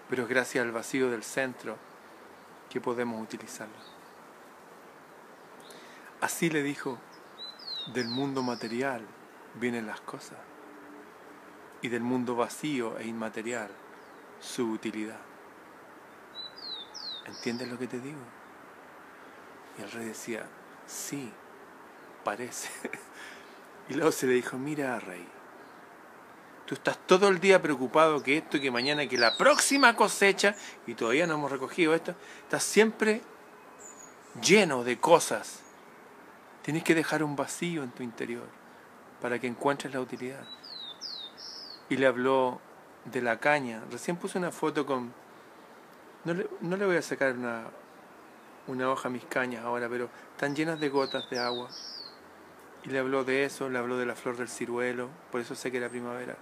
[0.08, 1.76] pero es gracias al vacío del centro
[2.70, 3.97] que podemos utilizarlo.
[6.20, 6.98] Así le dijo,
[7.92, 9.02] del mundo material
[9.54, 10.38] vienen las cosas
[11.80, 13.70] y del mundo vacío e inmaterial
[14.40, 15.20] su utilidad.
[17.26, 18.18] ¿Entiendes lo que te digo?
[19.78, 20.46] Y el rey decía,
[20.86, 21.32] sí,
[22.24, 22.70] parece.
[23.90, 25.26] Y luego se le dijo, mira, rey,
[26.68, 30.54] Tú estás todo el día preocupado que esto, que mañana, que la próxima cosecha,
[30.86, 33.22] y todavía no hemos recogido esto, estás siempre
[34.42, 35.62] lleno de cosas.
[36.68, 38.46] Tienes que dejar un vacío en tu interior
[39.22, 40.44] para que encuentres la utilidad.
[41.88, 42.60] Y le habló
[43.06, 43.82] de la caña.
[43.90, 45.14] Recién puse una foto con...
[46.26, 47.68] No le, no le voy a sacar una,
[48.66, 51.70] una hoja a mis cañas ahora, pero están llenas de gotas de agua.
[52.84, 55.72] Y le habló de eso, le habló de la flor del ciruelo, por eso sé
[55.72, 56.36] que era primavera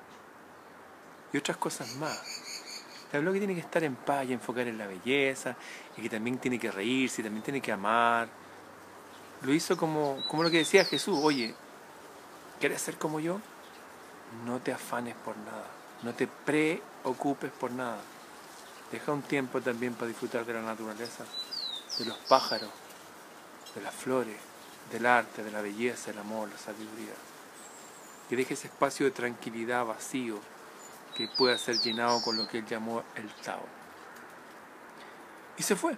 [1.32, 2.20] y otras cosas más.
[3.12, 5.54] Le habló que tiene que estar en paz y enfocar en la belleza,
[5.96, 8.28] y que también tiene que reírse, y también tiene que amar.
[9.42, 11.54] Lo hizo como, como lo que decía Jesús, oye,
[12.58, 13.40] ¿quieres ser como yo?
[14.44, 15.66] No te afanes por nada,
[16.02, 17.98] no te preocupes por nada.
[18.90, 21.24] Deja un tiempo también para disfrutar de la naturaleza,
[21.98, 22.70] de los pájaros,
[23.74, 24.36] de las flores,
[24.90, 27.14] del arte, de la belleza, el amor, la sabiduría.
[28.28, 30.38] Que deje ese espacio de tranquilidad vacío,
[31.16, 33.64] que pueda ser llenado con lo que él llamó el Tao.
[35.56, 35.96] Y se fue.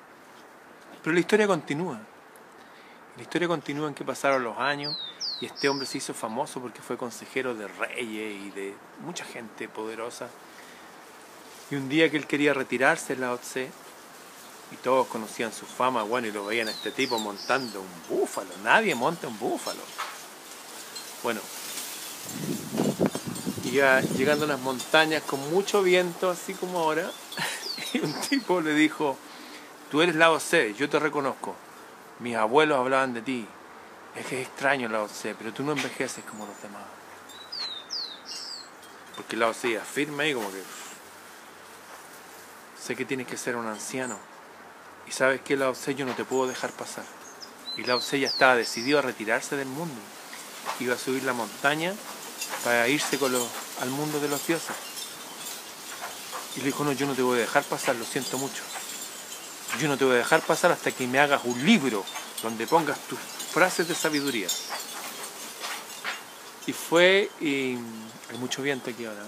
[1.03, 2.01] Pero la historia continúa.
[3.19, 4.97] La historia continúa en que pasaron los años
[5.41, 9.69] y este hombre se hizo famoso porque fue consejero de reyes y de mucha gente
[9.69, 10.29] poderosa.
[11.69, 13.73] Y un día que él quería retirarse, Lao Tse,
[14.71, 18.51] y todos conocían su fama, bueno, y lo veían a este tipo montando un búfalo.
[18.63, 19.81] Nadie monta un búfalo.
[21.25, 21.41] Bueno,
[24.17, 27.11] llegando a unas montañas con mucho viento, así como ahora,
[27.95, 29.17] y un tipo le dijo,
[29.91, 31.57] tú eres Lao Tse, yo te reconozco,
[32.21, 33.47] mis abuelos hablaban de ti,
[34.17, 36.83] es que es extraño Lao Tse, pero tú no envejeces como los demás.
[39.17, 40.63] Porque Lao Tse afirma y como que,
[42.81, 44.19] sé que tienes que ser un anciano,
[45.07, 47.05] y sabes que Lao Tse yo no te puedo dejar pasar.
[47.77, 50.01] Y Lao Tse ya estaba decidido a retirarse del mundo,
[50.81, 51.95] iba a subir la montaña
[52.65, 53.49] para irse con los,
[53.81, 54.75] al mundo de los dioses.
[56.57, 58.65] Y le dijo, no, yo no te voy a dejar pasar, lo siento mucho.
[59.81, 62.05] Yo no te voy a dejar pasar hasta que me hagas un libro
[62.43, 64.49] donde pongas tus frases de sabiduría.
[66.67, 67.77] Y fue, y
[68.31, 69.23] hay mucho viento aquí ahora,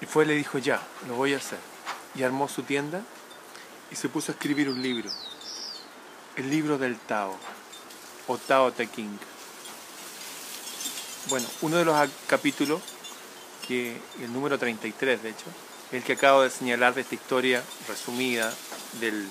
[0.00, 1.58] y fue le dijo, ya, lo voy a hacer.
[2.16, 3.02] Y armó su tienda
[3.90, 5.08] y se puso a escribir un libro.
[6.34, 7.38] El libro del Tao,
[8.26, 9.16] o Tao Te King.
[11.28, 11.96] Bueno, uno de los
[12.26, 12.82] capítulos,
[13.66, 15.44] que el número 33 de hecho,
[15.92, 18.52] el que acabo de señalar de esta historia resumida
[19.00, 19.28] del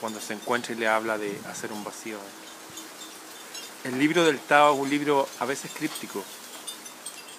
[0.00, 2.18] cuando se encuentra y le habla de hacer un vacío.
[3.82, 6.22] El libro del Tao es un libro a veces críptico.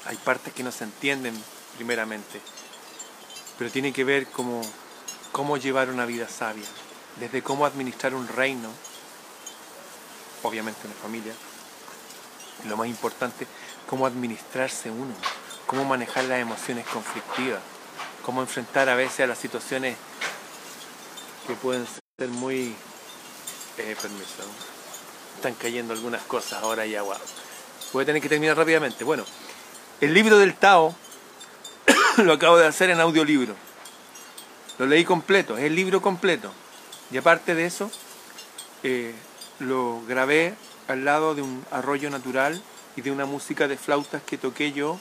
[0.06, 1.42] Hay partes que no se entienden
[1.78, 2.42] primeramente,
[3.58, 4.62] pero tiene que ver cómo,
[5.32, 6.68] cómo llevar una vida sabia,
[7.18, 8.70] desde cómo administrar un reino,
[10.44, 11.34] obviamente una familia,
[12.66, 13.48] y lo más importante,
[13.88, 15.14] cómo administrarse uno,
[15.66, 17.62] cómo manejar las emociones conflictivas,
[18.24, 19.98] cómo enfrentar a veces a las situaciones
[21.48, 21.86] que pueden
[22.18, 22.76] ser muy...
[23.78, 24.44] Eh, permiso,
[25.36, 27.18] están cayendo algunas cosas ahora y agua.
[27.94, 29.06] Voy a tener que terminar rápidamente.
[29.06, 29.24] Bueno,
[30.02, 30.94] el libro del Tao
[32.18, 33.56] lo acabo de hacer en audiolibro.
[34.80, 36.52] Lo leí completo, es el libro completo.
[37.10, 37.90] Y aparte de eso,
[38.84, 39.16] eh,
[39.60, 40.56] lo grabé
[40.90, 42.62] al lado de un arroyo natural
[42.96, 45.00] y de una música de flautas que toqué yo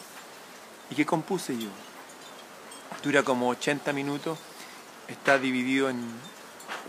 [0.90, 1.68] y que compuse yo.
[3.02, 4.38] Dura como 80 minutos,
[5.06, 6.00] está dividido en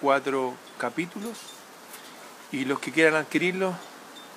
[0.02, 1.38] cuatro capítulos
[2.52, 3.74] y los que quieran adquirirlo,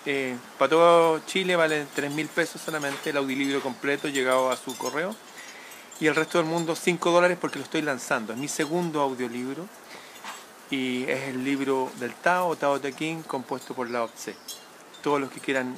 [0.05, 4.77] eh, para todo Chile vale 3 mil pesos solamente el audiolibro completo llegado a su
[4.77, 5.15] correo
[6.01, 8.33] y el resto del mundo 5 dólares porque lo estoy lanzando.
[8.33, 9.67] Es mi segundo audiolibro
[10.71, 14.35] y es el libro del Tao, Tao Te King, compuesto por Lao Tse.
[15.03, 15.77] Todos los que quieran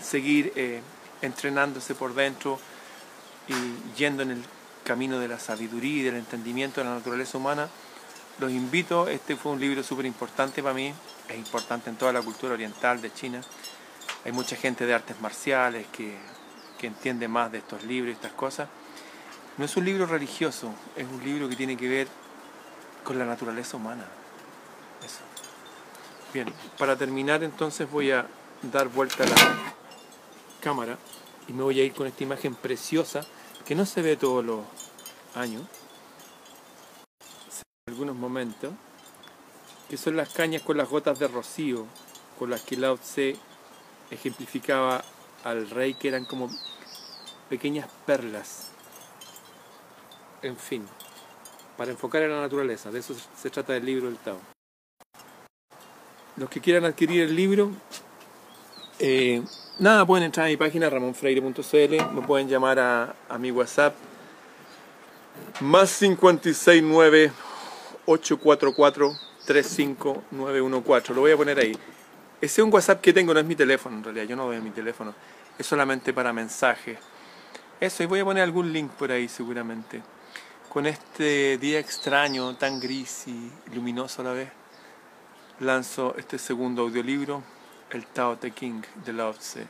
[0.00, 0.80] seguir eh,
[1.20, 2.58] entrenándose por dentro
[3.48, 4.44] y yendo en el
[4.86, 7.68] camino de la sabiduría y del entendimiento de la naturaleza humana,
[8.38, 9.08] los invito.
[9.08, 10.94] Este fue un libro súper importante para mí,
[11.28, 13.42] es importante en toda la cultura oriental de China.
[14.24, 16.16] Hay mucha gente de artes marciales que,
[16.78, 18.68] que entiende más de estos libros y estas cosas.
[19.58, 22.08] No es un libro religioso, es un libro que tiene que ver
[23.02, 24.04] con la naturaleza humana.
[25.04, 25.20] Eso.
[26.32, 28.26] Bien, para terminar entonces voy a
[28.62, 29.34] dar vuelta a la
[30.60, 30.96] cámara
[31.48, 33.26] y me voy a ir con esta imagen preciosa
[33.66, 34.60] que no se ve todos los
[35.34, 35.62] años,
[37.86, 38.72] en algunos momentos,
[39.88, 41.86] que son las cañas con las gotas de rocío,
[42.38, 43.36] con las que Lao Tse
[44.10, 45.04] ejemplificaba
[45.42, 46.48] al rey, que eran como
[47.48, 48.68] pequeñas perlas.
[50.42, 50.86] En fin,
[51.76, 54.38] para enfocar en la naturaleza, de eso se trata del libro del Tao.
[56.36, 57.72] Los que quieran adquirir el libro,
[58.98, 59.42] eh,
[59.78, 63.94] nada, pueden entrar a mi página ramonfreire.cl, me pueden llamar a, mi WhatsApp
[65.60, 67.32] más 569
[68.06, 69.12] 844
[69.44, 71.14] 35914.
[71.14, 71.72] Lo voy a poner ahí.
[72.40, 74.60] Ese es un WhatsApp que tengo, no es mi teléfono en realidad, yo no doy
[74.60, 75.14] mi teléfono.
[75.58, 76.98] Es solamente para mensajes.
[77.80, 80.02] Eso, y voy a poner algún link por ahí seguramente.
[80.70, 84.48] Con este día extraño, tan gris y luminoso a la vez,
[85.60, 87.42] lanzo este segundo audiolibro,
[87.88, 89.64] El Tao Te King de Lao Tse.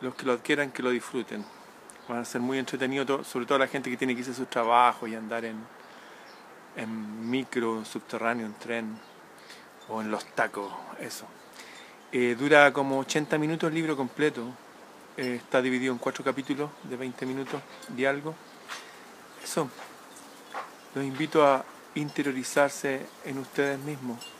[0.00, 1.44] Los que lo adquieran, que lo disfruten.
[2.08, 4.46] Van a ser muy entretenidos, sobre todo la gente que tiene que irse a su
[4.46, 5.58] trabajo y andar en,
[6.74, 8.98] en micro, subterráneo, en tren
[9.90, 11.26] o en los tacos, eso.
[12.10, 14.42] Eh, dura como 80 minutos el libro completo.
[15.18, 18.34] Eh, está dividido en cuatro capítulos de 20 minutos de algo.
[19.44, 19.68] Eso.
[20.94, 21.62] Los invito a
[21.94, 24.31] interiorizarse en ustedes mismos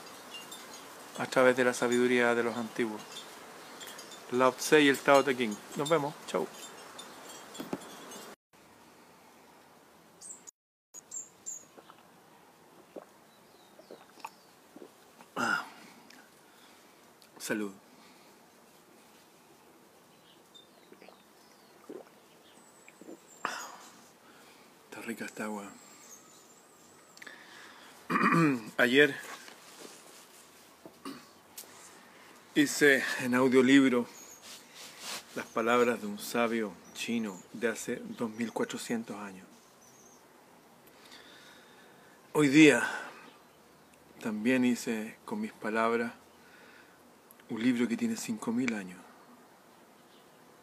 [1.19, 3.03] a través de la sabiduría de los antiguos.
[4.33, 5.55] Lao Tse y el Tao Te King.
[5.77, 6.15] Nos vemos.
[6.27, 6.47] Chau.
[17.39, 17.73] Salud.
[24.85, 25.65] Está rica esta agua.
[28.79, 29.15] Ayer
[32.55, 34.07] hice en audiolibro
[35.35, 39.47] las palabras de un sabio chino de hace 2400 años.
[42.35, 42.87] Hoy día
[44.21, 46.13] también hice con mis palabras
[47.49, 49.01] un libro que tiene 5.000 años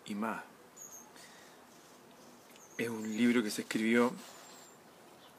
[0.05, 0.43] y más.
[2.77, 4.13] Es un libro que se escribió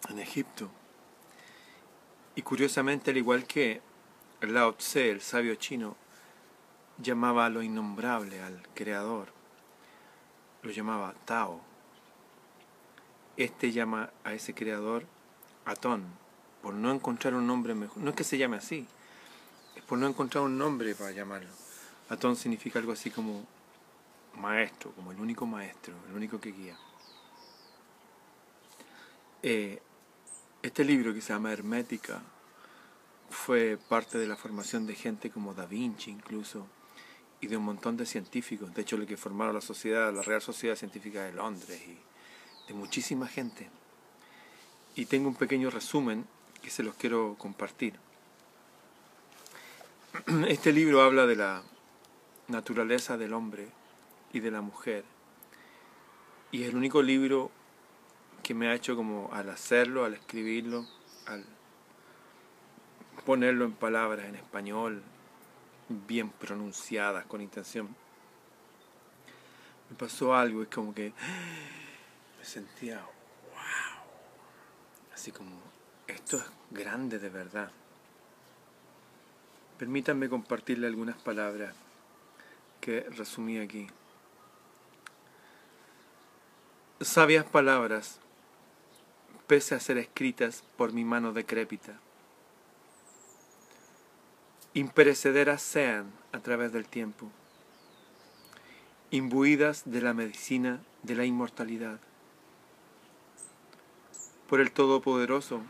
[0.08, 0.68] en Egipto.
[2.34, 3.80] Y curiosamente, al igual que
[4.40, 5.96] Lao Tse, el sabio chino,
[7.02, 9.28] llamaba a lo innombrable, al creador,
[10.62, 11.60] lo llamaba Tao.
[13.36, 15.06] Este llama a ese creador
[15.64, 16.04] Atón,
[16.62, 17.98] por no encontrar un nombre mejor.
[18.02, 18.86] No es que se llame así,
[19.88, 21.50] por no encontrar un nombre para llamarlo.
[22.08, 23.46] Atón significa algo así como
[24.36, 26.76] maestro, como el único maestro, el único que guía.
[29.42, 29.80] Eh,
[30.62, 32.20] este libro que se llama Hermética
[33.30, 36.66] fue parte de la formación de gente como Da Vinci incluso
[37.40, 40.42] y de un montón de científicos, de hecho lo que formaron la sociedad, la Real
[40.42, 41.98] Sociedad Científica de Londres y
[42.68, 43.70] de muchísima gente.
[44.94, 46.26] Y tengo un pequeño resumen
[46.62, 47.94] que se los quiero compartir.
[50.48, 51.62] Este libro habla de la
[52.48, 53.68] naturaleza del hombre
[54.32, 55.04] y de la mujer
[56.52, 57.50] y es el único libro
[58.42, 60.86] que me ha hecho como al hacerlo, al escribirlo,
[61.26, 61.44] al
[63.24, 65.02] ponerlo en palabras en español,
[65.90, 67.88] bien pronunciadas, con intención.
[69.90, 71.12] Me pasó algo, es como que
[72.38, 74.04] me sentía, wow,
[75.12, 75.50] así como,
[76.06, 77.70] esto es grande de verdad.
[79.78, 81.74] Permítanme compartirle algunas palabras
[82.80, 83.88] que resumí aquí.
[87.00, 88.20] Sabias palabras
[89.46, 91.98] pese a ser escritas por mi mano decrépita.
[94.72, 97.28] Imperecederas sean a través del tiempo,
[99.10, 101.98] imbuidas de la medicina de la inmortalidad.
[104.48, 105.62] Por el Todopoderoso,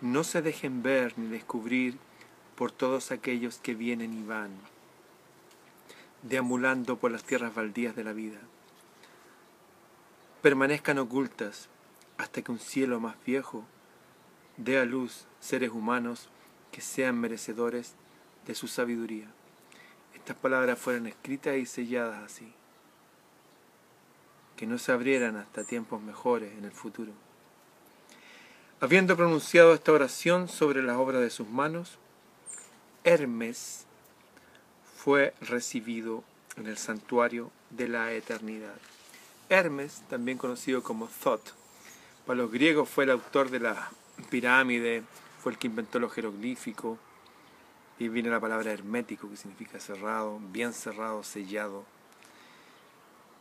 [0.00, 1.98] no se dejen ver ni descubrir
[2.56, 4.50] por todos aquellos que vienen y van,
[6.24, 8.40] deambulando por las tierras baldías de la vida.
[10.42, 11.68] Permanezcan ocultas
[12.18, 13.64] hasta que un cielo más viejo
[14.56, 16.28] dé a luz seres humanos
[16.72, 17.94] que sean merecedores
[18.46, 19.26] de su sabiduría.
[20.14, 22.52] Estas palabras fueron escritas y selladas así,
[24.56, 27.12] que no se abrieran hasta tiempos mejores en el futuro.
[28.80, 31.98] Habiendo pronunciado esta oración sobre la obra de sus manos,
[33.04, 33.86] Hermes
[34.96, 36.24] fue recibido
[36.56, 38.76] en el santuario de la eternidad.
[39.48, 41.54] Hermes, también conocido como Thoth,
[42.26, 43.90] para los griegos fue el autor de la
[44.30, 45.02] pirámide,
[45.42, 46.98] fue el que inventó los jeroglíficos,
[48.00, 51.84] y viene la palabra hermético, que significa cerrado, bien cerrado, sellado.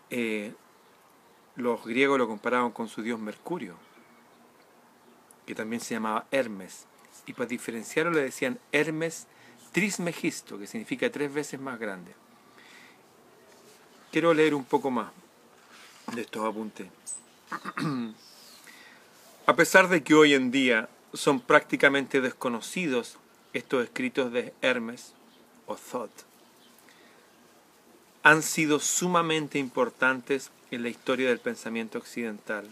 [0.10, 0.54] Eh,
[1.56, 3.76] los griegos lo comparaban con su dios Mercurio,
[5.46, 6.88] que también se llamaba Hermes,
[7.26, 9.28] y para diferenciarlo le decían Hermes
[9.72, 12.14] Trismegisto, que significa tres veces más grande.
[14.12, 15.10] Quiero leer un poco más
[16.14, 16.88] de estos apuntes.
[19.46, 23.18] A pesar de que hoy en día son prácticamente desconocidos
[23.54, 25.14] estos escritos de Hermes
[25.66, 26.12] o Thoth,
[28.24, 32.68] han sido sumamente importantes en la historia del pensamiento occidental.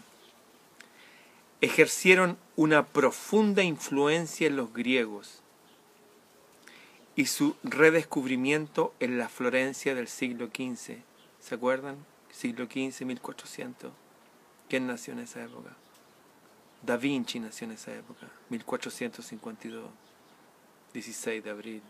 [1.60, 5.40] Ejercieron una profunda influencia en los griegos
[7.16, 10.98] y su redescubrimiento en la Florencia del siglo XV.
[11.40, 11.96] ¿Se acuerdan?
[12.30, 13.90] Siglo XV, 1400.
[14.68, 15.70] ¿Quién nació en esa época?
[16.82, 19.90] Da Vinci nació en esa época, 1452,
[20.92, 21.82] 16 de abril.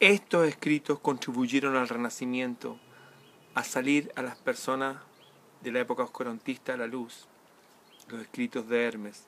[0.00, 2.78] Estos escritos contribuyeron al Renacimiento,
[3.54, 4.96] a salir a las personas
[5.62, 7.26] de la época oscurantista a la luz,
[8.08, 9.24] los escritos de Hermes,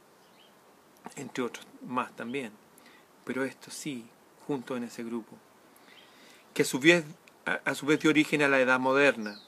[1.14, 2.52] entre otros más también,
[3.24, 4.06] pero estos sí,
[4.47, 5.36] juntos en ese grupo,
[6.52, 7.05] que a su vez,
[7.64, 9.40] a su vez dio origen a la Edad Moderna,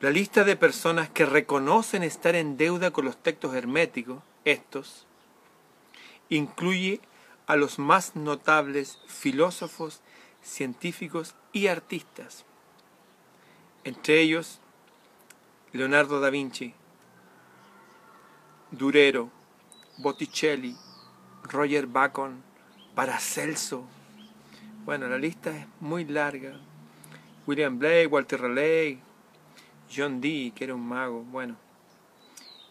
[0.00, 5.06] la lista de personas que reconocen estar en deuda con los textos herméticos, estos,
[6.28, 7.00] incluye
[7.46, 10.00] a los más notables filósofos,
[10.42, 12.44] científicos y artistas.
[13.84, 14.60] Entre ellos,
[15.72, 16.74] Leonardo da Vinci,
[18.70, 19.30] Durero,
[19.98, 20.76] Botticelli,
[21.44, 22.42] Roger Bacon,
[22.94, 23.86] Paracelso.
[24.84, 26.58] Bueno, la lista es muy larga.
[27.46, 29.00] William Blake, Walter Raleigh,
[29.94, 31.56] John Dee, que era un mago, bueno,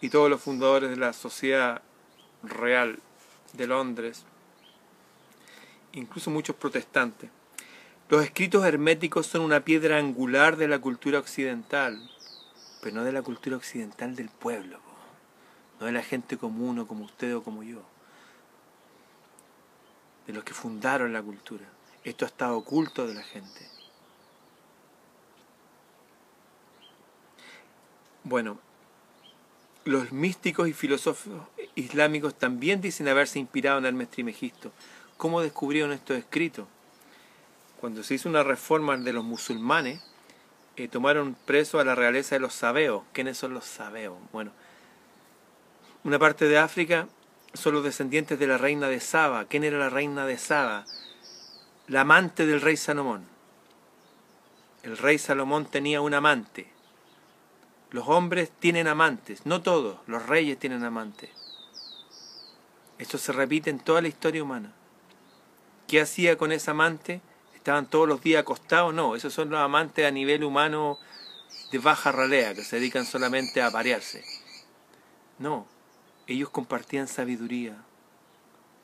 [0.02, 1.82] y todos los fundadores de la Sociedad
[2.44, 3.00] Real
[3.58, 4.26] de Londres,
[5.94, 7.30] incluso muchos protestantes.
[8.10, 12.10] Los escritos herméticos son una piedra angular de la cultura occidental,
[12.82, 14.80] pero no de la cultura occidental del pueblo,
[15.80, 17.82] no de la gente común o como usted o como yo,
[20.28, 21.66] de los que fundaron la cultura.
[22.04, 23.68] Esto ha estado oculto de la gente.
[28.24, 28.60] Bueno,
[29.86, 34.72] los místicos y filósofos islámicos también dicen haberse inspirado en Hermes Trimegisto.
[35.16, 36.68] ¿Cómo descubrieron estos escritos?
[37.80, 40.02] Cuando se hizo una reforma de los musulmanes,
[40.76, 43.04] eh, tomaron preso a la realeza de los sabeos.
[43.14, 44.18] ¿Quiénes son los sabeos?
[44.34, 44.52] Bueno,
[46.04, 47.08] una parte de África
[47.54, 49.46] son los descendientes de la reina de Saba.
[49.46, 50.86] ¿Quién era la reina de Saba?
[51.88, 53.26] La amante del rey Salomón.
[54.82, 56.75] El rey Salomón tenía un amante.
[57.96, 61.30] Los hombres tienen amantes, no todos, los reyes tienen amantes.
[62.98, 64.74] Esto se repite en toda la historia humana.
[65.88, 67.22] ¿Qué hacía con ese amante?
[67.56, 68.94] ¿Estaban todos los días acostados?
[68.94, 71.00] No, esos son los amantes a nivel humano
[71.72, 74.26] de baja ralea, que se dedican solamente a parearse.
[75.40, 75.66] No,
[76.28, 77.78] ellos compartían sabiduría.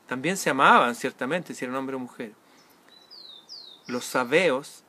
[0.06, 2.32] También se amaban, ciertamente, si eran hombre o mujer.
[3.86, 4.84] Los sabeos,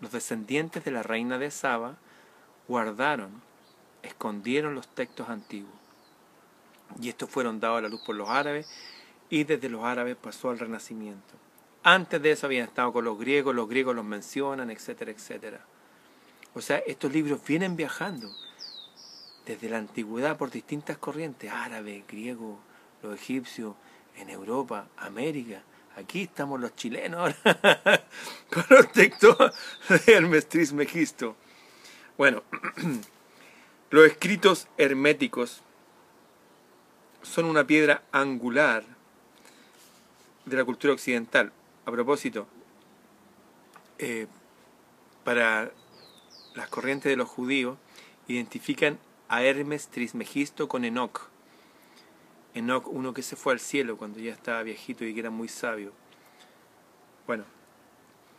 [0.00, 1.96] los descendientes de la reina de Saba,
[2.68, 3.30] guardaron,
[4.02, 5.72] escondieron los textos antiguos.
[7.00, 8.68] Y estos fueron dados a la luz por los árabes
[9.30, 11.34] y desde los árabes pasó al renacimiento.
[11.82, 15.60] Antes de eso habían estado con los griegos, los griegos los mencionan, etcétera, etcétera.
[16.54, 18.30] O sea, estos libros vienen viajando
[19.46, 22.58] desde la antigüedad por distintas corrientes, árabe, griego,
[23.02, 23.74] los egipcios,
[24.16, 25.62] en Europa, América.
[25.96, 27.34] Aquí estamos los chilenos
[28.52, 29.36] con los textos
[29.88, 31.36] de Hermes Trismegisto.
[32.18, 32.42] Bueno,
[33.90, 35.62] los escritos herméticos
[37.22, 38.82] son una piedra angular
[40.44, 41.52] de la cultura occidental.
[41.86, 42.48] A propósito,
[43.98, 44.26] eh,
[45.22, 45.70] para
[46.56, 47.78] las corrientes de los judíos,
[48.26, 51.28] identifican a Hermes Trismegisto con Enoch.
[52.52, 55.46] Enoch, uno que se fue al cielo cuando ya estaba viejito y que era muy
[55.46, 55.92] sabio.
[57.28, 57.44] Bueno,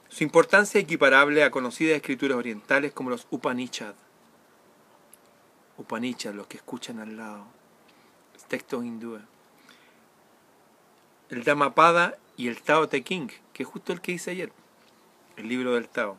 [0.10, 3.94] su importancia es equiparable a conocidas escrituras orientales como los Upanishad.
[5.78, 7.46] Upanishad, los que escuchan al lado.
[8.48, 9.22] Textos hindúes.
[11.30, 14.52] El Dhammapada y el Tao Te King, que es justo el que hice ayer,
[15.38, 16.18] el libro del Tao.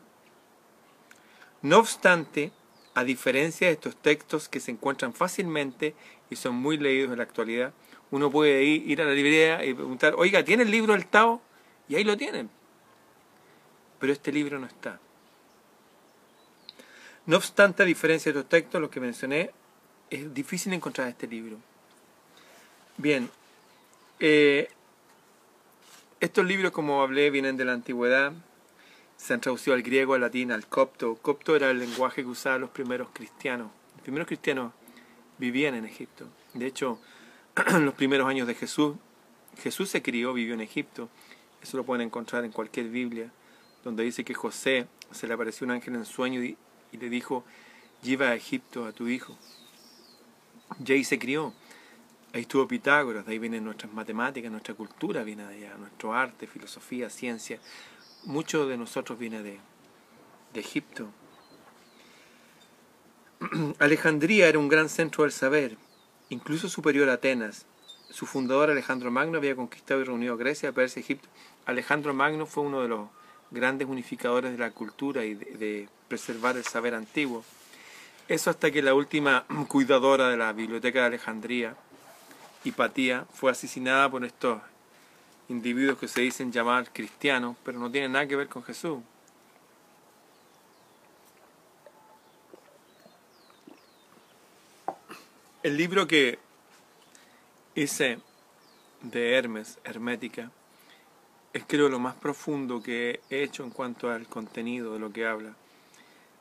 [1.61, 2.53] No obstante,
[2.93, 5.93] a diferencia de estos textos que se encuentran fácilmente
[6.29, 7.73] y son muy leídos en la actualidad,
[8.11, 11.41] uno puede ir, ir a la librería y preguntar, oiga, ¿tiene el libro del Tao?
[11.89, 12.49] Y ahí lo tienen
[14.01, 14.99] pero este libro no está.
[17.27, 19.51] No obstante, a diferencia de los textos, los que mencioné,
[20.09, 21.57] es difícil encontrar este libro.
[22.97, 23.29] Bien,
[24.19, 24.69] eh,
[26.19, 28.33] estos libros, como hablé, vienen de la antigüedad,
[29.17, 31.15] se han traducido al griego, al latín, al copto.
[31.17, 33.69] Copto era el lenguaje que usaban los primeros cristianos.
[33.93, 34.73] Los primeros cristianos
[35.37, 36.27] vivían en Egipto.
[36.55, 36.99] De hecho,
[37.67, 38.95] en los primeros años de Jesús,
[39.61, 41.07] Jesús se crió, vivió en Egipto.
[41.61, 43.31] Eso lo pueden encontrar en cualquier Biblia
[43.83, 46.57] donde dice que José se le apareció un ángel en sueño y,
[46.91, 47.43] le dijo,
[48.01, 49.37] lleva a Egipto a tu hijo.
[50.85, 51.53] Y ahí se crió.
[52.33, 56.47] Ahí estuvo Pitágoras, de ahí vienen nuestras matemáticas, nuestra cultura viene de allá, nuestro arte,
[56.47, 57.59] filosofía, ciencia.
[58.23, 59.59] Mucho de nosotros viene de,
[60.53, 61.09] de Egipto.
[63.79, 65.75] Alejandría era un gran centro del saber,
[66.29, 67.65] incluso superior a Atenas.
[68.09, 71.27] Su fundador Alejandro Magno había conquistado y reunido a Grecia, Persia, Egipto.
[71.65, 73.09] Alejandro Magno fue uno de los
[73.51, 77.45] grandes unificadores de la cultura y de, preservar el saber antiguo.
[78.27, 81.75] Eso hasta que la última cuidadora de la Biblioteca de Alejandría,
[82.63, 84.61] Hipatía, fue asesinada por estos
[85.47, 88.99] individuos que se dicen llamar cristianos, pero no tienen nada que ver con Jesús.
[95.63, 96.39] El libro que
[97.75, 98.19] hice
[99.01, 100.51] de Hermes, Hermética,
[101.53, 105.25] es creo lo más profundo que he hecho en cuanto al contenido de lo que
[105.25, 105.53] habla.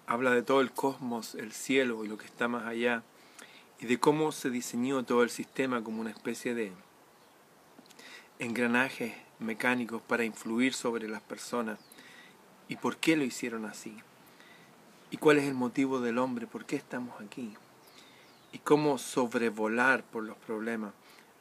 [0.07, 3.03] Habla de todo el cosmos, el cielo y lo que está más allá,
[3.81, 6.73] y de cómo se diseñó todo el sistema como una especie de
[8.39, 11.78] engranajes mecánicos para influir sobre las personas,
[12.69, 13.97] y por qué lo hicieron así,
[15.11, 17.55] y cuál es el motivo del hombre, por qué estamos aquí,
[18.53, 20.93] y cómo sobrevolar por los problemas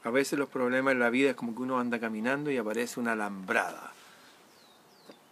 [0.04, 3.00] a veces los problemas en la vida es como que uno anda caminando y aparece
[3.00, 3.92] una alambrada,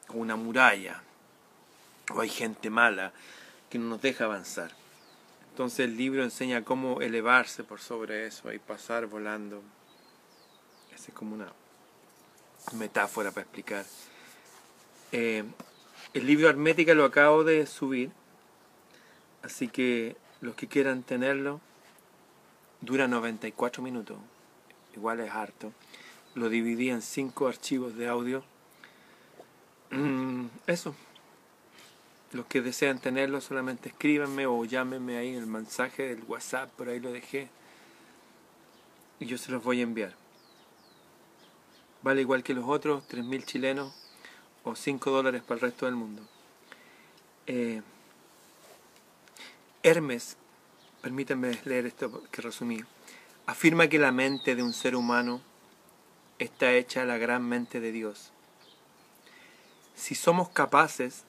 [0.09, 1.01] o una muralla,
[2.13, 3.13] o hay gente mala
[3.69, 4.71] que no nos deja avanzar.
[5.51, 9.63] Entonces el libro enseña cómo elevarse por sobre eso y pasar volando.
[10.93, 11.51] Esa es como una
[12.73, 13.85] metáfora para explicar.
[15.13, 15.45] Eh,
[16.13, 18.11] el libro Hermética lo acabo de subir,
[19.43, 21.61] así que los que quieran tenerlo,
[22.81, 24.17] dura 94 minutos
[24.97, 25.71] igual es harto.
[26.35, 28.43] Lo dividí en cinco archivos de audio.
[29.91, 30.95] Mm, eso.
[32.33, 36.89] Los que desean tenerlo solamente escríbanme o llámenme ahí en el mensaje del WhatsApp, por
[36.89, 37.47] ahí lo dejé.
[39.19, 40.13] Y yo se los voy a enviar.
[42.03, 43.93] Vale igual que los otros, 3.000 chilenos
[44.63, 46.21] o 5 dólares para el resto del mundo.
[47.47, 47.81] Eh,
[49.81, 50.37] Hermes,
[51.01, 52.83] permítanme leer esto que resumí.
[53.47, 55.41] Afirma que la mente de un ser humano
[56.37, 58.31] está hecha la gran mente de Dios.
[59.95, 61.23] Si somos capaces,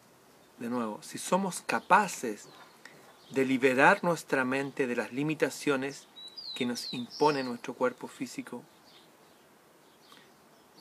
[0.58, 2.48] de nuevo, si somos capaces
[3.30, 6.08] de liberar nuestra mente de las limitaciones
[6.54, 8.64] que nos impone nuestro cuerpo físico,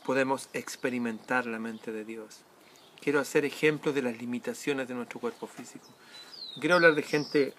[0.06, 2.40] podemos experimentar la mente de Dios.
[3.00, 5.86] Quiero hacer ejemplos de las limitaciones de nuestro cuerpo físico.
[6.56, 7.54] No quiero hablar de gente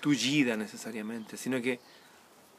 [0.00, 1.80] tullida necesariamente, sino que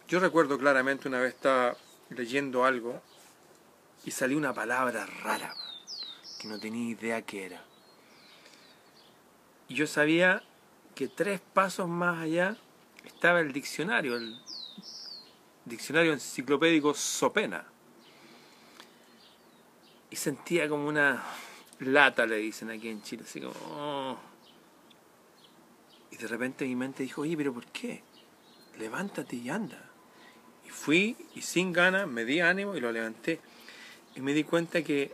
[0.07, 1.75] yo recuerdo claramente una vez estaba
[2.09, 3.01] leyendo algo
[4.05, 5.53] y salió una palabra rara
[6.39, 7.63] que no tenía idea qué era.
[9.69, 10.43] Y yo sabía
[10.93, 12.57] que tres pasos más allá
[13.05, 14.37] estaba el diccionario, el
[15.65, 17.65] diccionario enciclopédico Sopena.
[20.09, 21.23] Y sentía como una
[21.79, 23.55] lata, le dicen aquí en Chile, así como...
[23.71, 24.17] Oh".
[26.11, 28.03] Y de repente mi mente dijo, oye, pero ¿por qué?
[28.77, 29.92] Levántate y anda.
[30.73, 33.39] Fui y sin ganas me di ánimo y lo levanté.
[34.15, 35.13] Y me di cuenta que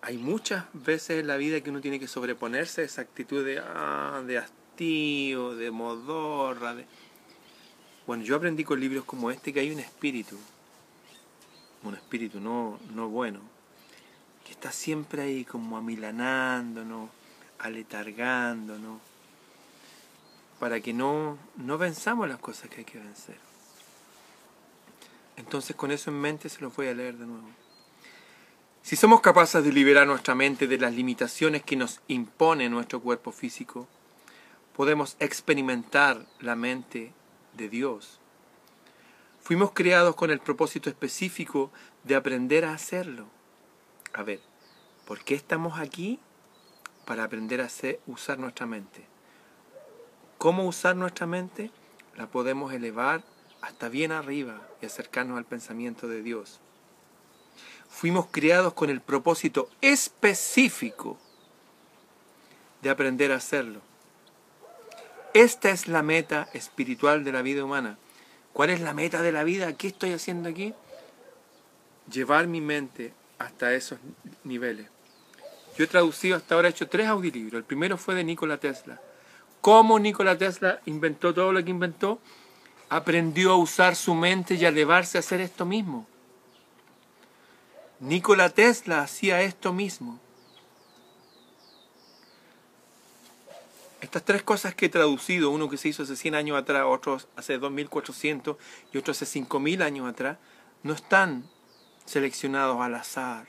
[0.00, 3.58] hay muchas veces en la vida que uno tiene que sobreponerse a esa actitud de,
[3.58, 6.74] ah, de hastío, de modorra.
[6.74, 6.86] De...
[8.06, 10.38] Bueno, yo aprendí con libros como este que hay un espíritu,
[11.82, 13.40] un espíritu no, no bueno,
[14.46, 17.10] que está siempre ahí como amilanándonos,
[17.58, 19.00] aletargándonos,
[20.58, 23.49] para que no, no venzamos las cosas que hay que vencer.
[25.40, 27.48] Entonces con eso en mente se los voy a leer de nuevo.
[28.82, 33.32] Si somos capaces de liberar nuestra mente de las limitaciones que nos impone nuestro cuerpo
[33.32, 33.88] físico,
[34.76, 37.14] podemos experimentar la mente
[37.54, 38.20] de Dios.
[39.40, 41.72] Fuimos creados con el propósito específico
[42.04, 43.26] de aprender a hacerlo.
[44.12, 44.40] A ver,
[45.06, 46.20] ¿por qué estamos aquí?
[47.06, 49.06] Para aprender a hacer, usar nuestra mente.
[50.36, 51.70] ¿Cómo usar nuestra mente?
[52.14, 53.24] La podemos elevar
[53.62, 56.60] hasta bien arriba y acercarnos al pensamiento de Dios
[57.90, 61.18] fuimos criados con el propósito específico
[62.80, 63.80] de aprender a hacerlo.
[65.34, 67.98] Esta es la meta espiritual de la vida humana.
[68.52, 69.76] ¿Cuál es la meta de la vida?
[69.76, 70.72] ¿Qué estoy haciendo aquí?
[72.10, 73.98] Llevar mi mente hasta esos
[74.44, 74.88] niveles.
[75.76, 77.58] Yo he traducido hasta ahora, he hecho tres audiolibros.
[77.58, 79.00] El primero fue de Nikola Tesla.
[79.60, 82.18] ¿Cómo Nikola Tesla inventó todo lo que inventó?
[82.90, 86.06] Aprendió a usar su mente y a elevarse a hacer esto mismo.
[88.00, 90.18] Nikola Tesla hacía esto mismo.
[94.00, 97.18] Estas tres cosas que he traducido, uno que se hizo hace 100 años atrás, otro
[97.36, 98.56] hace 2400
[98.92, 100.38] y otro hace 5000 años atrás,
[100.82, 101.44] no están
[102.06, 103.46] seleccionados al azar.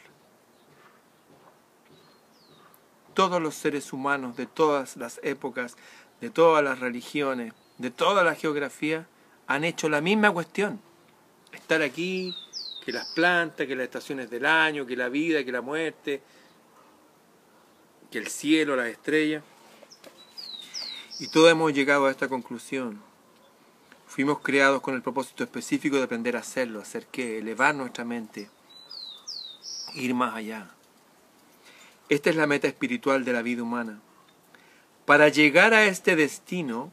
[3.14, 5.78] Todos los seres humanos de todas las épocas,
[6.20, 9.08] de todas las religiones, de toda la geografía,
[9.54, 10.80] han hecho la misma cuestión.
[11.52, 12.36] Estar aquí,
[12.86, 16.22] que las plantas, que las estaciones del año, que la vida, que la muerte,
[18.10, 19.44] que el cielo, las estrellas.
[21.20, 23.02] Y todos hemos llegado a esta conclusión.
[24.08, 28.50] Fuimos creados con el propósito específico de aprender a hacerlo, hacer qué, elevar nuestra mente,
[29.94, 30.70] ir más allá.
[32.10, 34.02] Esta es la meta espiritual de la vida humana.
[35.06, 36.92] Para llegar a este destino,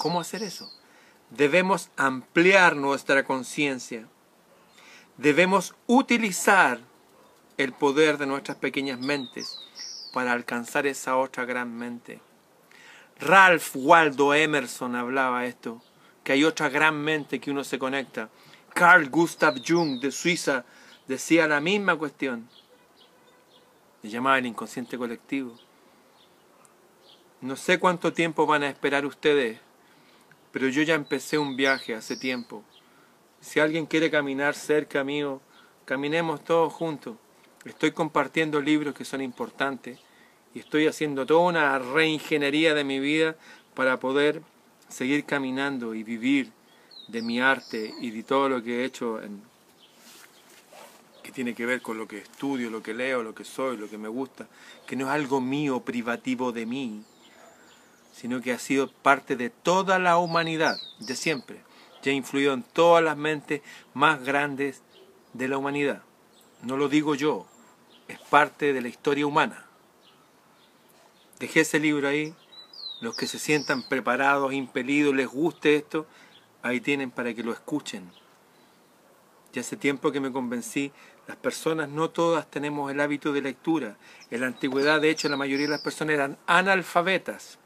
[0.00, 0.68] ¿cómo hacer eso?
[1.30, 4.06] debemos ampliar nuestra conciencia.
[5.16, 6.80] Debemos utilizar
[7.56, 9.58] el poder de nuestras pequeñas mentes
[10.12, 12.20] para alcanzar esa otra gran mente.
[13.20, 15.82] Ralph Waldo Emerson hablaba esto,
[16.24, 18.30] que hay otra gran mente que uno se conecta.
[18.74, 20.64] Carl Gustav Jung de Suiza
[21.06, 22.48] decía la misma cuestión.
[24.00, 25.54] Se llamaba el inconsciente colectivo.
[27.42, 29.60] No sé cuánto tiempo van a esperar ustedes
[30.52, 32.64] pero yo ya empecé un viaje hace tiempo.
[33.40, 35.40] Si alguien quiere caminar cerca mío,
[35.84, 37.16] caminemos todos juntos.
[37.64, 39.98] Estoy compartiendo libros que son importantes
[40.54, 43.36] y estoy haciendo toda una reingeniería de mi vida
[43.74, 44.42] para poder
[44.88, 46.52] seguir caminando y vivir
[47.08, 49.42] de mi arte y de todo lo que he hecho en,
[51.22, 53.88] que tiene que ver con lo que estudio, lo que leo, lo que soy, lo
[53.88, 54.48] que me gusta,
[54.86, 57.02] que no es algo mío, privativo de mí,
[58.12, 61.62] sino que ha sido parte de toda la humanidad, de siempre,
[62.02, 63.62] y ha influido en todas las mentes
[63.94, 64.82] más grandes
[65.32, 66.02] de la humanidad.
[66.62, 67.46] No lo digo yo,
[68.08, 69.66] es parte de la historia humana.
[71.38, 72.34] Dejé ese libro ahí,
[73.00, 76.06] los que se sientan preparados, impelidos, les guste esto,
[76.62, 78.10] ahí tienen para que lo escuchen.
[79.52, 80.92] Ya hace tiempo que me convencí,
[81.26, 83.96] las personas no todas tenemos el hábito de lectura.
[84.30, 87.59] En la antigüedad, de hecho, la mayoría de las personas eran analfabetas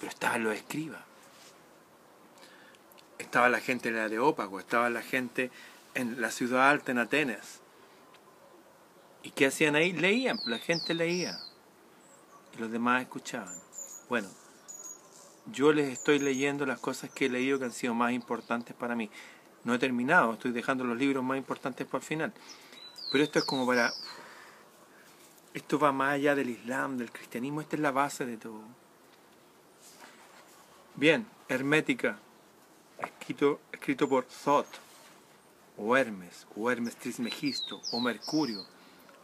[0.00, 1.02] pero estaban los escribas.
[3.18, 5.50] estaba la gente en el Areópago, estaba la gente
[5.94, 7.60] en la ciudad alta en Atenas.
[9.22, 9.92] ¿Y qué hacían ahí?
[9.92, 11.38] Leían, la gente leía.
[12.54, 13.54] Y los demás escuchaban.
[14.08, 14.28] Bueno,
[15.46, 18.96] yo les estoy leyendo las cosas que he leído que han sido más importantes para
[18.96, 19.10] mí.
[19.64, 22.32] No he terminado, estoy dejando los libros más importantes para el final.
[23.12, 23.92] Pero esto es como para...
[25.52, 28.62] Esto va más allá del Islam, del cristianismo, esta es la base de todo.
[30.96, 32.18] Bien, Hermética,
[32.98, 34.66] escrito, escrito por Thoth,
[35.78, 38.66] o Hermes, o Hermes Trismegisto, o Mercurio.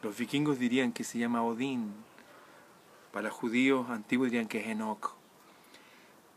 [0.03, 1.93] Los vikingos dirían que se llama Odín.
[3.13, 5.15] Para judíos antiguos dirían que es Enoch.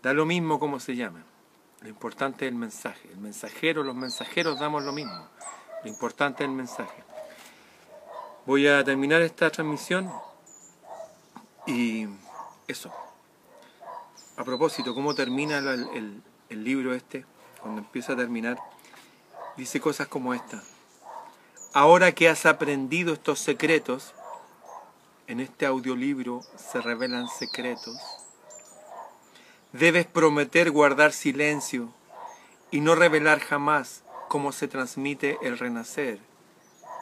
[0.02, 1.24] Da lo mismo como se llama.
[1.82, 3.10] Lo importante es el mensaje.
[3.12, 5.28] El mensajero, los mensajeros damos lo mismo.
[5.84, 7.04] Lo importante es el mensaje.
[8.46, 10.12] Voy a terminar esta transmisión
[11.66, 12.08] y
[12.68, 12.92] eso.
[14.40, 17.26] A propósito, ¿cómo termina el, el libro este?
[17.62, 18.58] Cuando empieza a terminar,
[19.58, 20.64] dice cosas como esta.
[21.74, 24.14] Ahora que has aprendido estos secretos,
[25.28, 27.98] en este audiolibro se revelan secretos
[29.74, 31.94] Debes prometer guardar silencio
[32.72, 36.20] y no revelar jamás cómo se transmite el renacer.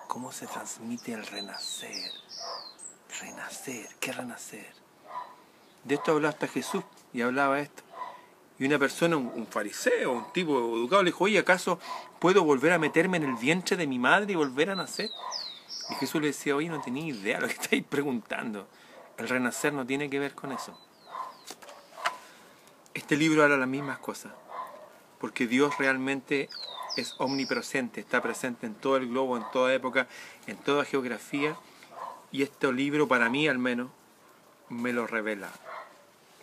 [0.07, 2.11] ¿Cómo se transmite el renacer?
[3.21, 4.76] Renacer, ¿qué renacer?
[5.87, 6.83] De esto hablaba hasta Jesús
[7.13, 7.81] y hablaba esto.
[8.59, 11.79] Y una persona, un, fariseo, un tipo educado, le dijo, oye, ¿acaso
[12.19, 15.09] puedo volver a meterme en el vientre de mi madre y volver a nacer?
[15.89, 18.67] Y Jesús le decía, oye, no tenía idea lo que estáis preguntando.
[19.17, 20.77] El renacer no tiene que ver con eso.
[22.93, 24.33] Este libro habla las mismas cosas,
[25.19, 26.49] porque Dios realmente
[26.97, 30.07] es omnipresente, está presente en todo el globo, en toda época,
[30.47, 31.55] en toda geografía,
[32.31, 33.89] y este libro para mí al menos
[34.69, 35.51] me lo revela.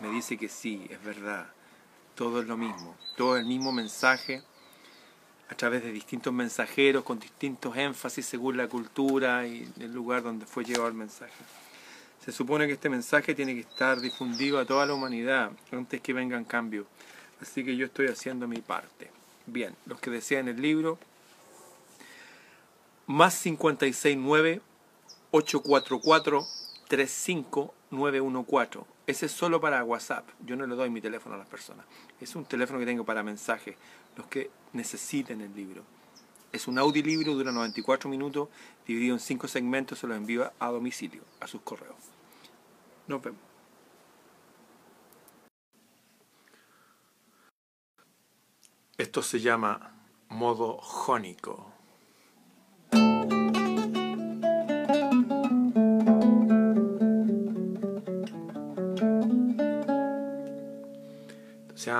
[0.00, 1.46] Me dice que sí, es verdad,
[2.14, 4.42] todo es lo mismo, todo el mismo mensaje
[5.48, 10.46] a través de distintos mensajeros con distintos énfasis según la cultura y el lugar donde
[10.46, 11.32] fue llevado el mensaje.
[12.24, 16.14] Se supone que este mensaje tiene que estar difundido a toda la humanidad antes que
[16.14, 16.86] vengan cambios.
[17.40, 19.10] Así que yo estoy haciendo mi parte.
[19.46, 20.98] Bien, los que desean el libro,
[23.06, 24.62] más 569
[25.32, 26.46] 844
[27.96, 28.84] 35914.
[29.06, 30.28] Ese es solo para WhatsApp.
[30.44, 31.86] Yo no le doy mi teléfono a las personas.
[32.20, 33.76] Es un teléfono que tengo para mensajes,
[34.16, 35.82] los que necesiten el libro.
[36.52, 38.48] Es un audiolibro, dura 94 minutos,
[38.86, 41.96] dividido en 5 segmentos, se lo envío a domicilio, a sus correos.
[43.08, 43.40] Nos vemos.
[48.96, 49.92] Esto se llama
[50.28, 51.73] modo jónico.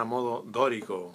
[0.05, 1.13] Modo dórico.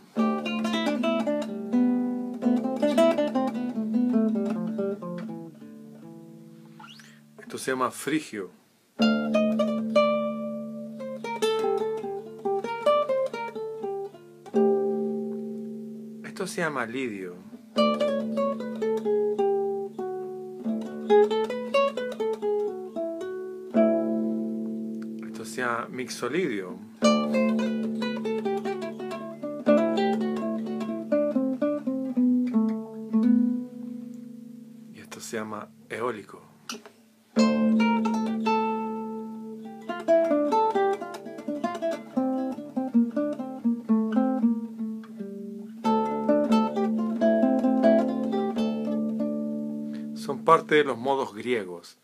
[7.38, 8.52] Esto se llama frigio.
[16.50, 17.36] se llama lidio.
[25.28, 26.89] Esto se llama mixolidio.
[50.80, 51.98] De los modos griegos,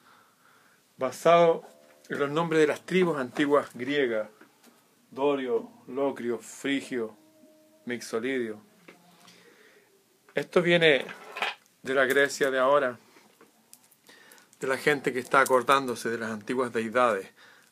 [0.98, 1.64] basado
[2.10, 4.30] en los nombres de las tribus antiguas griegas,
[5.12, 7.16] Dorio, Locrio, Frigio,
[7.86, 8.62] Mixolidio.
[10.34, 11.06] Esto viene
[11.82, 13.00] de la Grecia de ahora,
[14.60, 17.30] de la gente que está acordándose de las antiguas deidades,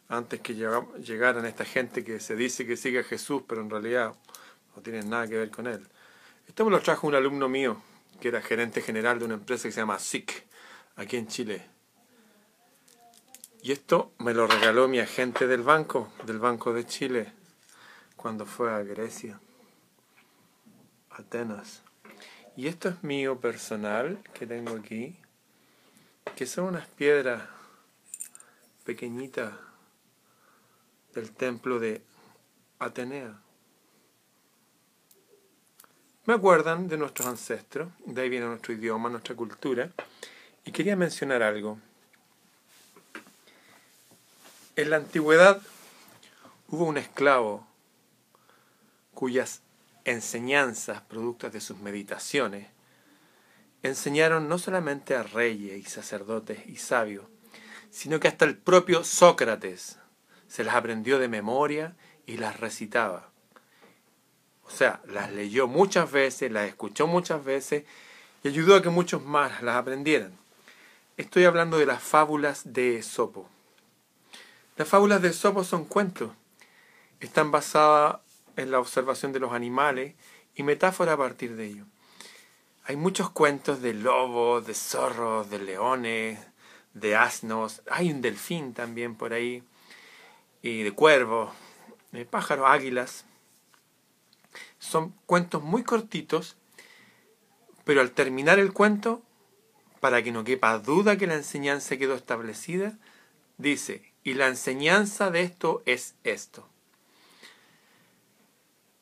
[0.07, 4.13] antes que llegaran esta gente que se dice que sigue a Jesús, pero en realidad
[4.75, 5.88] no tienen nada que ver con él.
[6.47, 7.81] Esto me lo trajo un alumno mío,
[8.21, 10.45] que era gerente general de una empresa que se llama SIC,
[10.95, 11.65] aquí en Chile.
[13.61, 17.32] Y esto me lo regaló mi agente del banco, del Banco de Chile,
[18.18, 19.40] cuando fue a Grecia,
[21.10, 21.82] Atenas.
[22.57, 25.18] Y esto es mío personal que tengo aquí,
[26.36, 27.41] que son unas piedras
[28.84, 29.53] pequeñitas
[31.14, 32.02] del templo de
[32.80, 33.40] Atenea.
[36.26, 39.91] Me acuerdan de nuestros ancestros, de ahí viene nuestro idioma, nuestra cultura,
[40.65, 41.80] y quería mencionar algo.
[44.76, 45.61] En la antigüedad
[46.69, 47.68] hubo un esclavo
[49.14, 49.61] cuyas
[50.06, 52.68] enseñanzas productos de sus meditaciones,
[53.84, 57.26] enseñaron no solamente a reyes y sacerdotes y sabios,
[57.91, 59.99] sino que hasta el propio Sócrates
[60.48, 61.95] se las aprendió de memoria
[62.26, 63.30] y las recitaba.
[64.65, 67.84] O sea, las leyó muchas veces, las escuchó muchas veces
[68.44, 70.43] y ayudó a que muchos más las aprendieran.
[71.15, 73.48] Estoy hablando de las fábulas de Esopo.
[74.77, 76.31] Las fábulas de Esopo son cuentos.
[77.19, 78.22] Están basadas
[78.56, 80.15] en la observación de los animales
[80.56, 81.85] y metáfora a partir de ello.
[82.85, 86.40] Hay muchos cuentos de lobos, de zorros, de leones,
[86.95, 87.84] de asnos.
[87.91, 89.61] Hay un delfín también por ahí.
[90.64, 91.53] Y de cuervos,
[92.11, 93.26] de pájaros, águilas.
[94.80, 96.57] Son cuentos muy cortitos,
[97.84, 99.22] pero al terminar el cuento,
[100.03, 102.99] para que no quepa duda que la enseñanza quedó establecida,
[103.57, 106.67] dice, y la enseñanza de esto es esto.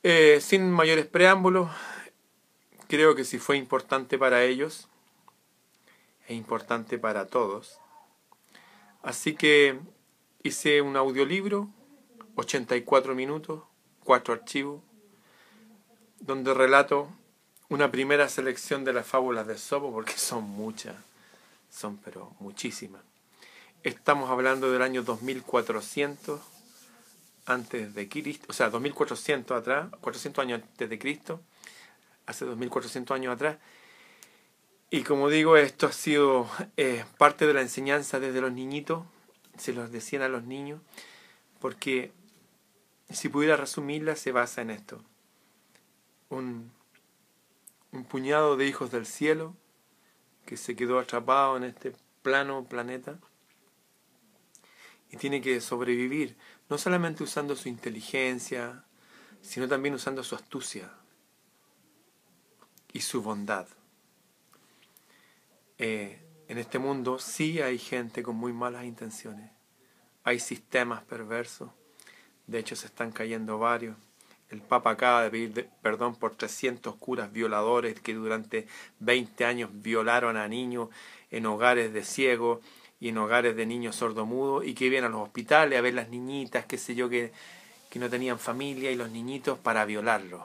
[0.03, 1.72] Eh, sin mayores preámbulos,
[2.88, 4.90] creo que si fue importante para ellos,
[6.28, 7.80] es importante para todos.
[9.02, 9.80] Así que
[10.44, 11.68] hice un audiolibro,
[12.36, 13.64] 84 minutos,
[14.03, 14.84] cuatro archivos,
[16.19, 17.10] donde relato
[17.72, 20.93] una primera selección de las fábulas de Sopo, porque son muchas,
[21.72, 23.02] son pero muchísimas.
[23.81, 26.41] Estamos hablando del año 2400
[27.45, 31.39] antes de Cristo, o sea, 2400 atrás, 400 años antes de Cristo,
[32.26, 33.57] hace 2400 años atrás.
[34.89, 39.06] Y como digo, esto ha sido eh, parte de la enseñanza desde los niñitos,
[39.57, 40.81] se los decían a los niños,
[41.61, 42.11] porque
[43.10, 45.02] si pudiera resumirla, se basa en esto.
[46.27, 46.69] Un,
[47.92, 49.56] un puñado de hijos del cielo
[50.46, 53.20] que se quedó atrapado en este plano planeta
[55.12, 56.38] y tiene que sobrevivir
[56.70, 58.86] no solamente usando su inteligencia,
[59.42, 60.90] sino también usando su astucia
[62.94, 63.68] y su bondad.
[65.78, 69.52] Eh, en este mundo sí hay gente con muy malas intenciones,
[70.24, 71.72] hay sistemas perversos,
[72.48, 73.98] de hecho se están cayendo varios.
[74.52, 78.68] El Papa acaba de pedir perdón por 300 curas violadores que durante
[78.99, 80.90] 20 años violaron a niños
[81.32, 82.60] en hogares de ciegos
[82.99, 86.10] y en hogares de niños sordomudos y que iban a los hospitales a ver las
[86.10, 87.32] niñitas, qué sé yo, que,
[87.90, 90.44] que no tenían familia y los niñitos para violarlos.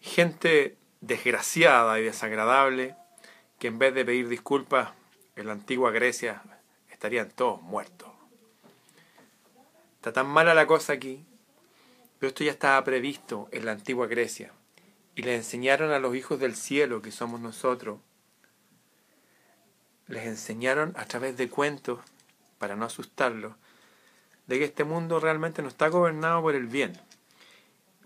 [0.00, 2.96] Gente desgraciada y desagradable
[3.60, 4.90] que en vez de pedir disculpas
[5.36, 6.42] en la antigua Grecia
[6.90, 8.08] estarían todos muertos.
[9.96, 11.24] Está tan mala la cosa aquí,
[12.22, 14.52] pero esto ya estaba previsto en la antigua Grecia
[15.16, 17.98] y le enseñaron a los hijos del cielo, que somos nosotros,
[20.06, 21.98] les enseñaron a través de cuentos,
[22.58, 23.54] para no asustarlos,
[24.46, 26.92] de que este mundo realmente no está gobernado por el bien,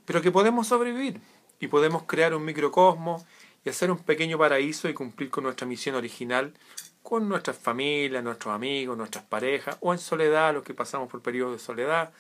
[0.06, 1.20] pero que podemos sobrevivir
[1.60, 3.22] y podemos crear un microcosmos
[3.66, 6.54] y hacer un pequeño paraíso y cumplir con nuestra misión original
[7.02, 11.52] con nuestras familias, nuestros amigos, nuestras parejas o en soledad, los que pasamos por periodos
[11.52, 12.14] de soledad,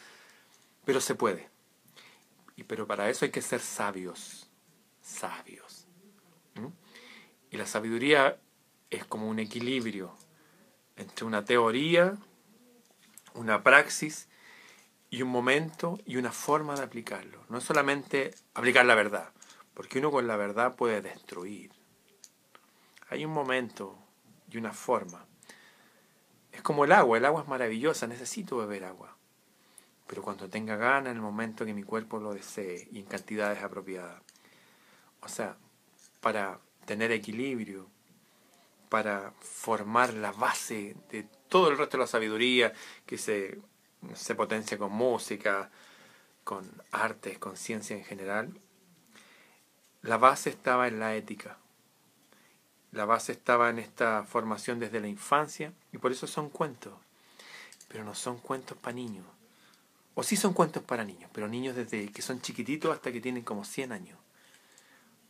[0.84, 1.55] pero se puede.
[2.56, 4.50] Y pero para eso hay que ser sabios,
[5.00, 5.86] sabios.
[7.50, 8.38] Y la sabiduría
[8.90, 10.16] es como un equilibrio
[10.96, 12.16] entre una teoría,
[13.34, 14.28] una praxis
[15.10, 17.44] y un momento y una forma de aplicarlo.
[17.48, 19.32] No solamente aplicar la verdad,
[19.74, 21.70] porque uno con la verdad puede destruir.
[23.08, 23.98] Hay un momento
[24.50, 25.26] y una forma.
[26.50, 29.15] Es como el agua, el agua es maravillosa, necesito beber agua.
[30.06, 33.62] Pero cuando tenga ganas, en el momento que mi cuerpo lo desee y en cantidades
[33.62, 34.22] apropiadas.
[35.20, 35.56] O sea,
[36.20, 37.88] para tener equilibrio,
[38.88, 42.72] para formar la base de todo el resto de la sabiduría
[43.04, 43.60] que se,
[44.14, 45.70] se potencia con música,
[46.44, 48.60] con artes, con ciencia en general.
[50.02, 51.58] La base estaba en la ética.
[52.92, 56.94] La base estaba en esta formación desde la infancia y por eso son cuentos.
[57.88, 59.26] Pero no son cuentos para niños.
[60.18, 63.44] O sí son cuentos para niños, pero niños desde que son chiquititos hasta que tienen
[63.44, 64.18] como 100 años.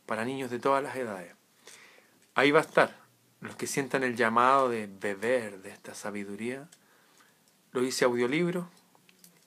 [0.06, 1.34] Para niños de todas las edades.
[2.36, 2.96] Ahí va a estar
[3.40, 6.68] los que sientan el llamado de beber de esta sabiduría,
[7.72, 8.70] lo hice audiolibro,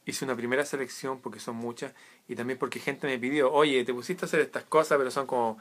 [0.06, 1.94] hice una primera selección porque son muchas
[2.28, 5.26] y también porque gente me pidió, oye, te pusiste a hacer estas cosas, pero son
[5.26, 5.58] como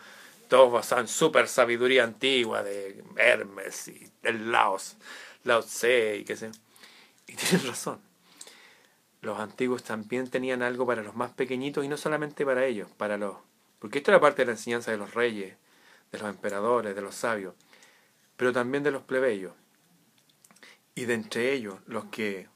[0.48, 4.96] todos basados en super sabiduría antigua de Hermes y el Laos,
[5.44, 6.50] Lao Tse y qué sé.
[7.28, 8.07] Y tienes razón.
[9.20, 13.16] Los antiguos también tenían algo para los más pequeñitos y no solamente para ellos, para
[13.16, 13.36] los...
[13.78, 15.56] Porque esto era parte de la enseñanza de los reyes,
[16.12, 17.54] de los emperadores, de los sabios
[18.38, 19.52] pero también de los plebeyos.
[20.94, 22.48] Y de entre ellos, los que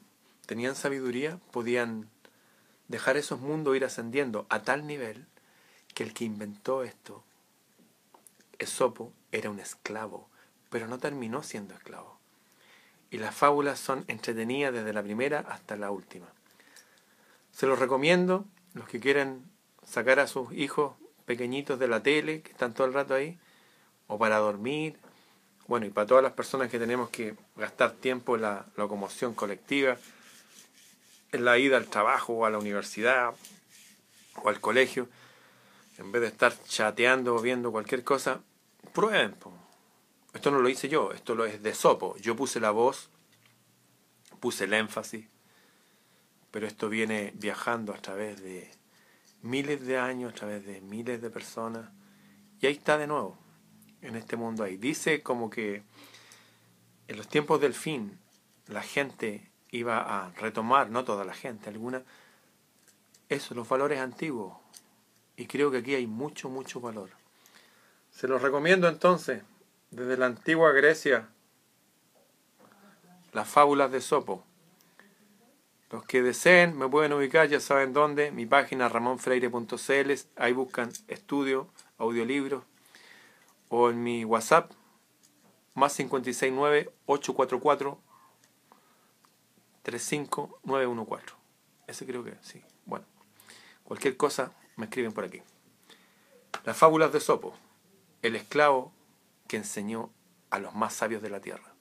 [0.46, 2.08] tenían sabiduría podían
[2.86, 5.26] dejar esos mundos ir ascendiendo a tal nivel
[5.92, 7.24] que el que inventó esto,
[8.60, 10.28] Esopo, era un esclavo,
[10.70, 12.16] pero no terminó siendo esclavo.
[13.10, 16.31] Y las fábulas son entretenidas desde la primera hasta la última.
[17.52, 19.44] Se los recomiendo, los que quieren
[19.86, 20.94] sacar a sus hijos
[21.26, 23.38] pequeñitos de la tele, que están todo el rato ahí,
[24.06, 24.98] o para dormir,
[25.68, 29.96] bueno, y para todas las personas que tenemos que gastar tiempo en la locomoción colectiva,
[31.30, 33.34] en la ida al trabajo o a la universidad
[34.42, 35.08] o al colegio,
[35.98, 38.40] en vez de estar chateando o viendo cualquier cosa,
[38.92, 39.34] prueben.
[40.34, 42.16] Esto no lo hice yo, esto lo es de sopo.
[42.18, 43.10] Yo puse la voz,
[44.40, 45.26] puse el énfasis,
[46.52, 48.70] pero esto viene viajando a través de
[49.40, 51.90] miles de años, a través de miles de personas,
[52.60, 53.36] y ahí está de nuevo,
[54.02, 54.76] en este mundo ahí.
[54.76, 55.82] Dice como que
[57.08, 58.18] en los tiempos del fin
[58.68, 62.02] la gente iba a retomar, no toda la gente, alguna,
[63.28, 64.56] eso, los valores antiguos.
[65.36, 67.10] Y creo que aquí hay mucho, mucho valor.
[68.10, 69.42] Se los recomiendo entonces,
[69.90, 71.28] desde la antigua Grecia,
[73.32, 74.44] las fábulas de Sopo.
[75.92, 81.68] Los que deseen me pueden ubicar, ya saben dónde, mi página ramonfreire.cl, ahí buscan estudio,
[81.98, 82.64] audiolibros,
[83.68, 84.72] o en mi WhatsApp,
[85.74, 88.00] más 569 844
[89.82, 91.34] 35914.
[91.86, 92.62] Ese creo que sí.
[92.86, 93.04] Bueno,
[93.84, 95.42] cualquier cosa me escriben por aquí.
[96.64, 97.54] Las fábulas de Sopo,
[98.22, 98.94] el esclavo
[99.46, 100.10] que enseñó
[100.48, 101.74] a los más sabios de la tierra.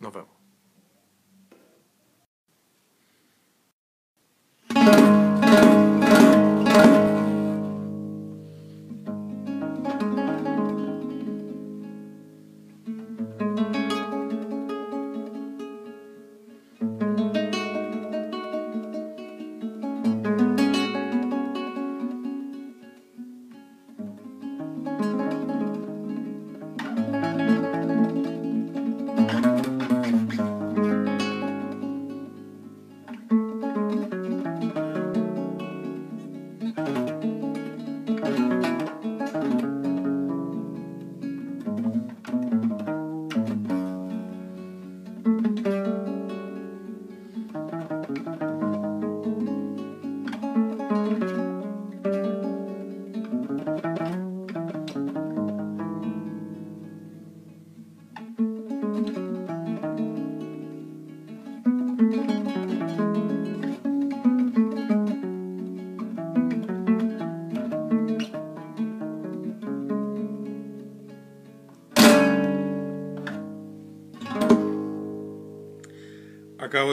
[0.00, 0.39] Nos vemos.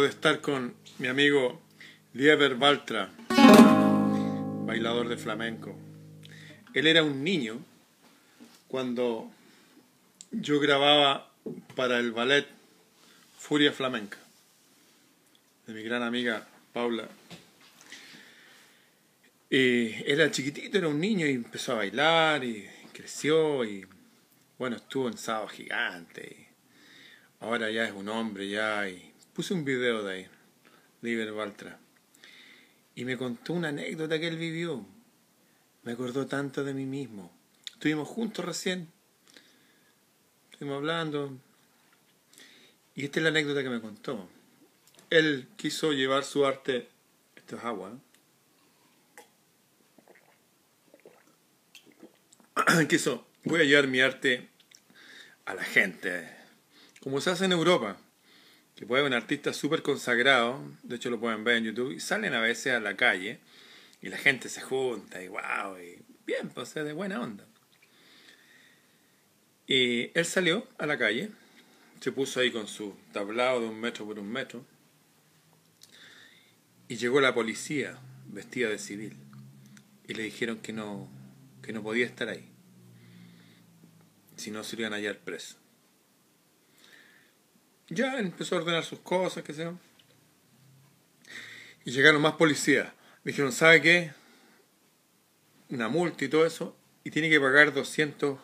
[0.08, 1.62] De estar con mi amigo
[2.14, 3.12] Lieber Baltra,
[4.66, 5.76] bailador de flamenco.
[6.74, 7.60] Él era un niño
[8.70, 9.30] cuando
[10.32, 11.30] yo grababa
[11.76, 12.48] para el ballet
[13.38, 14.18] Furia Flamenca
[15.66, 17.10] de mi gran amiga Paula.
[19.50, 23.86] Y era chiquitito, era un niño y empezó a bailar y creció y
[24.58, 26.48] bueno, estuvo en Sábado Gigante.
[27.42, 30.28] ahora ya es un hombre ya y Puse un video de ahí,
[31.04, 31.78] de Iber Baltra,
[32.96, 34.84] y me contó una anécdota que él vivió.
[35.84, 37.32] Me acordó tanto de mí mismo.
[37.72, 38.92] Estuvimos juntos recién,
[40.52, 41.38] estuvimos hablando,
[42.96, 44.28] y esta es la anécdota que me contó.
[45.12, 46.90] Él quiso llevar su arte,
[47.36, 47.92] esto es agua,
[52.80, 52.88] ¿eh?
[52.90, 54.50] quiso, voy a llevar mi arte
[55.46, 56.28] a la gente,
[57.02, 58.00] como se hace en Europa
[58.78, 62.36] que puede un artista súper consagrado, de hecho lo pueden ver en YouTube, y salen
[62.36, 63.40] a veces a la calle
[64.04, 67.44] y la gente se junta y wow, y bien, pues es de buena onda.
[69.66, 71.32] Y él salió a la calle,
[72.00, 74.64] se puso ahí con su tablado de un metro por un metro,
[76.88, 77.98] y llegó la policía
[78.28, 79.18] vestida de civil,
[80.08, 81.10] y le dijeron que no,
[81.64, 82.48] que no podía estar ahí,
[84.36, 85.58] si no se iban a hallar preso.
[87.90, 89.78] Ya empezó a ordenar sus cosas, qué sé yo.
[91.86, 92.92] Y llegaron más policías.
[93.24, 94.12] dijeron, ¿sabe qué?
[95.70, 96.76] Una multa y todo eso.
[97.04, 98.40] Y tiene que pagar 200...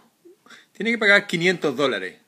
[0.72, 2.20] Tiene que pagar 500 dólares.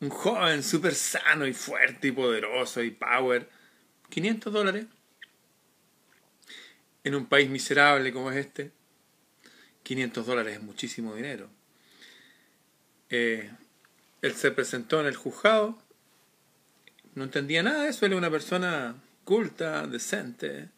[0.00, 3.48] Un joven súper sano y fuerte y poderoso y power.
[4.08, 4.86] 500 dólares.
[7.04, 8.72] En un país miserable como es este.
[9.82, 11.50] 500 dólares es muchísimo dinero.
[13.10, 13.50] Eh,
[14.22, 15.78] él se presentó en el juzgado,
[17.14, 20.70] no entendía nada de eso, él una persona culta, decente,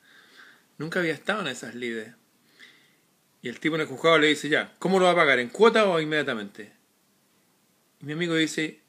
[0.77, 2.13] Nunca había estado en esas lides.
[3.43, 5.39] Y el tipo en el juzgado le dice, ya, ¿cómo lo va a pagar?
[5.39, 6.73] ¿En cuota o inmediatamente?
[8.01, 8.81] Y mi amigo dice,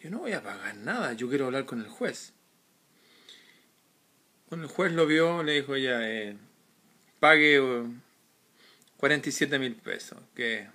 [0.00, 2.34] yo no voy a pagar nada, yo quiero hablar con el juez.
[4.48, 6.36] Bueno, el juez lo vio, le dijo ya, eh,
[7.18, 7.60] pague
[8.98, 10.68] 47 mil pesos, que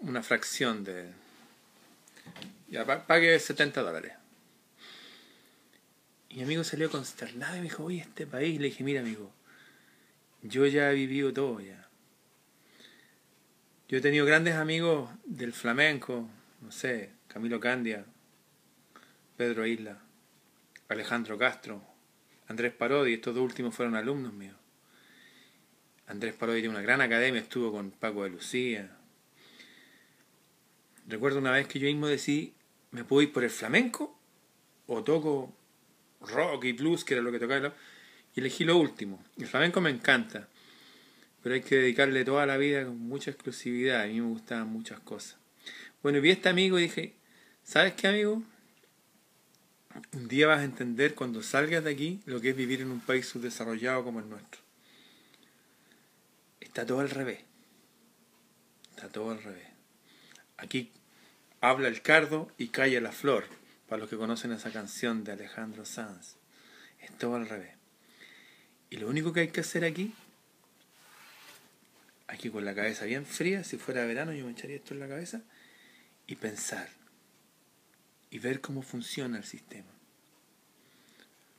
[0.00, 1.10] una fracción de...
[2.68, 4.12] Ya, pague 70 dólares.
[6.30, 8.60] Mi amigo salió consternado y me dijo, oye, este país.
[8.60, 9.32] Le dije, mira, amigo,
[10.42, 11.88] yo ya he vivido todo ya.
[13.88, 16.28] Yo he tenido grandes amigos del flamenco,
[16.60, 18.04] no sé, Camilo Candia,
[19.36, 19.98] Pedro Isla,
[20.88, 21.82] Alejandro Castro,
[22.48, 24.56] Andrés Parodi, estos dos últimos fueron alumnos míos.
[26.06, 28.90] Andrés Parodi tiene una gran academia, estuvo con Paco de Lucía.
[31.08, 32.54] Recuerdo una vez que yo mismo decidí,
[32.90, 34.18] ¿me puedo ir por el flamenco?
[34.86, 35.54] ¿O toco
[36.20, 37.74] rock y blues, que era lo que tocaba?
[38.34, 39.22] Y elegí lo último.
[39.38, 40.48] El flamenco me encanta,
[41.42, 44.02] pero hay que dedicarle toda la vida con mucha exclusividad.
[44.02, 45.38] A mí me gustaban muchas cosas.
[46.02, 47.14] Bueno, vi a este amigo y dije,
[47.62, 48.42] ¿sabes qué amigo?
[50.12, 53.00] Un día vas a entender cuando salgas de aquí lo que es vivir en un
[53.00, 54.60] país subdesarrollado como el nuestro.
[56.60, 57.40] Está todo al revés.
[58.90, 59.65] Está todo al revés.
[60.56, 60.90] Aquí
[61.60, 63.46] habla el cardo y calla la flor,
[63.88, 66.36] para los que conocen esa canción de Alejandro Sanz.
[67.00, 67.74] Es todo al revés.
[68.90, 70.14] Y lo único que hay que hacer aquí,
[72.26, 75.08] aquí con la cabeza bien fría, si fuera verano yo me echaría esto en la
[75.08, 75.42] cabeza,
[76.26, 76.88] y pensar,
[78.30, 79.90] y ver cómo funciona el sistema.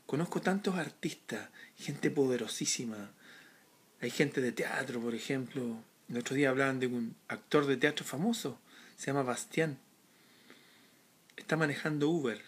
[0.05, 3.11] Conozco tantos artistas, gente poderosísima.
[3.99, 5.83] Hay gente de teatro, por ejemplo.
[6.07, 8.57] El otro día hablaban de un actor de teatro famoso,
[8.97, 9.77] se llama Bastián.
[11.37, 12.41] Está manejando Uber.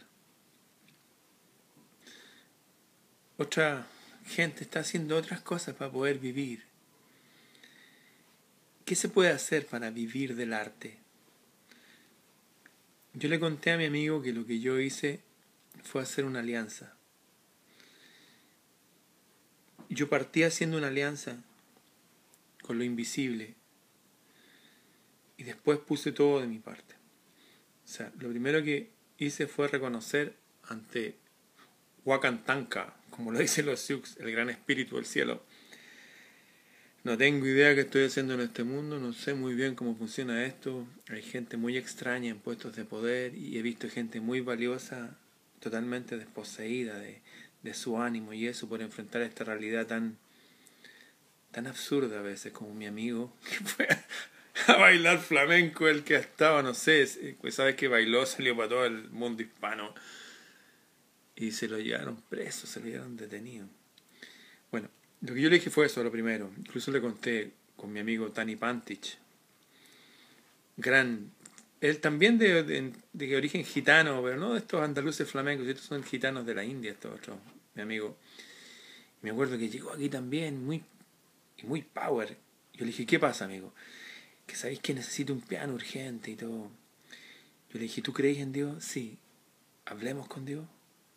[3.37, 3.87] Otra
[4.25, 6.63] gente está haciendo otras cosas para poder vivir.
[8.83, 10.97] ¿Qué se puede hacer para vivir del arte?
[13.13, 15.19] Yo le conté a mi amigo que lo que yo hice
[15.83, 16.95] fue hacer una alianza.
[19.89, 21.37] Yo partí haciendo una alianza
[22.61, 23.58] con lo invisible
[25.39, 26.95] y después puse todo de mi parte.
[27.85, 30.35] O sea, lo primero que hice fue reconocer
[30.67, 31.15] ante
[32.03, 35.41] Wakantanka, como lo dicen los Sioux, el gran espíritu del cielo.
[37.05, 40.45] No tengo idea qué estoy haciendo en este mundo, no sé muy bien cómo funciona
[40.45, 40.85] esto.
[41.07, 45.17] Hay gente muy extraña en puestos de poder y he visto gente muy valiosa
[45.61, 47.21] totalmente desposeída de,
[47.63, 50.17] de su ánimo y eso por enfrentar esta realidad tan,
[51.51, 53.87] tan absurda a veces como mi amigo que fue
[54.67, 58.85] a bailar flamenco, el que estaba, no sé, pues sabes que bailó, salió para todo
[58.85, 59.93] el mundo hispano
[61.35, 63.67] y se lo llevaron preso, se lo llevaron detenido.
[64.71, 64.89] Bueno,
[65.21, 66.51] lo que yo le dije fue eso, lo primero.
[66.57, 69.17] Incluso le conté con mi amigo Tani Pantich,
[70.75, 71.31] gran
[71.81, 76.45] él también de, de, origen gitano, pero no de estos andaluces flamencos, estos son gitanos
[76.45, 77.37] de la India, estos otros,
[77.73, 78.17] mi amigo.
[79.21, 80.83] Me acuerdo que llegó aquí también, muy,
[81.63, 82.35] muy power.
[82.73, 83.73] Yo le dije, ¿qué pasa, amigo?
[84.49, 86.71] Que sabéis que necesito un piano urgente y todo.
[87.69, 88.83] Yo le dije, ¿tú crees en Dios?
[88.83, 89.19] Sí.
[89.85, 90.65] Hablemos con Dios.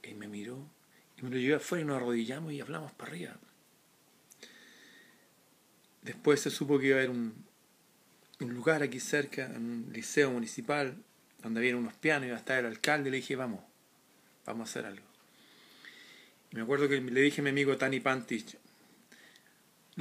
[0.03, 0.69] Él me miró
[1.17, 3.37] y me lo llevé afuera y nos arrodillamos y hablamos para arriba.
[6.03, 7.33] Después se supo que iba a haber un,
[8.41, 11.03] un lugar aquí cerca, en un liceo municipal,
[11.43, 13.65] donde había unos pianos, iba a estar el alcalde, le dije, vamos,
[14.45, 15.07] vamos a hacer algo.
[16.51, 18.59] Me acuerdo que le dije a mi amigo Tani Pantich,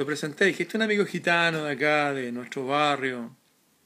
[0.01, 3.37] lo presenté, dije, este es un amigo gitano de acá, de nuestro barrio,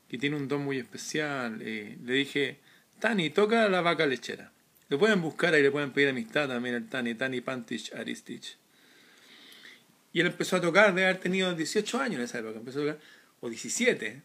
[0.07, 1.59] que tiene un don muy especial.
[1.59, 2.59] le dije,
[2.99, 4.49] Tani, toca la vaca lechera.
[4.87, 8.57] Lo pueden buscar ahí, le pueden pedir amistad también al Tani, Tani Pantich Aristich.
[10.13, 12.81] Y él empezó a tocar, de haber tenido 18 años en esa época, empezó a
[12.83, 12.99] tocar
[13.41, 14.21] o 17.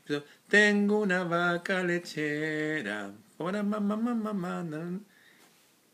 [0.47, 3.13] Tengo una vaca lechera.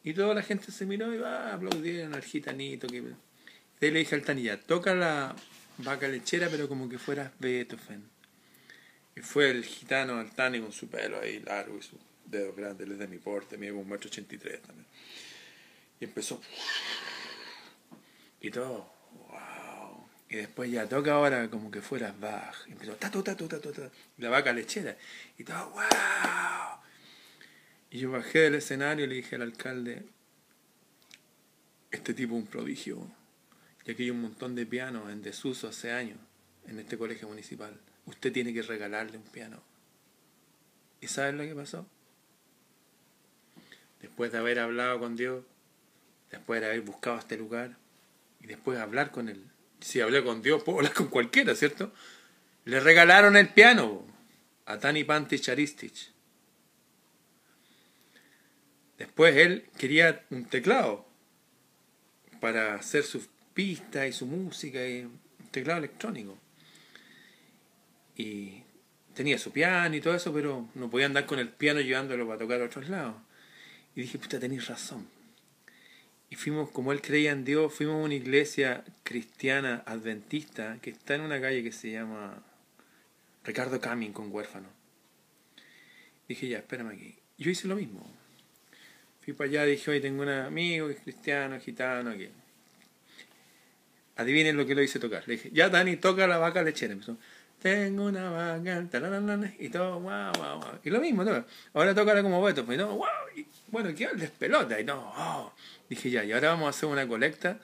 [0.04, 2.86] Y toda la gente se miró y va a aplaudir al gitanito.
[2.86, 2.98] Que...
[2.98, 5.34] Y le dije al Tanilla, toca la
[5.78, 8.08] vaca lechera, pero como que fuera Beethoven.
[9.14, 12.84] Y fue el gitano al Tani con su pelo ahí largo y su dedo grande,
[12.84, 14.86] él es de mi porte, mide un metro ochenta y tres también.
[16.00, 16.40] Y empezó.
[18.40, 18.96] Y todo
[20.28, 22.56] y después ya toca ahora como que fuera Bach.
[22.66, 23.90] Y empezó tatu, tatu, tatu, tatu.
[24.18, 24.96] La vaca lechera.
[25.38, 25.84] Y todo, wow.
[27.90, 30.04] Y yo bajé del escenario y le dije al alcalde,
[31.90, 33.08] este tipo es un prodigio.
[33.86, 36.18] Y aquí hay un montón de pianos en desuso hace años
[36.66, 37.78] en este colegio municipal.
[38.06, 39.62] Usted tiene que regalarle un piano.
[41.00, 41.86] ¿Y sabes lo que pasó?
[44.00, 45.44] Después de haber hablado con Dios,
[46.30, 47.76] después de haber buscado este lugar,
[48.40, 49.44] y después hablar con él.
[49.80, 51.92] Si hablé con Dios, puedo hablar con cualquiera, ¿cierto?
[52.64, 54.04] Le regalaron el piano
[54.64, 56.12] a Tani Pantich Aristich.
[58.98, 61.06] Después él quería un teclado
[62.40, 65.08] para hacer sus pistas y su música, y
[65.50, 66.36] teclado electrónico.
[68.14, 68.62] Y
[69.14, 72.38] tenía su piano y todo eso, pero no podía andar con el piano llevándolo para
[72.38, 73.16] tocar a otros lados.
[73.96, 75.08] Y dije, puta, tenéis razón.
[76.28, 81.14] Y fuimos, como él creía en Dios, fuimos a una iglesia cristiana adventista que está
[81.14, 82.42] en una calle que se llama
[83.42, 84.68] Ricardo Camin con huérfano.
[86.28, 87.14] Dije, ya, espérame aquí.
[87.38, 88.06] Yo hice lo mismo.
[89.22, 92.28] Fui para allá, dije, hoy tengo un amigo que es cristiano, gitano, aquí.
[94.16, 95.22] Adivinen lo que lo hice tocar.
[95.26, 96.92] Le dije, ya Dani, toca la vaca lechera.
[96.94, 97.18] Empezó,
[97.60, 98.84] tengo una vaca,
[99.58, 100.78] y todo, wow, wow, wow.
[100.84, 101.44] Y lo mismo, ¿no?
[101.74, 105.54] ahora toca como Beto, pues, no, wow, y, bueno, qué despelota, y no, oh.
[105.88, 107.58] Dije, ya, y ahora vamos a hacer una colecta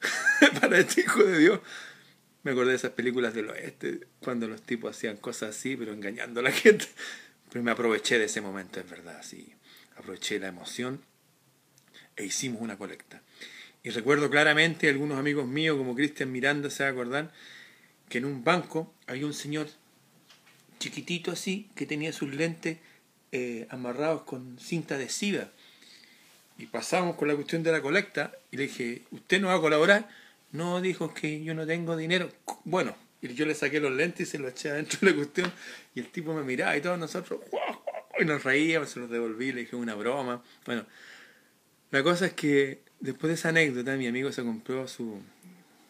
[0.60, 1.60] para este hijo de Dios.
[2.44, 6.40] Me acordé de esas películas del oeste, cuando los tipos hacían cosas así, pero engañando
[6.40, 6.86] a la gente.
[7.50, 9.54] Pero me aproveché de ese momento, es verdad, sí.
[9.96, 11.00] Aproveché la emoción
[12.16, 13.22] e hicimos una colecta.
[13.84, 17.32] Y recuerdo claramente, algunos amigos míos, como Cristian Miranda, se va a acordar,
[18.08, 19.68] que en un banco había un señor
[20.78, 22.78] chiquitito así, que tenía sus lentes
[23.32, 25.50] eh, amarrados con cinta adhesiva.
[26.58, 29.60] Y pasamos con la cuestión de la colecta y le dije, ¿usted no va a
[29.60, 30.08] colaborar?
[30.52, 32.28] No, dijo que yo no tengo dinero.
[32.64, 35.52] Bueno, y yo le saqué los lentes y se los eché adentro de la cuestión.
[35.94, 37.40] Y el tipo me miraba y todos nosotros,
[38.20, 40.42] y nos reíamos, se los devolví, le dije una broma.
[40.66, 40.84] Bueno,
[41.90, 45.20] la cosa es que después de esa anécdota, mi amigo se compró su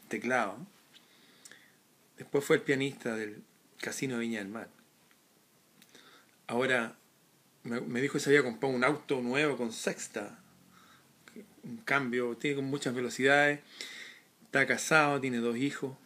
[0.08, 0.56] teclado.
[2.18, 3.42] Después fue el pianista del
[3.80, 4.68] Casino Viña del Mar.
[6.46, 6.96] Ahora
[7.64, 10.38] me dijo que se había comprado un auto nuevo con sexta.
[11.62, 13.60] Un cambio, tiene con muchas velocidades.
[14.44, 15.96] Está casado, tiene dos hijos,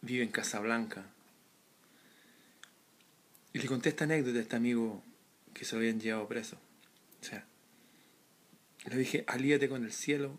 [0.00, 1.04] vive en Casablanca.
[3.52, 5.02] Y le conté esta anécdota a este amigo
[5.54, 6.58] que se lo habían llevado preso.
[7.20, 7.46] O sea,
[8.86, 10.38] le dije, alíate con el cielo,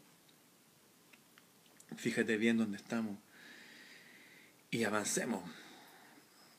[1.95, 3.17] fíjate bien dónde estamos
[4.71, 5.43] y avancemos.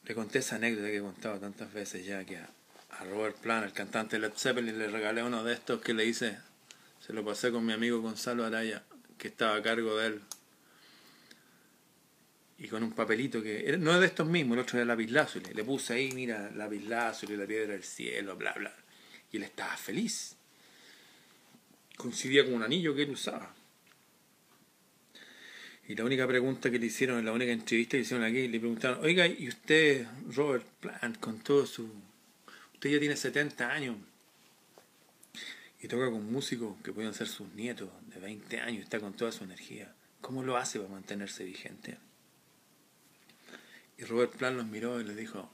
[0.04, 2.48] Le conté esa anécdota que he contado tantas veces ya que a,
[3.04, 6.38] Robert Plant, el cantante de Led Zeppelin, le regalé uno de estos que le hice,
[7.06, 8.82] se lo pasé con mi amigo Gonzalo Araya,
[9.18, 10.22] que estaba a cargo de él
[12.58, 15.54] y con un papelito que no es de estos mismos, el otro era lapislázuli.
[15.54, 18.74] Le puse ahí, mira, lapislázuli, la piedra del cielo, bla, bla.
[19.30, 20.34] Y él estaba feliz.
[21.96, 23.54] Coincidía con un anillo que él usaba.
[25.88, 29.02] Y la única pregunta que le hicieron, la única entrevista que hicieron aquí, le preguntaron,
[29.02, 31.90] oiga, ¿y usted, Robert Plant, con todo su...
[32.74, 33.96] Usted ya tiene 70 años
[35.80, 39.14] y toca con músicos que pueden ser sus nietos de 20 años y está con
[39.14, 39.94] toda su energía.
[40.20, 41.96] ¿Cómo lo hace para mantenerse vigente?
[43.96, 45.50] Y Robert Plant los miró y le dijo,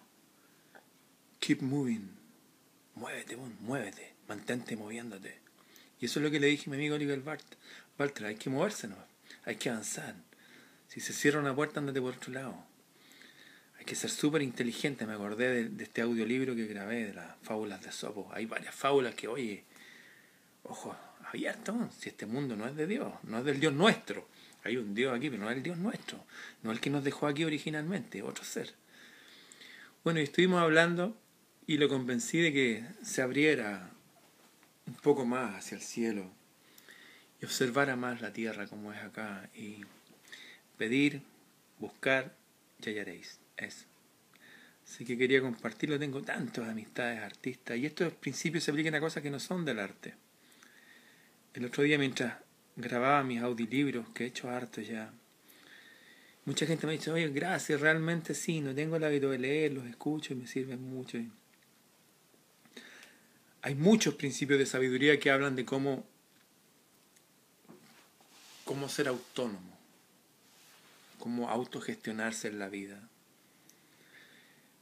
[1.39, 2.11] keep moving,
[2.97, 5.39] muévete, muévete, mantente moviéndote.
[6.01, 7.47] Y eso es lo que le dije a mi amigo Oliver Bart.
[7.99, 9.14] Walter, hay que moverse, ¿no?
[9.45, 10.15] Hay que avanzar.
[10.89, 12.57] Si se cierra una puerta, andate por otro lado.
[13.79, 15.07] Hay que ser súper inteligente.
[15.07, 18.31] Me acordé de, este audiolibro que grabé de las fábulas de Sopo.
[18.33, 19.65] Hay varias fábulas que, oye,
[20.63, 20.97] ojo,
[21.27, 24.29] abierto, si este mundo no es de Dios, no es del Dios nuestro.
[24.63, 26.25] Hay un Dios aquí, pero no es el Dios nuestro,
[26.63, 28.75] no el que nos dejó aquí originalmente, otro ser.
[30.03, 31.17] Bueno, y estuvimos hablando
[31.67, 33.91] y lo convencí de que se abriera
[34.87, 36.31] un poco más hacia el cielo
[37.45, 39.85] y observara más la tierra como es acá y
[40.79, 41.21] pedir,
[41.79, 42.35] buscar
[42.79, 43.39] ya hallaréis.
[43.59, 43.85] Eso.
[44.87, 49.23] Así que quería compartirlo, tengo tantas amistades artistas y estos principios se aplican a cosas
[49.23, 50.15] que no son del arte.
[51.53, 52.35] El otro día mientras
[52.77, 55.13] grababa mis audiolibros, que he hecho harto ya.
[56.47, 59.73] Mucha gente me ha dicho, oye, gracias, realmente sí, no tengo el hábito de leer,
[59.73, 61.19] los escucho y me sirven mucho.
[63.61, 66.07] Hay muchos principios de sabiduría que hablan de cómo,
[68.65, 69.79] cómo ser autónomo,
[71.19, 73.01] cómo autogestionarse en la vida.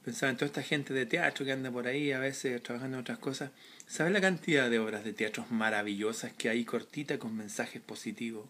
[0.03, 3.01] Pensaba en toda esta gente de teatro que anda por ahí, a veces trabajando en
[3.01, 3.51] otras cosas.
[3.87, 8.49] ¿Sabes la cantidad de obras de teatro maravillosas que hay cortita con mensajes positivos?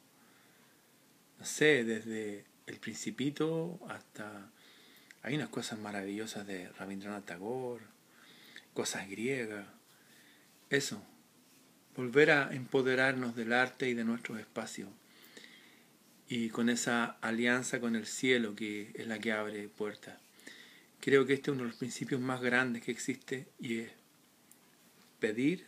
[1.39, 4.49] No sé, desde El Principito hasta...
[5.21, 7.85] Hay unas cosas maravillosas de Rabindranath Tagore,
[8.73, 9.65] cosas griegas.
[10.69, 11.01] Eso,
[11.95, 14.89] volver a empoderarnos del arte y de nuestros espacios.
[16.27, 20.19] Y con esa alianza con el cielo que es la que abre puertas.
[20.99, 23.91] Creo que este es uno de los principios más grandes que existe y es
[25.19, 25.65] pedir,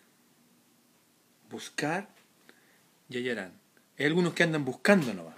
[1.50, 2.10] buscar
[3.10, 3.54] y hallarán.
[3.98, 5.36] Hay algunos que andan buscando nomás.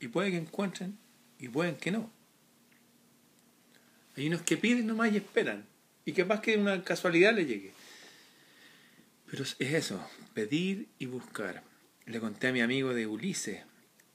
[0.00, 0.98] Y puede que encuentren
[1.38, 2.10] y pueden que no.
[4.16, 5.66] Hay unos que piden nomás y esperan.
[6.04, 7.72] Y más que una casualidad le llegue.
[9.30, 10.04] Pero es eso,
[10.34, 11.62] pedir y buscar.
[12.06, 13.62] Le conté a mi amigo de Ulises,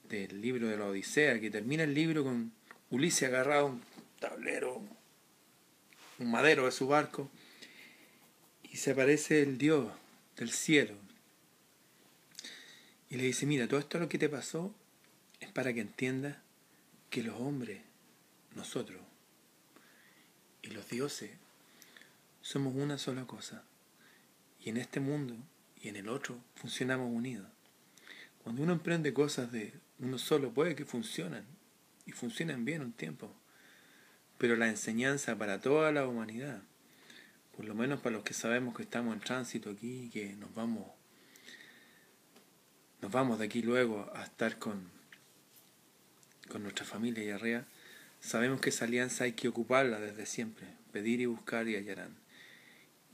[0.08, 2.52] del libro de la Odisea, que termina el libro con
[2.90, 3.82] Ulises agarrado a un
[4.18, 4.82] tablero,
[6.18, 7.30] un madero de su barco,
[8.62, 9.92] y se aparece el Dios
[10.36, 10.94] del cielo.
[13.10, 14.74] Y le dice, mira, todo esto lo que te pasó
[15.40, 16.36] es para que entiendas
[17.10, 17.80] que los hombres,
[18.54, 19.00] nosotros,
[20.62, 21.30] y los dioses,
[22.42, 23.64] somos una sola cosa.
[24.60, 25.36] Y en este mundo
[25.82, 27.46] y en el otro funcionamos unidos.
[28.42, 31.44] Cuando uno emprende cosas de uno solo, puede que funcionen
[32.06, 33.32] y funcionen bien un tiempo.
[34.38, 36.62] Pero la enseñanza para toda la humanidad,
[37.56, 40.54] por lo menos para los que sabemos que estamos en tránsito aquí y que nos
[40.54, 40.86] vamos,
[43.02, 44.88] nos vamos de aquí luego a estar con,
[46.48, 47.64] con nuestra familia y
[48.20, 52.16] sabemos que esa alianza hay que ocuparla desde siempre, pedir y buscar y hallarán.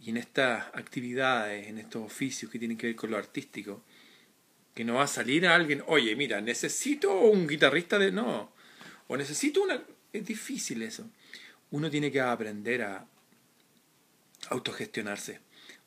[0.00, 3.82] Y en estas actividades, en estos oficios que tienen que ver con lo artístico,
[4.74, 8.12] que no va a salir a alguien, oye, mira, necesito un guitarrista de...
[8.12, 8.52] No,
[9.06, 9.82] o necesito una...
[10.12, 11.08] Es difícil eso.
[11.70, 13.06] Uno tiene que aprender a
[14.50, 15.40] autogestionarse.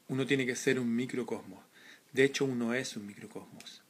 [0.07, 1.63] Uno tiene que ser un microcosmos.
[2.11, 3.81] De hecho, uno es un microcosmos.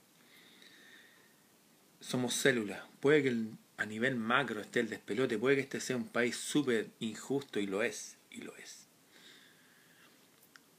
[2.00, 2.82] Somos células.
[3.00, 3.36] Puede que
[3.78, 7.68] a nivel macro esté el despelote, puede que este sea un país súper injusto y
[7.68, 8.88] lo es, y lo es.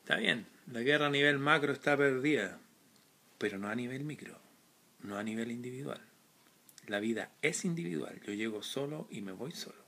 [0.03, 2.59] Está bien, la guerra a nivel macro está perdida,
[3.39, 4.39] pero no a nivel micro,
[5.01, 6.01] no a nivel individual.
[6.87, 9.83] La vida es individual, yo llego solo y me voy solo.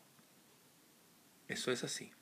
[1.49, 2.13] Eso es así.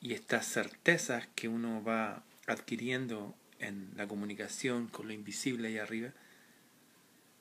[0.00, 6.12] Y estas certezas que uno va adquiriendo en la comunicación con lo invisible ahí arriba,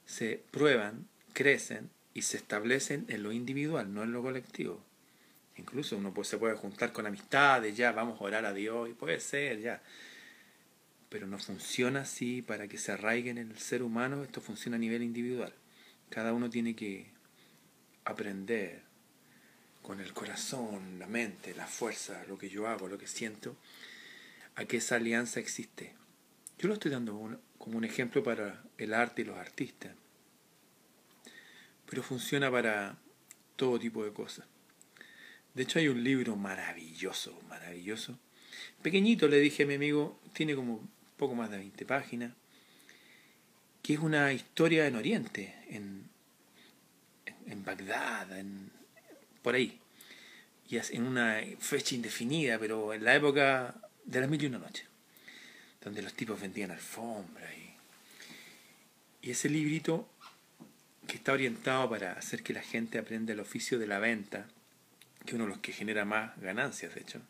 [0.05, 4.81] se prueban, crecen y se establecen en lo individual, no en lo colectivo.
[5.57, 9.19] Incluso uno se puede juntar con amistades, ya, vamos a orar a Dios, y puede
[9.19, 9.81] ser, ya
[11.15, 14.79] pero no funciona así para que se arraiguen en el ser humano, esto funciona a
[14.79, 15.53] nivel individual.
[16.09, 17.05] Cada uno tiene que
[18.03, 18.81] aprender
[19.81, 23.55] con el corazón, la mente, la fuerza, lo que yo hago, lo que siento,
[24.55, 25.93] a que esa alianza existe.
[26.59, 29.95] Yo lo estoy dando como un ejemplo para el arte y los artistas,
[31.89, 32.97] pero funciona para
[33.55, 34.47] todo tipo de cosas.
[35.53, 38.19] De hecho hay un libro maravilloso, maravilloso.
[38.81, 42.33] Pequeñito le dije a mi amigo, tiene como poco más de 20 páginas,
[43.81, 46.05] que es una historia en Oriente, en,
[47.63, 48.27] Bagdad,
[49.41, 49.79] por ahí,
[50.69, 54.85] y en una fecha indefinida, pero en la época de las mil y una noches,
[55.83, 60.07] donde los tipos vendían alfombra y, y ese librito
[61.07, 64.47] que está orientado para hacer que la gente aprenda el oficio de la venta,
[65.23, 67.21] que es uno de los que genera más ganancias, de hecho,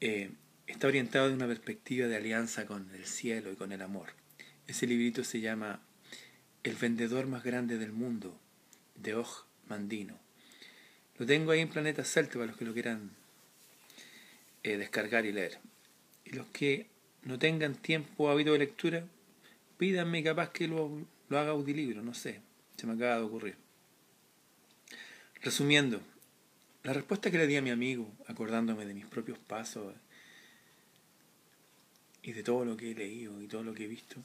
[0.00, 0.30] eh,
[0.70, 4.10] está orientado de una perspectiva de alianza con el cielo y con el amor.
[4.66, 5.80] Ese librito se llama
[6.62, 8.38] El vendedor más grande del mundo,
[8.94, 10.18] de Oj Mandino.
[11.18, 13.10] Lo tengo ahí en Planeta Celta para los que lo quieran
[14.62, 15.58] eh, descargar y leer.
[16.24, 16.86] Y los que
[17.24, 19.04] no tengan tiempo o hábito de lectura,
[19.76, 22.40] pídanme capaz que lo, lo haga audiolibro, no sé,
[22.76, 23.56] se me acaba de ocurrir.
[25.42, 26.00] Resumiendo,
[26.84, 29.94] la respuesta que le di a mi amigo, acordándome de mis propios pasos
[32.22, 34.16] y de todo lo que he leído y todo lo que he visto,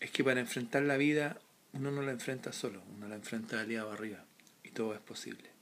[0.00, 1.38] es que para enfrentar la vida
[1.72, 4.24] uno no la enfrenta solo, uno la enfrenta aliado arriba
[4.62, 5.53] y todo es posible.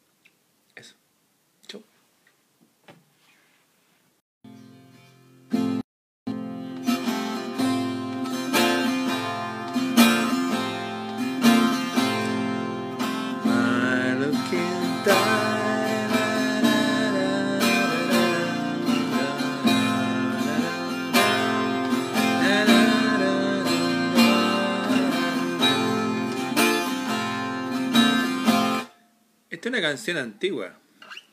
[29.62, 30.76] Esta es una canción antigua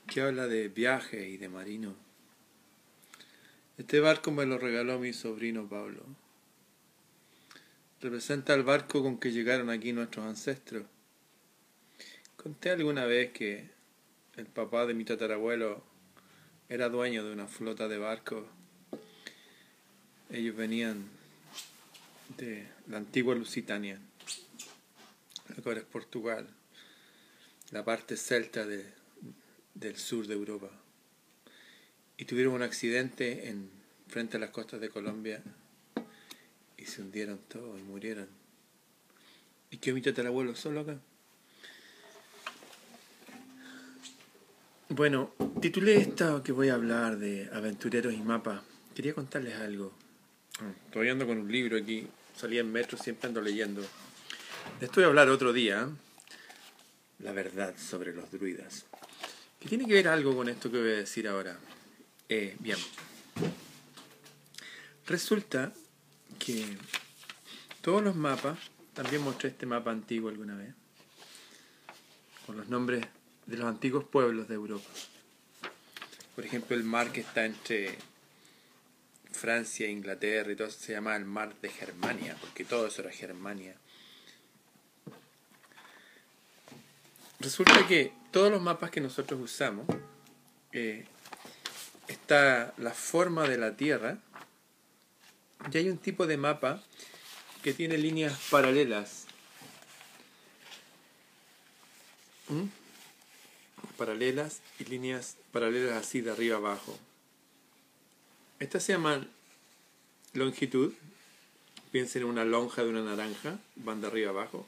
[0.05, 1.95] que habla de viaje y de marino.
[3.79, 6.03] Este barco me lo regaló mi sobrino Pablo.
[7.99, 10.85] Representa el barco con que llegaron aquí nuestros ancestros.
[12.35, 13.67] Conté alguna vez que
[14.37, 15.83] el papá de mi tatarabuelo
[16.69, 18.45] era dueño de una flota de barcos.
[20.29, 21.03] Ellos venían
[22.37, 23.99] de la antigua Lusitania,
[25.65, 26.47] ahora es Portugal
[27.71, 28.85] la parte celta de,
[29.73, 30.69] del sur de Europa.
[32.17, 33.69] Y tuvieron un accidente en,
[34.07, 35.41] frente a las costas de Colombia
[36.77, 38.27] y se hundieron todos y murieron.
[39.71, 40.99] ¿Y qué omítete el abuelo solo acá?
[44.89, 48.61] Bueno, titulé esta que voy a hablar de aventureros y mapas.
[48.95, 49.93] Quería contarles algo.
[50.85, 53.81] Estoy ando con un libro aquí, salí en metro, siempre ando leyendo.
[54.81, 55.87] Esto voy a hablar otro día.
[57.19, 58.85] La verdad sobre los druidas.
[59.59, 61.57] ¿Qué tiene que ver algo con esto que voy a decir ahora?
[62.29, 62.77] Eh, bien.
[65.05, 65.73] Resulta
[66.37, 66.77] que
[67.81, 68.57] todos los mapas,
[68.93, 70.73] también mostré este mapa antiguo alguna vez,
[72.45, 73.05] con los nombres
[73.45, 74.89] de los antiguos pueblos de Europa.
[76.35, 77.97] Por ejemplo, el mar que está entre
[79.31, 83.11] Francia e Inglaterra y todo se llama el mar de Germania, porque todo eso era
[83.11, 83.75] Germania.
[87.39, 89.87] Resulta que todos los mapas que nosotros usamos,
[90.73, 91.05] eh,
[92.07, 94.17] está la forma de la Tierra,
[95.71, 96.83] y hay un tipo de mapa
[97.63, 99.25] que tiene líneas paralelas.
[102.49, 102.65] ¿Mm?
[103.97, 106.97] Paralelas y líneas paralelas así de arriba abajo.
[108.59, 109.29] Estas se llaman
[110.33, 110.93] longitud.
[111.91, 114.67] Piensen en una lonja de una naranja, van de arriba abajo.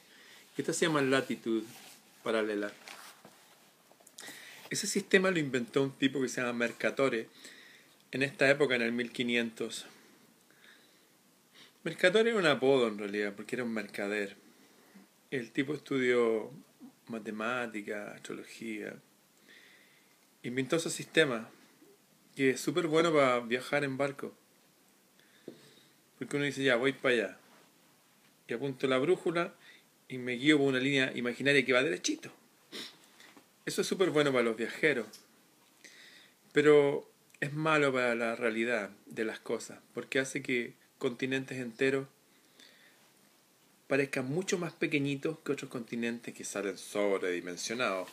[0.58, 1.64] Estas se llaman latitud,
[2.24, 2.72] paralela.
[4.70, 7.28] Ese sistema lo inventó un tipo que se llama Mercatore
[8.12, 9.86] en esta época, en el 1500.
[11.84, 14.38] Mercator era un apodo en realidad, porque era un mercader.
[15.30, 16.52] El tipo estudió
[17.08, 18.96] matemática, astrología.
[20.44, 21.50] Inventó ese sistema,
[22.36, 24.34] que es súper bueno para viajar en barco.
[26.18, 27.38] Porque uno dice, ya, voy para allá.
[28.48, 29.54] Y apunto la brújula
[30.12, 32.30] y me guío por una línea imaginaria que va derechito.
[33.66, 35.08] Eso es súper bueno para los viajeros.
[36.52, 42.08] Pero es malo para la realidad de las cosas, porque hace que continentes enteros
[43.88, 48.10] parezcan mucho más pequeñitos que otros continentes que salen sobredimensionados.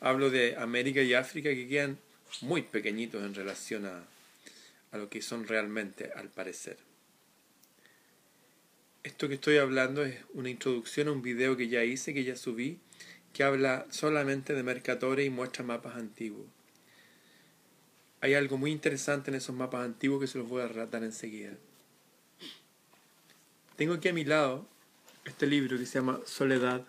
[0.00, 1.98] Hablo de América y África que quedan
[2.40, 4.02] muy pequeñitos en relación a,
[4.92, 6.78] a lo que son realmente al parecer.
[9.04, 12.36] Esto que estoy hablando es una introducción a un video que ya hice, que ya
[12.36, 12.78] subí,
[13.34, 16.46] que habla solamente de Mercatore y muestra mapas antiguos.
[18.22, 21.52] Hay algo muy interesante en esos mapas antiguos que se los voy a relatar enseguida.
[23.76, 24.66] Tengo aquí a mi lado
[25.26, 26.86] este libro que se llama Soledad,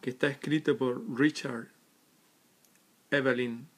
[0.00, 1.68] que está escrito por Richard
[3.12, 3.68] Evelyn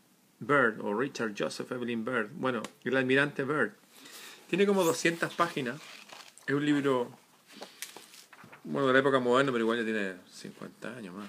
[0.40, 3.72] Bird, o Richard Joseph Evelyn Bird, bueno, el almirante Bird.
[4.48, 5.82] Tiene como 200 páginas,
[6.46, 7.10] es un libro,
[8.64, 11.28] bueno, de la época moderna, pero igual ya tiene 50 años más.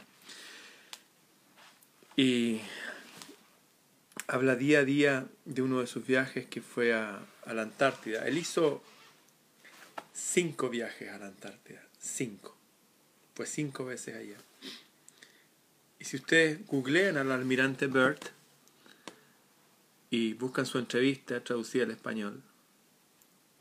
[2.15, 2.61] Y
[4.27, 8.27] habla día a día de uno de sus viajes que fue a, la Antártida.
[8.27, 8.83] Él hizo
[10.13, 11.81] cinco viajes a la Antártida.
[11.99, 12.55] Cinco.
[13.33, 14.37] Fue cinco veces allá.
[15.99, 18.29] Y si ustedes googlean al almirante Bert
[20.09, 22.43] y buscan su entrevista traducida al español,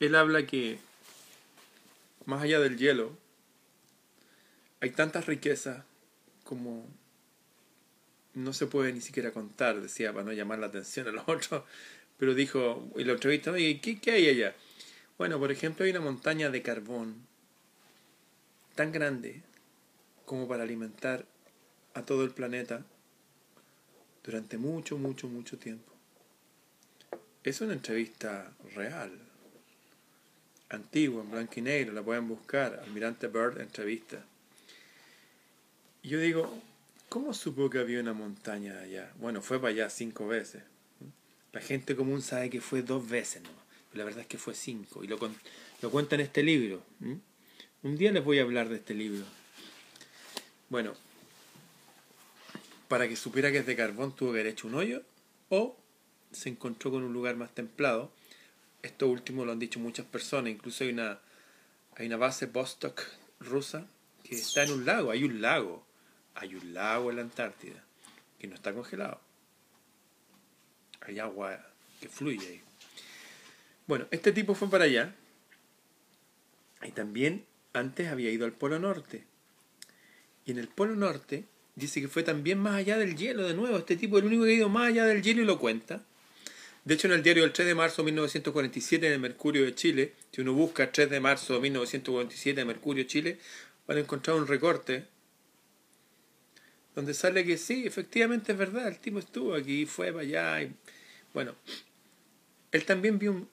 [0.01, 0.79] él habla que
[2.27, 3.17] más allá del hielo
[4.81, 5.85] hay tantas riquezas
[6.45, 6.87] como
[8.35, 11.65] no se puede ni siquiera contar, decía, para no llamar la atención a los otros,
[12.19, 14.55] pero dijo, y lo entrevista, oye, ¿qué, ¿qué hay allá?
[15.19, 17.27] Bueno, por ejemplo, hay una montaña de carbón
[18.75, 19.43] tan grande
[20.27, 21.25] como para alimentar
[21.95, 22.85] a todo el planeta
[24.23, 25.93] durante mucho, mucho, mucho tiempo.
[27.43, 29.26] Es una entrevista real,
[30.69, 34.25] antigua, en blanco y negro, la pueden buscar, Almirante Bird entrevista.
[36.03, 36.53] Yo digo,
[37.09, 39.13] ¿cómo supo que había una montaña allá?
[39.19, 40.63] Bueno, fue para allá cinco veces.
[41.53, 43.67] La gente común sabe que fue dos veces ¿no?
[43.97, 45.19] la verdad es que fue cinco, y lo,
[45.83, 46.83] lo cuenta en este libro.
[47.83, 49.25] Un día les voy a hablar de este libro.
[50.69, 50.95] Bueno,
[52.89, 55.03] para que supiera que es de carbón tuvo que haber hecho un hoyo
[55.49, 55.77] o
[56.33, 58.13] se encontró con un lugar más templado.
[58.87, 61.19] Esto último lo han dicho muchas personas, incluso hay una,
[61.97, 63.03] hay una base Vostok
[63.41, 63.85] rusa
[64.23, 65.85] que está en un lago, hay un lago,
[66.37, 67.83] hay un lago en la Antártida
[68.39, 69.21] que no está congelado.
[71.01, 71.59] Hay agua
[72.01, 72.63] que fluye ahí.
[73.89, 75.17] Bueno, este tipo fue para allá
[76.85, 79.25] y también antes había ido al Polo Norte.
[80.45, 83.79] Y en el Polo Norte dice que fue también más allá del hielo de nuevo.
[83.79, 86.05] Este tipo es el único que ha ido más allá del hielo y lo cuenta.
[86.87, 89.75] De hecho, en el diario del 3 de marzo de 1947 en el Mercurio de
[89.75, 93.41] Chile, si uno busca 3 de marzo de 1947 en Mercurio Chile,
[93.89, 95.05] van a encontrar un recorte
[96.95, 100.63] donde sale que sí, efectivamente es verdad, el tipo estuvo aquí, fue para allá.
[100.63, 100.77] Y,
[101.35, 101.57] bueno,
[102.71, 103.49] él también vio un,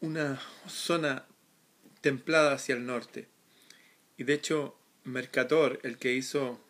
[0.00, 1.26] una zona
[2.00, 3.28] templada hacia el norte.
[4.18, 6.60] Y de hecho, Mercator, el que hizo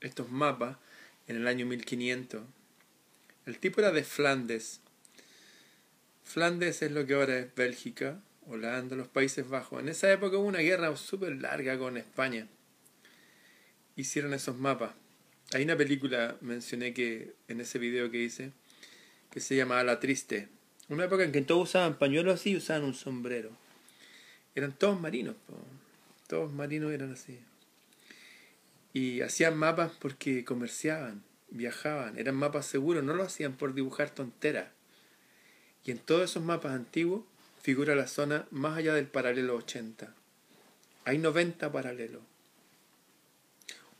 [0.00, 0.76] estos mapas
[1.26, 2.44] en el año 1500,
[3.48, 4.80] el tipo era de Flandes.
[6.22, 9.80] Flandes es lo que ahora es Bélgica, Holanda, los Países Bajos.
[9.80, 12.46] En esa época hubo una guerra súper larga con España.
[13.96, 14.92] Hicieron esos mapas.
[15.54, 18.52] Hay una película, mencioné que en ese video que hice,
[19.30, 20.48] que se llamaba La Triste.
[20.90, 23.50] Una época en que todos usaban pañuelos así y usaban un sombrero.
[24.54, 25.36] Eran todos marinos,
[26.26, 27.38] todos marinos eran así.
[28.92, 34.68] Y hacían mapas porque comerciaban, viajaban, eran mapas seguros, no lo hacían por dibujar tonteras.
[35.84, 37.24] Y en todos esos mapas antiguos
[37.62, 40.14] figura la zona más allá del paralelo 80.
[41.04, 42.22] Hay 90 paralelos.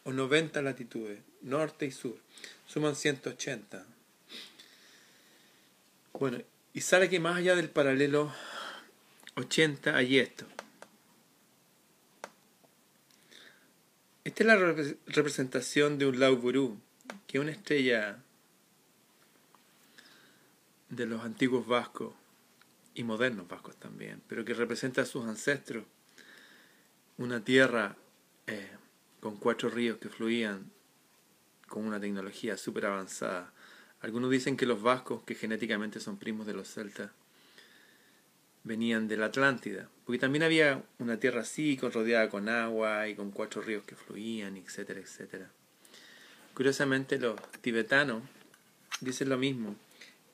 [0.04, 2.18] O 90 latitudes, norte y sur.
[2.66, 3.84] Suman 180.
[6.12, 6.38] Bueno,
[6.74, 8.32] y sale que más allá del paralelo
[9.36, 10.46] 80 hay esto.
[14.24, 14.56] Esta es la
[15.06, 16.78] representación de un Lauburu,
[17.28, 18.18] que una estrella
[20.88, 22.14] de los antiguos vascos
[22.94, 25.84] y modernos vascos también, pero que representa a sus ancestros,
[27.18, 27.96] una tierra
[28.46, 28.70] eh,
[29.20, 30.70] con cuatro ríos que fluían
[31.68, 33.52] con una tecnología súper avanzada.
[34.00, 37.10] Algunos dicen que los vascos, que genéticamente son primos de los celtas,
[38.64, 43.32] venían de la Atlántida, porque también había una tierra así, rodeada con agua y con
[43.32, 45.50] cuatro ríos que fluían, etcétera, etcétera.
[46.58, 48.24] Curiosamente los tibetanos
[49.00, 49.76] dicen lo mismo.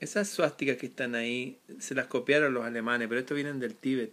[0.01, 4.11] Esas suásticas que están ahí se las copiaron los alemanes, pero estos vienen del Tíbet.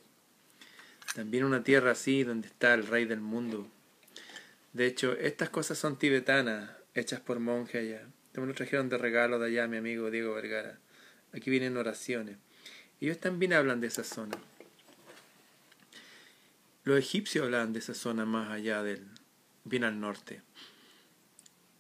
[1.16, 3.66] También una tierra así donde está el rey del mundo.
[4.74, 8.06] De hecho, estas cosas son tibetanas, hechas por monjes allá.
[8.34, 10.80] Me lo trajeron de regalo de allá mi amigo Diego Vergara.
[11.32, 12.36] Aquí vienen oraciones.
[13.00, 14.38] Ellos también hablan de esa zona.
[16.84, 19.08] Los egipcios hablaban de esa zona más allá del,
[19.64, 20.42] bien al norte.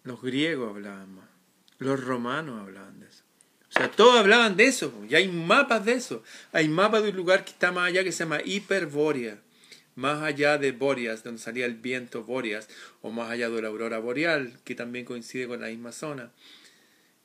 [0.04, 1.30] Los griegos hablaban más.
[1.78, 3.24] Los romanos hablaban de eso.
[3.70, 4.94] O sea, todos hablaban de eso.
[5.10, 6.24] Y hay mapas de eso.
[6.52, 9.40] Hay mapas de un lugar que está más allá que se llama Hiperbórea.
[9.96, 12.68] Más allá de Boreas, donde salía el viento Boreas.
[13.02, 16.32] O más allá de la aurora boreal, que también coincide con la misma zona.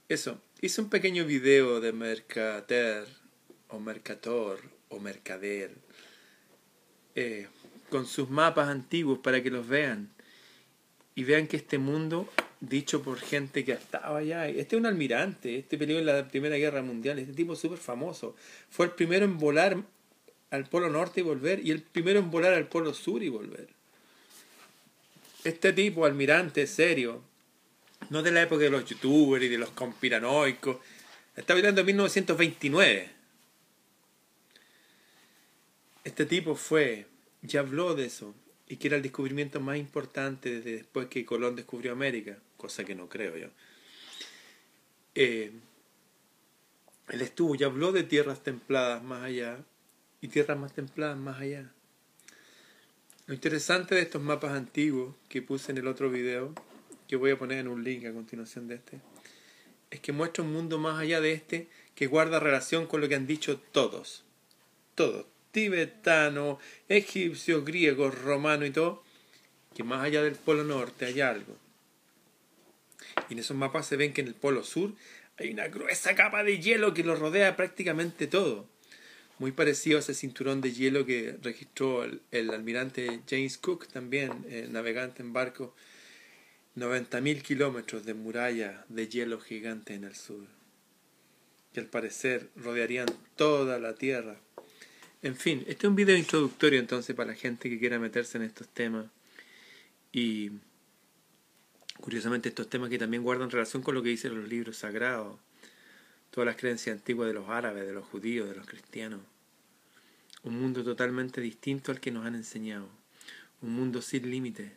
[0.08, 0.40] Eso.
[0.60, 3.06] Hice un pequeño video de Mercader
[3.68, 5.74] o Mercator o Mercader
[7.14, 7.48] eh,
[7.90, 10.10] con sus mapas antiguos para que los vean
[11.14, 12.28] y vean que este mundo
[12.60, 14.48] dicho por gente que estaba allá.
[14.48, 18.34] Este es un almirante este peleó en la primera guerra mundial este tipo súper famoso.
[18.70, 19.76] Fue el primero en volar
[20.50, 23.68] al polo norte y volver y el primero en volar al polo sur y volver.
[25.44, 27.22] Este tipo almirante serio
[28.10, 30.76] no de la época de los youtubers y de los conspiranoicos.
[31.36, 33.16] Está hablando de 1929
[36.06, 37.08] este tipo fue,
[37.42, 38.32] ya habló de eso,
[38.68, 42.94] y que era el descubrimiento más importante desde después que Colón descubrió América, cosa que
[42.94, 43.48] no creo yo.
[45.14, 45.52] Eh,
[47.08, 49.58] él estuvo, ya habló de tierras templadas más allá
[50.20, 51.70] y tierras más templadas más allá.
[53.26, 56.54] Lo interesante de estos mapas antiguos que puse en el otro video,
[57.08, 59.00] que voy a poner en un link a continuación de este,
[59.90, 63.14] es que muestra un mundo más allá de este que guarda relación con lo que
[63.14, 64.24] han dicho todos.
[64.94, 69.02] Todos, tibetano, egipcio, griego, romano y todo,
[69.74, 71.56] que más allá del polo norte hay algo.
[73.30, 74.92] Y en esos mapas se ven que en el polo sur
[75.38, 78.68] hay una gruesa capa de hielo que lo rodea prácticamente todo.
[79.38, 84.68] Muy parecido a ese cinturón de hielo que registró el, almirante James Cook, también eh,
[84.70, 85.74] navegante en barco.
[86.76, 90.46] 90.000 kilómetros de muralla de hielo gigante en el sur,
[91.72, 94.38] que al parecer rodearían toda la Tierra
[95.26, 98.44] en fin, este es un video introductorio entonces para la gente que quiera meterse en
[98.44, 99.06] estos temas.
[100.12, 100.52] Y
[102.00, 105.38] curiosamente estos temas que también guardan relación con lo que dicen los libros sagrados,
[106.30, 109.20] todas las creencias antiguas de los árabes, de los judíos, de los cristianos.
[110.44, 112.88] Un mundo totalmente distinto al que nos han enseñado.
[113.62, 114.70] Un mundo sin límites.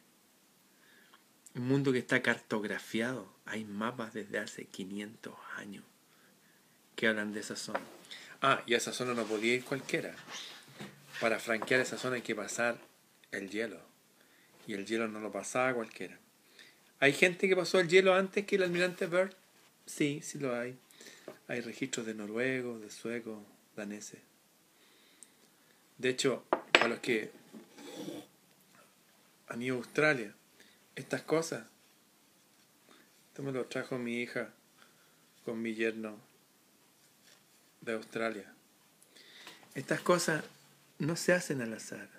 [1.53, 3.31] Un mundo que está cartografiado.
[3.45, 5.83] Hay mapas desde hace 500 años
[6.95, 7.81] que hablan de esa zona.
[8.41, 10.15] Ah, y a esa zona no podía ir cualquiera.
[11.19, 12.77] Para franquear esa zona hay que pasar
[13.31, 13.81] el hielo.
[14.65, 16.17] Y el hielo no lo pasaba cualquiera.
[17.01, 19.33] ¿Hay gente que pasó el hielo antes que el almirante Byrd?
[19.85, 20.77] Sí, sí lo hay.
[21.47, 23.43] Hay registros de noruegos, de suecos,
[23.75, 24.19] daneses.
[25.97, 27.31] De hecho, para los que
[29.49, 30.33] han ido a Australia,
[30.95, 31.65] estas cosas,
[33.27, 34.53] esto me lo trajo mi hija
[35.43, 36.28] con mi yerno
[37.81, 38.53] de Australia.
[39.75, 40.43] Estas cosas
[40.97, 42.09] no se hacen al azar.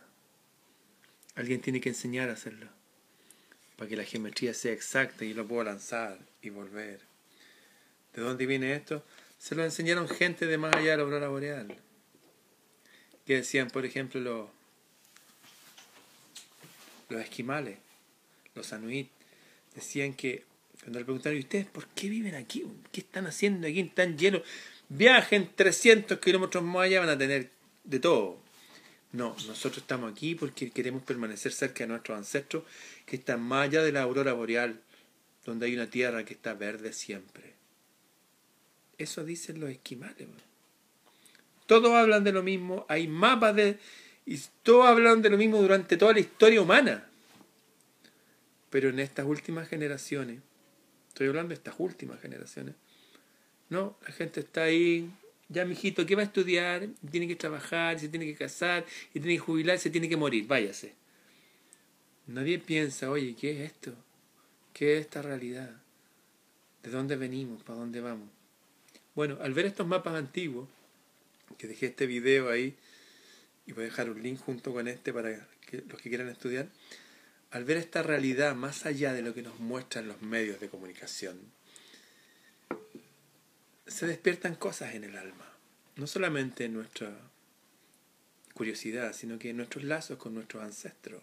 [1.35, 2.69] Alguien tiene que enseñar a hacerlo.
[3.77, 7.01] Para que la geometría sea exacta y lo pueda lanzar y volver.
[8.15, 9.05] ¿De dónde viene esto?
[9.39, 11.77] Se lo enseñaron gente de más allá de la aurora boreal.
[13.27, 14.49] Que decían, por ejemplo, los,
[17.09, 17.79] los esquimales,
[18.55, 19.11] los anuit,
[19.75, 20.45] decían que
[20.81, 22.67] cuando le preguntaron, ¿y ustedes por qué viven aquí?
[22.91, 24.43] ¿Qué están haciendo aquí tan lleno?
[24.91, 27.51] Viajen 300 kilómetros más allá, van a tener
[27.85, 28.39] de todo.
[29.13, 32.65] No, nosotros estamos aquí porque queremos permanecer cerca de nuestros ancestros
[33.07, 34.81] que están más allá de la aurora boreal,
[35.45, 37.55] donde hay una tierra que está verde siempre.
[38.99, 40.27] Eso dicen los esquimales.
[41.67, 43.79] Todos hablan de lo mismo, hay mapas de...
[44.27, 47.09] y todos hablan de lo mismo durante toda la historia humana.
[48.71, 50.41] Pero en estas últimas generaciones,
[51.09, 52.75] estoy hablando de estas últimas generaciones,
[53.71, 55.11] no, la gente está ahí,
[55.49, 56.89] ya mijito, ¿qué va a estudiar?
[57.11, 58.85] Tiene que trabajar, se tiene que casar,
[59.15, 60.95] y tiene que jubilar, se tiene que morir, váyase.
[62.27, 63.95] Nadie piensa, oye, ¿qué es esto?
[64.73, 65.71] ¿Qué es esta realidad?
[66.83, 67.63] ¿De dónde venimos?
[67.63, 68.29] ¿Para dónde vamos?
[69.15, 70.69] Bueno, al ver estos mapas antiguos,
[71.59, 72.77] que dejé este video ahí,
[73.67, 76.69] y voy a dejar un link junto con este para que los que quieran estudiar,
[77.51, 81.39] al ver esta realidad más allá de lo que nos muestran los medios de comunicación,
[83.91, 85.45] se despiertan cosas en el alma,
[85.97, 87.13] no solamente en nuestra
[88.55, 91.23] curiosidad, sino que en nuestros lazos con nuestros ancestros.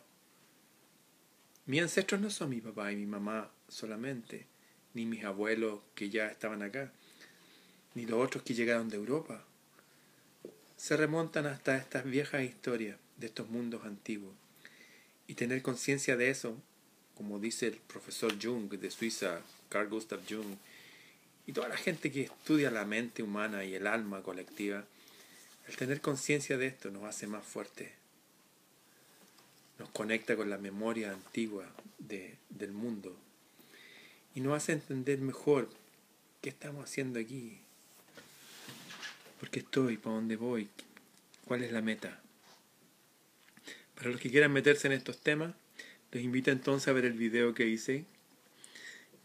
[1.66, 4.48] Mis ancestros no son mi papá y mi mamá solamente,
[4.94, 6.92] ni mis abuelos que ya estaban acá,
[7.96, 9.46] ni los otros que llegaron de Europa.
[10.76, 14.36] Se remontan hasta estas viejas historias de estos mundos antiguos.
[15.26, 16.62] Y tener conciencia de eso,
[17.16, 20.58] como dice el profesor Jung de Suiza, Carl Gustav Jung,
[21.48, 24.86] y toda la gente que estudia la mente humana y el alma colectiva,
[25.68, 27.90] el tener conciencia de esto nos hace más fuertes,
[29.80, 31.66] nos conecta con la memoria antigua
[32.00, 33.16] de, del mundo
[34.36, 35.70] y nos hace entender mejor
[36.42, 37.58] qué estamos haciendo aquí,
[39.40, 40.68] por qué estoy, para dónde voy,
[41.46, 42.22] cuál es la meta.
[43.96, 45.56] Para los que quieran meterse en estos temas,
[46.12, 48.06] les invito entonces a ver el video que hice,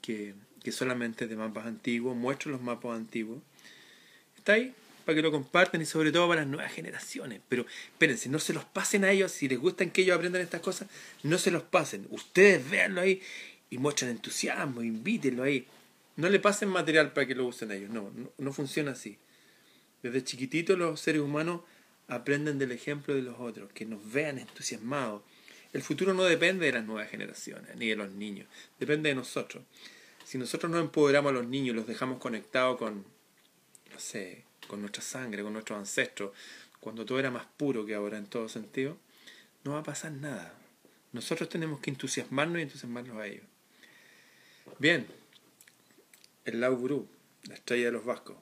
[0.01, 3.41] que que solamente de mapas antiguos, muestro los mapas antiguos.
[4.37, 4.75] Está ahí
[5.05, 7.41] para que lo compartan y sobre todo para las nuevas generaciones.
[7.49, 10.61] Pero espérense, no se los pasen a ellos, si les gustan que ellos aprendan estas
[10.61, 10.89] cosas,
[11.23, 12.07] no se los pasen.
[12.11, 13.21] Ustedes véanlo ahí
[13.71, 15.67] y muestren entusiasmo, invítenlo ahí.
[16.17, 19.17] No le pasen material para que lo usen ellos, no, no, no funciona así.
[20.03, 21.63] Desde chiquititos los seres humanos
[22.09, 25.23] aprenden del ejemplo de los otros, que nos vean entusiasmados.
[25.73, 28.47] El futuro no depende de las nuevas generaciones, ni de los niños,
[28.79, 29.63] depende de nosotros
[30.25, 33.05] si nosotros no empoderamos a los niños, los dejamos conectados con,
[33.93, 36.33] no sé, con nuestra sangre, con nuestros ancestros,
[36.81, 38.97] cuando todo era más puro que ahora en todo sentido,
[39.65, 40.55] no va a pasar nada.
[41.13, 43.45] Nosotros tenemos que entusiasmarnos y entusiasmarnos a ellos.
[44.79, 45.07] Bien,
[46.45, 47.09] el Lau
[47.45, 48.37] la estrella de los vascos,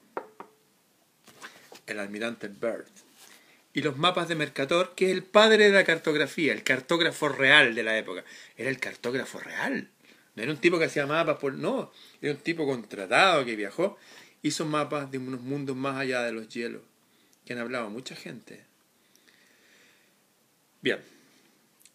[1.87, 2.87] el almirante Byrd,
[3.73, 7.73] y los mapas de Mercator, que es el padre de la cartografía, el cartógrafo real
[7.73, 8.23] de la época.
[8.57, 9.89] Era el cartógrafo real.
[10.41, 11.53] Era un tipo que hacía mapas por.
[11.53, 13.97] No, era un tipo contratado que viajó.
[14.41, 16.81] Hizo mapas de unos mundos más allá de los hielos.
[17.45, 18.63] Que han hablado mucha gente.
[20.81, 20.99] Bien.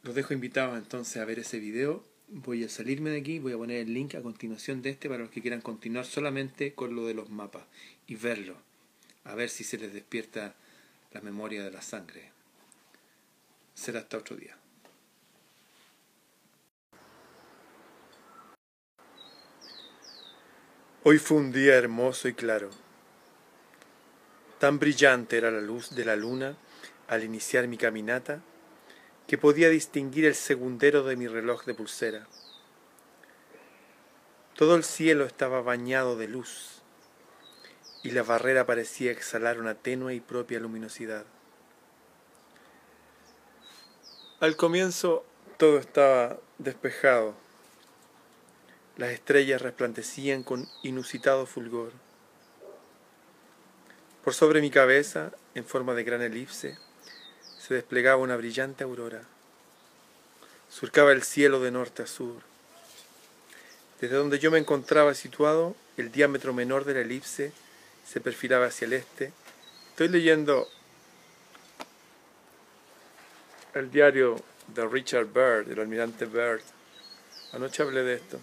[0.05, 2.05] Los dejo invitados entonces a ver ese video.
[2.29, 5.23] Voy a salirme de aquí, voy a poner el link a continuación de este para
[5.23, 7.65] los que quieran continuar solamente con lo de los mapas
[8.07, 8.57] y verlo.
[9.25, 10.55] A ver si se les despierta
[11.13, 12.31] la memoria de la sangre.
[13.75, 14.57] Será hasta otro día.
[21.09, 22.69] Hoy fue un día hermoso y claro.
[24.59, 26.57] Tan brillante era la luz de la luna
[27.07, 28.41] al iniciar mi caminata
[29.29, 32.27] que podía distinguir el segundero de mi reloj de pulsera.
[34.57, 36.83] Todo el cielo estaba bañado de luz
[38.03, 41.25] y la barrera parecía exhalar una tenue y propia luminosidad.
[44.41, 45.25] Al comienzo
[45.57, 47.46] todo estaba despejado
[48.97, 51.93] las estrellas resplandecían con inusitado fulgor.
[54.25, 56.79] Por sobre mi cabeza, en forma de gran elipse,
[57.59, 59.23] se desplegaba una brillante aurora.
[60.71, 62.43] Surcaba el cielo de norte a sur.
[64.01, 67.53] Desde donde yo me encontraba situado, el diámetro menor de la elipse
[68.07, 69.33] se perfilaba hacia el este.
[69.91, 70.69] Estoy leyendo
[73.75, 74.37] el diario
[74.75, 76.63] de Richard Byrd, el almirante Byrd.
[77.53, 78.41] Anoche hablé de esto.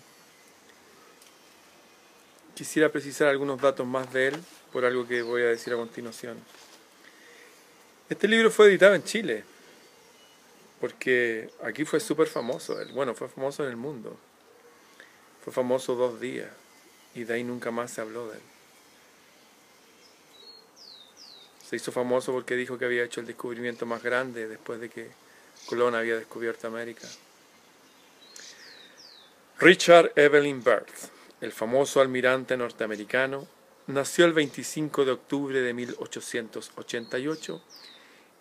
[2.55, 4.35] Quisiera precisar algunos datos más de él
[4.71, 6.37] por algo que voy a decir a continuación.
[8.09, 9.43] Este libro fue editado en Chile
[10.79, 14.17] porque aquí fue súper famoso, bueno, fue famoso en el mundo,
[15.41, 16.49] fue famoso dos días
[17.15, 18.43] y de ahí nunca más se habló de él.
[21.69, 25.09] Se hizo famoso porque dijo que había hecho el descubrimiento más grande después de que
[25.67, 27.07] Colón había descubierto América.
[29.59, 30.91] Richard Evelyn Byrd,
[31.43, 33.45] el famoso almirante norteamericano,
[33.87, 37.61] nació el 25 de octubre de 1888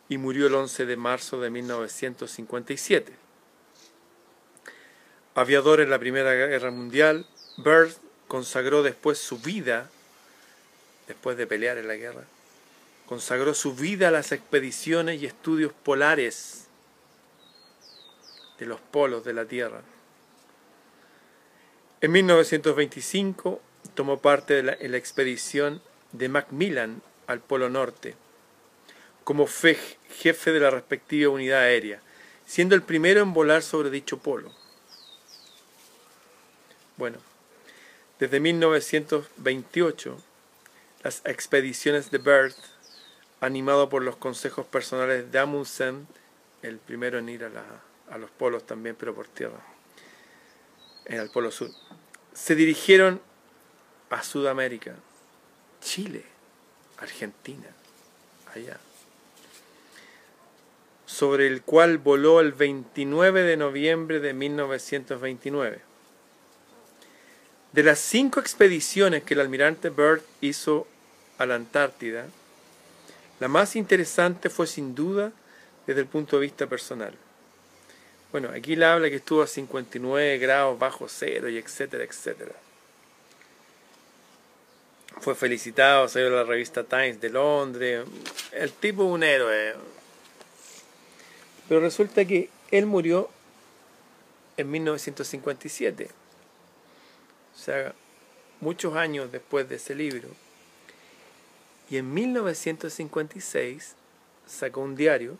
[0.08, 3.12] y murió el 11 de marzo de 1957.
[5.34, 7.92] Aviador en la Primera Guerra Mundial, Byrd
[8.28, 9.90] consagró después su vida,
[11.08, 12.22] después de pelear en la guerra,
[13.06, 16.68] consagró su vida a las expediciones y estudios polares
[18.60, 19.82] de los polos de la Tierra.
[22.02, 23.62] En 1925
[23.94, 28.16] tomó parte de la, en la expedición de Macmillan al Polo Norte
[29.22, 32.00] como jefe de la respectiva unidad aérea,
[32.44, 34.52] siendo el primero en volar sobre dicho polo.
[36.97, 37.18] Bueno,
[38.18, 40.20] desde 1928,
[41.05, 42.55] las expediciones de Byrd,
[43.40, 46.08] animado por los consejos personales de Amundsen,
[46.62, 47.50] el primero en ir a,
[48.12, 49.60] a los polos también, pero por tierra,
[51.06, 51.70] en el polo sur,
[52.32, 53.20] se dirigieron
[54.10, 54.94] a Sudamérica,
[55.81, 56.24] Chile,
[56.98, 57.68] Argentina,
[58.55, 58.78] allá
[61.12, 65.81] sobre el cual voló el 29 de noviembre de 1929.
[67.72, 70.86] De las cinco expediciones que el almirante Byrd hizo
[71.36, 72.26] a la Antártida,
[73.40, 75.32] la más interesante fue sin duda
[75.86, 77.14] desde el punto de vista personal.
[78.33, 82.55] Bueno, aquí le habla que estuvo a 59 grados bajo cero y etcétera, etcétera.
[85.20, 88.07] Fue felicitado, salió la revista Times de Londres.
[88.52, 89.75] El tipo un héroe,
[91.69, 93.31] pero resulta que él murió
[94.57, 96.09] en 1957.
[97.55, 97.94] O sea,
[98.61, 100.28] muchos años después de ese libro.
[101.89, 103.94] Y en 1956
[104.47, 105.36] sacó un diario,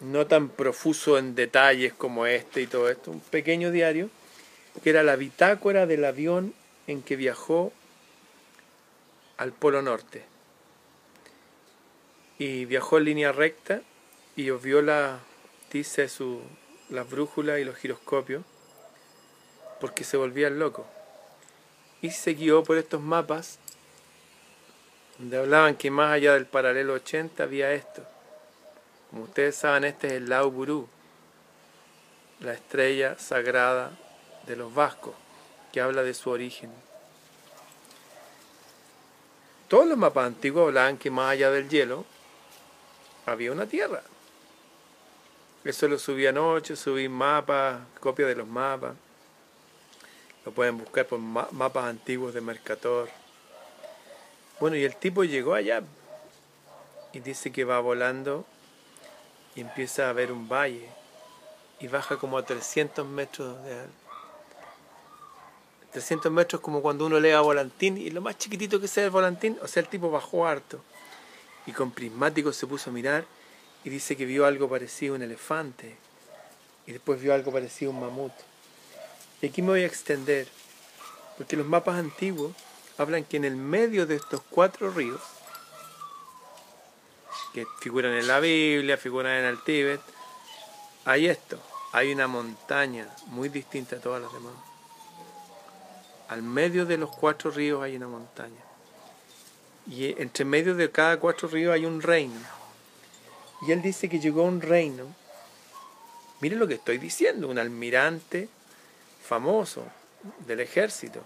[0.00, 4.10] no tan profuso en detalles como este y todo esto, un pequeño diario,
[4.82, 6.54] que era la bitácora del avión
[6.86, 7.72] en que viajó
[9.38, 10.24] al Polo Norte.
[12.38, 13.80] Y viajó en línea recta
[14.36, 15.20] y viola,
[15.72, 16.42] dice, su,
[16.90, 18.44] las brújulas y los giroscopios,
[19.80, 20.86] porque se volvía loco.
[22.02, 23.58] Y se guió por estos mapas,
[25.18, 28.06] donde hablaban que más allá del paralelo 80 había esto.
[29.10, 30.88] Como ustedes saben, este es el Lauburu,
[32.40, 33.92] la estrella sagrada
[34.46, 35.14] de los vascos,
[35.72, 36.70] que habla de su origen.
[39.68, 42.04] Todos los mapas antiguos hablaban que más allá del hielo
[43.26, 44.02] había una tierra.
[45.64, 48.94] Eso lo subí anoche, subí mapas, copias de los mapas.
[50.44, 53.08] Lo pueden buscar por mapas antiguos de Mercator.
[54.60, 55.82] Bueno, y el tipo llegó allá
[57.12, 58.44] y dice que va volando
[59.56, 60.88] y empieza a ver un valle
[61.80, 63.92] y baja como a 300 metros de alto.
[65.92, 69.10] 300 metros como cuando uno lee a volantín y lo más chiquitito que sea el
[69.10, 70.80] volantín, o sea, el tipo bajó harto
[71.66, 73.24] y con prismático se puso a mirar
[73.82, 75.96] y dice que vio algo parecido a un elefante
[76.86, 78.32] y después vio algo parecido a un mamut.
[79.40, 80.46] Y aquí me voy a extender,
[81.36, 82.52] porque los mapas antiguos
[82.98, 85.20] hablan que en el medio de estos cuatro ríos,
[87.56, 90.02] que figuran en la Biblia, figuran en el Tíbet,
[91.06, 91.58] hay esto,
[91.90, 94.52] hay una montaña muy distinta a todas las demás.
[96.28, 98.60] Al medio de los cuatro ríos hay una montaña.
[99.86, 102.38] Y entre medio de cada cuatro ríos hay un reino.
[103.66, 105.06] Y él dice que llegó a un reino.
[106.42, 108.50] Miren lo que estoy diciendo, un almirante
[109.26, 109.82] famoso
[110.46, 111.22] del ejército.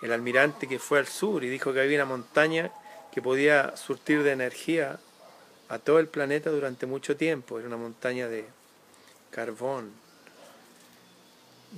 [0.00, 2.70] El almirante que fue al sur y dijo que había una montaña
[3.12, 4.98] que podía surtir de energía
[5.72, 7.58] a todo el planeta durante mucho tiempo.
[7.58, 8.44] Era una montaña de
[9.30, 9.90] carbón.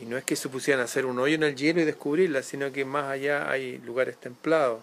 [0.00, 2.42] Y no es que se pusieran a hacer un hoyo en el hielo y descubrirla,
[2.42, 4.82] sino que más allá hay lugares templados.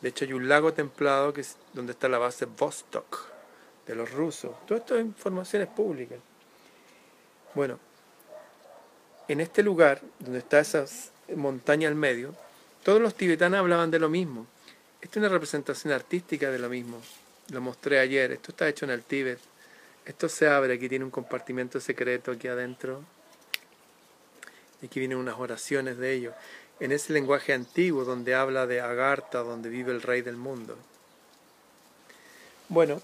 [0.00, 3.18] De hecho hay un lago templado que es donde está la base Vostok
[3.88, 4.52] de los rusos.
[4.64, 6.20] Todo esto es informaciones públicas.
[7.56, 7.80] Bueno,
[9.26, 10.84] en este lugar, donde está esa
[11.34, 12.36] montaña al medio,
[12.84, 14.46] todos los tibetanos hablaban de lo mismo.
[15.00, 17.00] Esta es una representación artística de lo mismo.
[17.50, 18.32] Lo mostré ayer.
[18.32, 19.38] Esto está hecho en el Tíbet.
[20.04, 20.74] Esto se abre.
[20.74, 23.02] Aquí tiene un compartimento secreto aquí adentro.
[24.82, 26.34] Y aquí vienen unas oraciones de ellos.
[26.78, 30.78] En ese lenguaje antiguo donde habla de Agartha, donde vive el rey del mundo.
[32.68, 33.02] Bueno,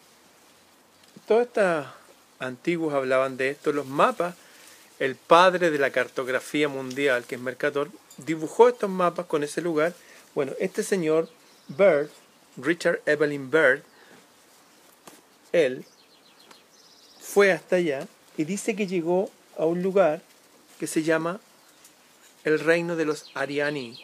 [1.26, 1.94] toda esta
[2.39, 3.73] antiguos hablaban de esto.
[3.73, 4.34] Los mapas,
[4.99, 9.94] el padre de la cartografía mundial, que es Mercator, dibujó estos mapas con ese lugar.
[10.34, 11.28] Bueno, este señor
[11.68, 12.10] Bird,
[12.57, 13.83] Richard Evelyn Bird,
[15.64, 15.84] él
[17.20, 20.22] fue hasta allá y dice que llegó a un lugar
[20.78, 21.40] que se llama
[22.44, 23.98] el reino de los Ariani.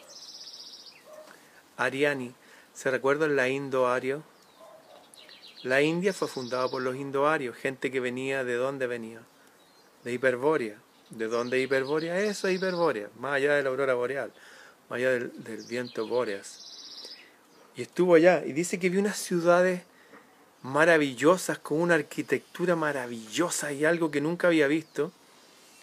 [1.76, 2.32] Ariani,
[2.74, 4.22] ¿se recuerdan la Indo-Ario?
[5.62, 9.20] La India fue fundada por los indoarios, gente que venía de dónde venía?
[10.02, 10.76] De Hiperbórea.
[11.10, 12.18] ¿De dónde Hiperbórea?
[12.20, 14.32] Eso es Hiperbórea, más allá de la aurora boreal,
[14.89, 15.31] más allá del,
[15.68, 17.14] viento bóreas.
[17.76, 19.82] Y estuvo allá y dice que vio unas ciudades
[20.62, 25.12] maravillosas, con una arquitectura maravillosa y algo que nunca había visto.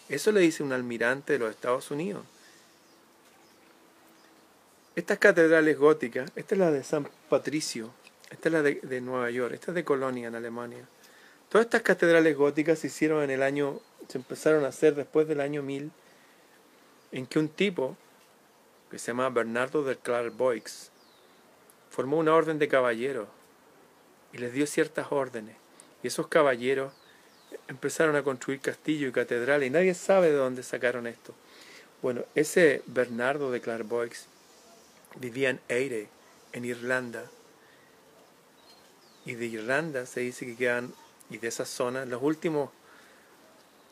[0.08, 2.24] Eso le dice un almirante de los Estados Unidos.
[4.96, 7.90] Estas catedrales góticas, esta es la de San Patricio,
[8.30, 10.84] esta es la de, Nueva York, esta es de Colonia, en Alemania.
[11.48, 15.40] Todas estas catedrales góticas se hicieron en el año, se empezaron a hacer después del
[15.40, 15.90] año 1000,
[17.12, 17.96] en que un tipo,
[18.90, 20.90] que se llama Bernardo de Clairvoix,
[21.90, 23.28] formó una orden de caballeros
[24.32, 25.56] y les dio ciertas órdenes.
[26.02, 26.92] Y esos caballeros
[27.68, 31.34] empezaron a construir castillos y catedrales y nadie sabe de dónde sacaron esto.
[32.02, 34.26] Bueno, ese Bernardo de Clairvoix
[35.16, 36.08] vivía en Eire,
[36.52, 37.24] en Irlanda,
[39.26, 40.92] y de Irlanda se dice que quedan,
[41.28, 42.70] y de esa zona, los últimos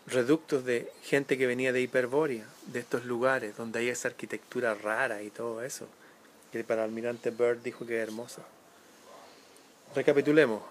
[0.07, 5.23] reductos de gente que venía de Hiperbórea, de estos lugares donde hay esa arquitectura rara
[5.23, 5.87] y todo eso,
[6.51, 8.43] que para almirante Bird dijo que es hermosa.
[9.95, 10.63] Recapitulemos.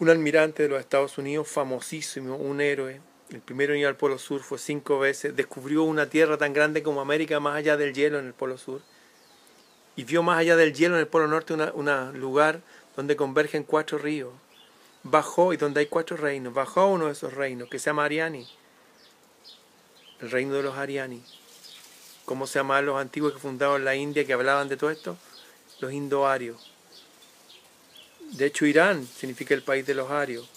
[0.00, 3.00] Un almirante de los Estados Unidos, famosísimo, un héroe,
[3.30, 7.00] el primero en al Polo Sur fue cinco veces, descubrió una tierra tan grande como
[7.00, 8.80] América más allá del hielo en el Polo Sur
[9.96, 12.60] y vio más allá del hielo en el Polo Norte un lugar
[12.96, 14.32] donde convergen cuatro ríos.
[15.02, 16.54] Bajó y donde hay cuatro reinos.
[16.54, 18.48] Bajó a uno de esos reinos que se llama Ariani.
[20.20, 21.22] El reino de los Ariani.
[22.24, 25.16] ¿Cómo se llamaban los antiguos que fundaron la India que hablaban de todo esto?
[25.80, 26.77] Los indoarios.
[28.32, 30.48] De hecho, Irán significa el país de los arios.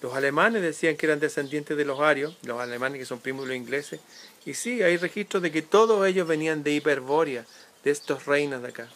[0.00, 3.48] Los alemanes decían que eran descendientes de los arios, los alemanes que son primos de
[3.48, 4.00] los ingleses.
[4.44, 7.46] Y sí, hay registros de que todos ellos venían de Hiperbórea,
[7.84, 8.88] de estos reinos de acá.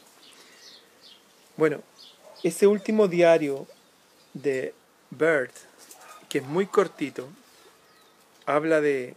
[1.56, 1.82] Bueno,
[2.42, 3.66] ese último diario
[4.34, 4.74] de
[5.10, 5.52] Bird,
[6.28, 7.28] que es muy cortito,
[8.44, 9.14] habla de,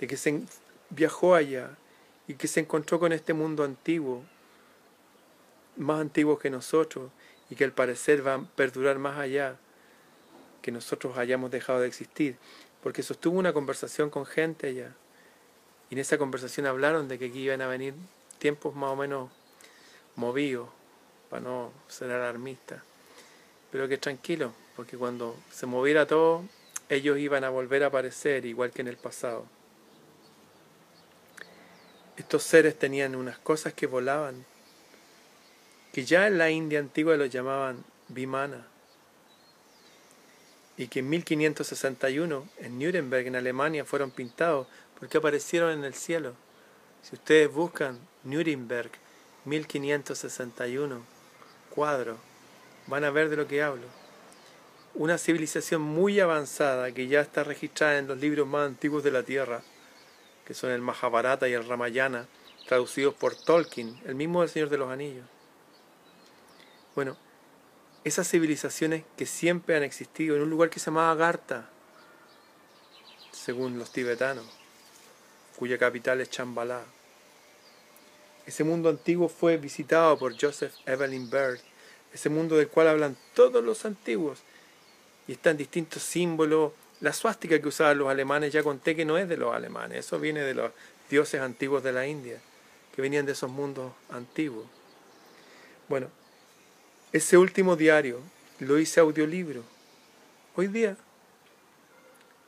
[0.00, 0.42] de que se
[0.90, 1.70] viajó allá
[2.26, 4.24] y que se encontró con este mundo antiguo,
[5.76, 7.10] más antiguo que nosotros,
[7.50, 9.56] y que al parecer va a perdurar más allá
[10.62, 12.36] que nosotros hayamos dejado de existir,
[12.82, 14.94] porque sostuvo una conversación con gente allá,
[15.90, 17.94] y en esa conversación hablaron de que aquí iban a venir
[18.38, 19.30] tiempos más o menos
[20.16, 20.68] movidos,
[21.28, 22.82] para no ser alarmista.
[23.70, 26.44] Pero que tranquilo, porque cuando se moviera todo,
[26.88, 29.46] ellos iban a volver a aparecer igual que en el pasado.
[32.16, 34.44] Estos seres tenían unas cosas que volaban,
[35.92, 38.66] que ya en la India antigua los llamaban Vimana,
[40.80, 44.66] y que en 1561 en Nuremberg, en Alemania, fueron pintados
[44.98, 46.32] porque aparecieron en el cielo.
[47.02, 48.90] Si ustedes buscan Nuremberg
[49.44, 51.02] 1561
[51.68, 52.16] cuadro,
[52.86, 53.86] van a ver de lo que hablo.
[54.94, 59.22] Una civilización muy avanzada que ya está registrada en los libros más antiguos de la
[59.22, 59.62] Tierra,
[60.46, 62.26] que son el Mahabharata y el Ramayana,
[62.66, 65.26] traducidos por Tolkien, el mismo del Señor de los Anillos.
[66.94, 67.16] Bueno,
[68.02, 71.68] esas civilizaciones que siempre han existido en un lugar que se llamaba Garta,
[73.30, 74.46] según los tibetanos,
[75.56, 76.82] cuya capital es Chambalá.
[78.46, 81.60] Ese mundo antiguo fue visitado por Joseph Evelyn Bird,
[82.12, 84.40] ese mundo del cual hablan todos los antiguos,
[85.28, 86.72] y están distintos símbolos.
[87.00, 90.18] La suástica que usaban los alemanes, ya conté que no es de los alemanes, eso
[90.18, 90.72] viene de los
[91.08, 92.40] dioses antiguos de la India,
[92.94, 94.66] que venían de esos mundos antiguos.
[95.88, 96.08] Bueno,
[97.12, 98.20] ese último diario
[98.60, 99.64] lo hice audiolibro.
[100.54, 100.96] Hoy día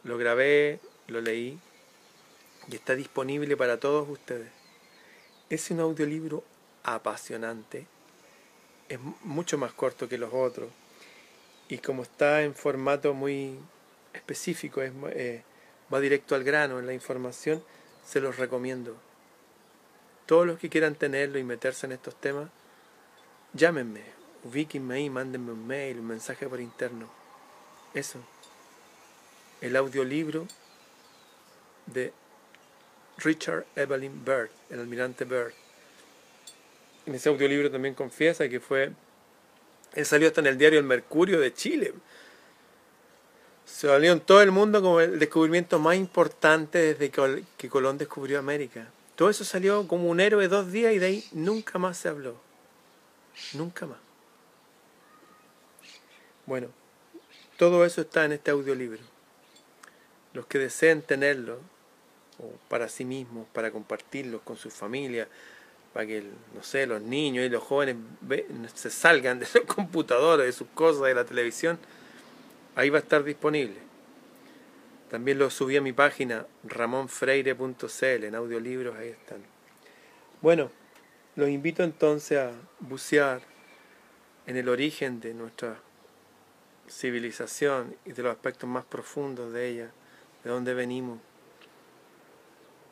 [0.04, 1.58] lo grabé, lo leí
[2.68, 4.50] y está disponible para todos ustedes.
[5.50, 6.44] Es un audiolibro
[6.84, 7.86] apasionante.
[8.88, 10.70] Es mucho más corto que los otros.
[11.68, 13.58] Y como está en formato muy
[14.12, 15.42] específico, es, eh,
[15.92, 17.64] va directo al grano en la información,
[18.06, 18.96] se los recomiendo.
[20.26, 22.48] Todos los que quieran tenerlo y meterse en estos temas,
[23.54, 27.08] llámenme ubíquenme ahí, mándenme un mail, un mensaje por interno.
[27.94, 28.18] Eso.
[29.60, 30.46] El audiolibro
[31.86, 32.12] de
[33.18, 35.52] Richard Evelyn Bird, el almirante Bird.
[37.06, 38.92] En ese audiolibro también confiesa que fue.
[39.94, 41.92] Él salió hasta en el diario El Mercurio de Chile.
[43.64, 48.38] Se valió en todo el mundo como el descubrimiento más importante desde que Colón descubrió
[48.38, 48.88] América.
[49.16, 52.36] Todo eso salió como un héroe dos días y de ahí nunca más se habló.
[53.54, 53.98] Nunca más.
[56.46, 56.68] Bueno,
[57.56, 59.00] todo eso está en este audiolibro.
[60.32, 61.60] Los que deseen tenerlo,
[62.38, 65.28] o para sí mismos, para compartirlo con su familia,
[65.92, 67.96] para que, no sé, los niños y los jóvenes
[68.74, 71.78] se salgan de los computadores, de sus cosas, de la televisión,
[72.74, 73.76] ahí va a estar disponible.
[75.10, 79.42] También lo subí a mi página ramonfreire.cl en audiolibros, ahí están.
[80.40, 80.70] Bueno,
[81.36, 83.42] los invito entonces a bucear
[84.46, 85.78] en el origen de nuestra
[86.88, 89.90] civilización y de los aspectos más profundos de ella,
[90.44, 91.18] de dónde venimos,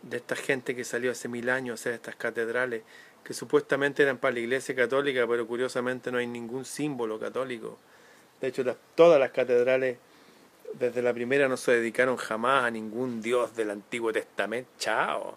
[0.02, 2.82] de esta gente que salió hace mil años a hacer estas catedrales,
[3.24, 7.78] que supuestamente eran para la iglesia católica, pero curiosamente no hay ningún símbolo católico.
[8.40, 9.98] De hecho, todas las catedrales
[10.74, 14.70] desde la primera no se dedicaron jamás a ningún dios del Antiguo Testamento.
[14.78, 15.36] Chao.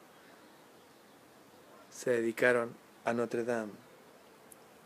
[1.90, 2.74] Se dedicaron
[3.04, 3.74] a Notre Dame,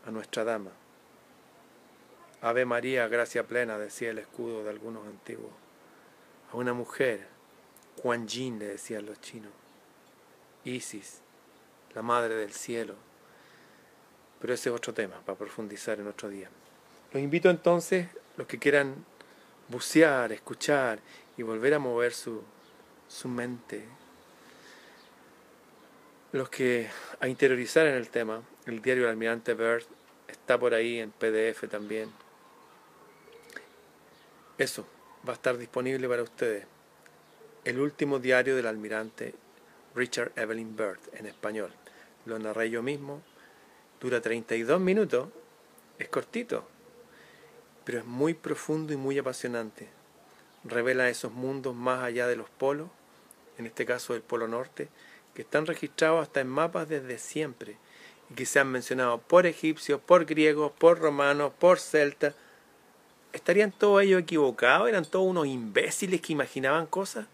[0.06, 0.70] a nuestra dama.
[2.40, 5.50] Ave María, gracia plena, decía el escudo de algunos antiguos.
[6.52, 7.26] A una mujer,
[8.00, 9.52] Kuan Yin, le decían los chinos.
[10.64, 11.20] Isis,
[11.94, 12.94] la madre del cielo.
[14.40, 16.48] Pero ese es otro tema para profundizar en otro día.
[17.12, 19.04] Los invito entonces, los que quieran
[19.68, 21.00] bucear, escuchar
[21.36, 22.42] y volver a mover su,
[23.08, 23.84] su mente,
[26.32, 26.88] los que
[27.20, 29.84] a interiorizar en el tema, el diario del almirante Byrd
[30.28, 32.10] está por ahí en PDF también.
[34.58, 34.84] Eso
[35.26, 36.66] va a estar disponible para ustedes.
[37.64, 39.36] El último diario del almirante
[39.94, 41.72] Richard Evelyn Byrd en español.
[42.26, 43.22] Lo narré yo mismo.
[44.00, 45.28] Dura 32 minutos.
[46.00, 46.66] Es cortito.
[47.84, 49.88] Pero es muy profundo y muy apasionante.
[50.64, 52.88] Revela esos mundos más allá de los polos,
[53.58, 54.88] en este caso del Polo Norte,
[55.34, 57.76] que están registrados hasta en mapas desde siempre
[58.28, 62.34] y que se han mencionado por egipcios, por griegos, por romanos, por celtas,
[63.32, 64.88] ¿Estarían todos ellos equivocados?
[64.88, 67.26] ¿Eran todos unos imbéciles que imaginaban cosas?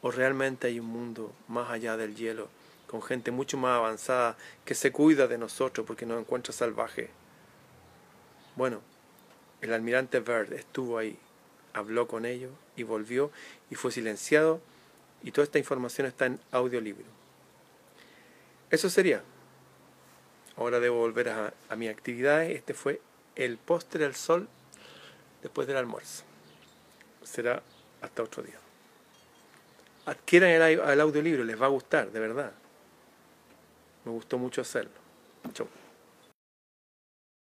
[0.00, 2.48] ¿O realmente hay un mundo más allá del hielo,
[2.86, 7.10] con gente mucho más avanzada que se cuida de nosotros porque nos encuentra salvajes?
[8.56, 8.80] Bueno,
[9.60, 11.18] el almirante Verde estuvo ahí,
[11.72, 13.30] habló con ellos y volvió
[13.70, 14.60] y fue silenciado
[15.22, 17.06] y toda esta información está en audiolibro.
[18.70, 19.22] Eso sería.
[20.56, 22.44] Ahora debo volver a, a mi actividad.
[22.44, 23.00] Este fue
[23.36, 24.48] el postre al sol
[25.42, 26.24] después del almuerzo.
[27.22, 27.62] Será
[28.00, 28.58] hasta otro día.
[30.06, 32.52] Adquieran el, el audiolibro, les va a gustar, de verdad.
[34.04, 34.90] Me gustó mucho hacerlo.
[35.52, 35.68] Chau.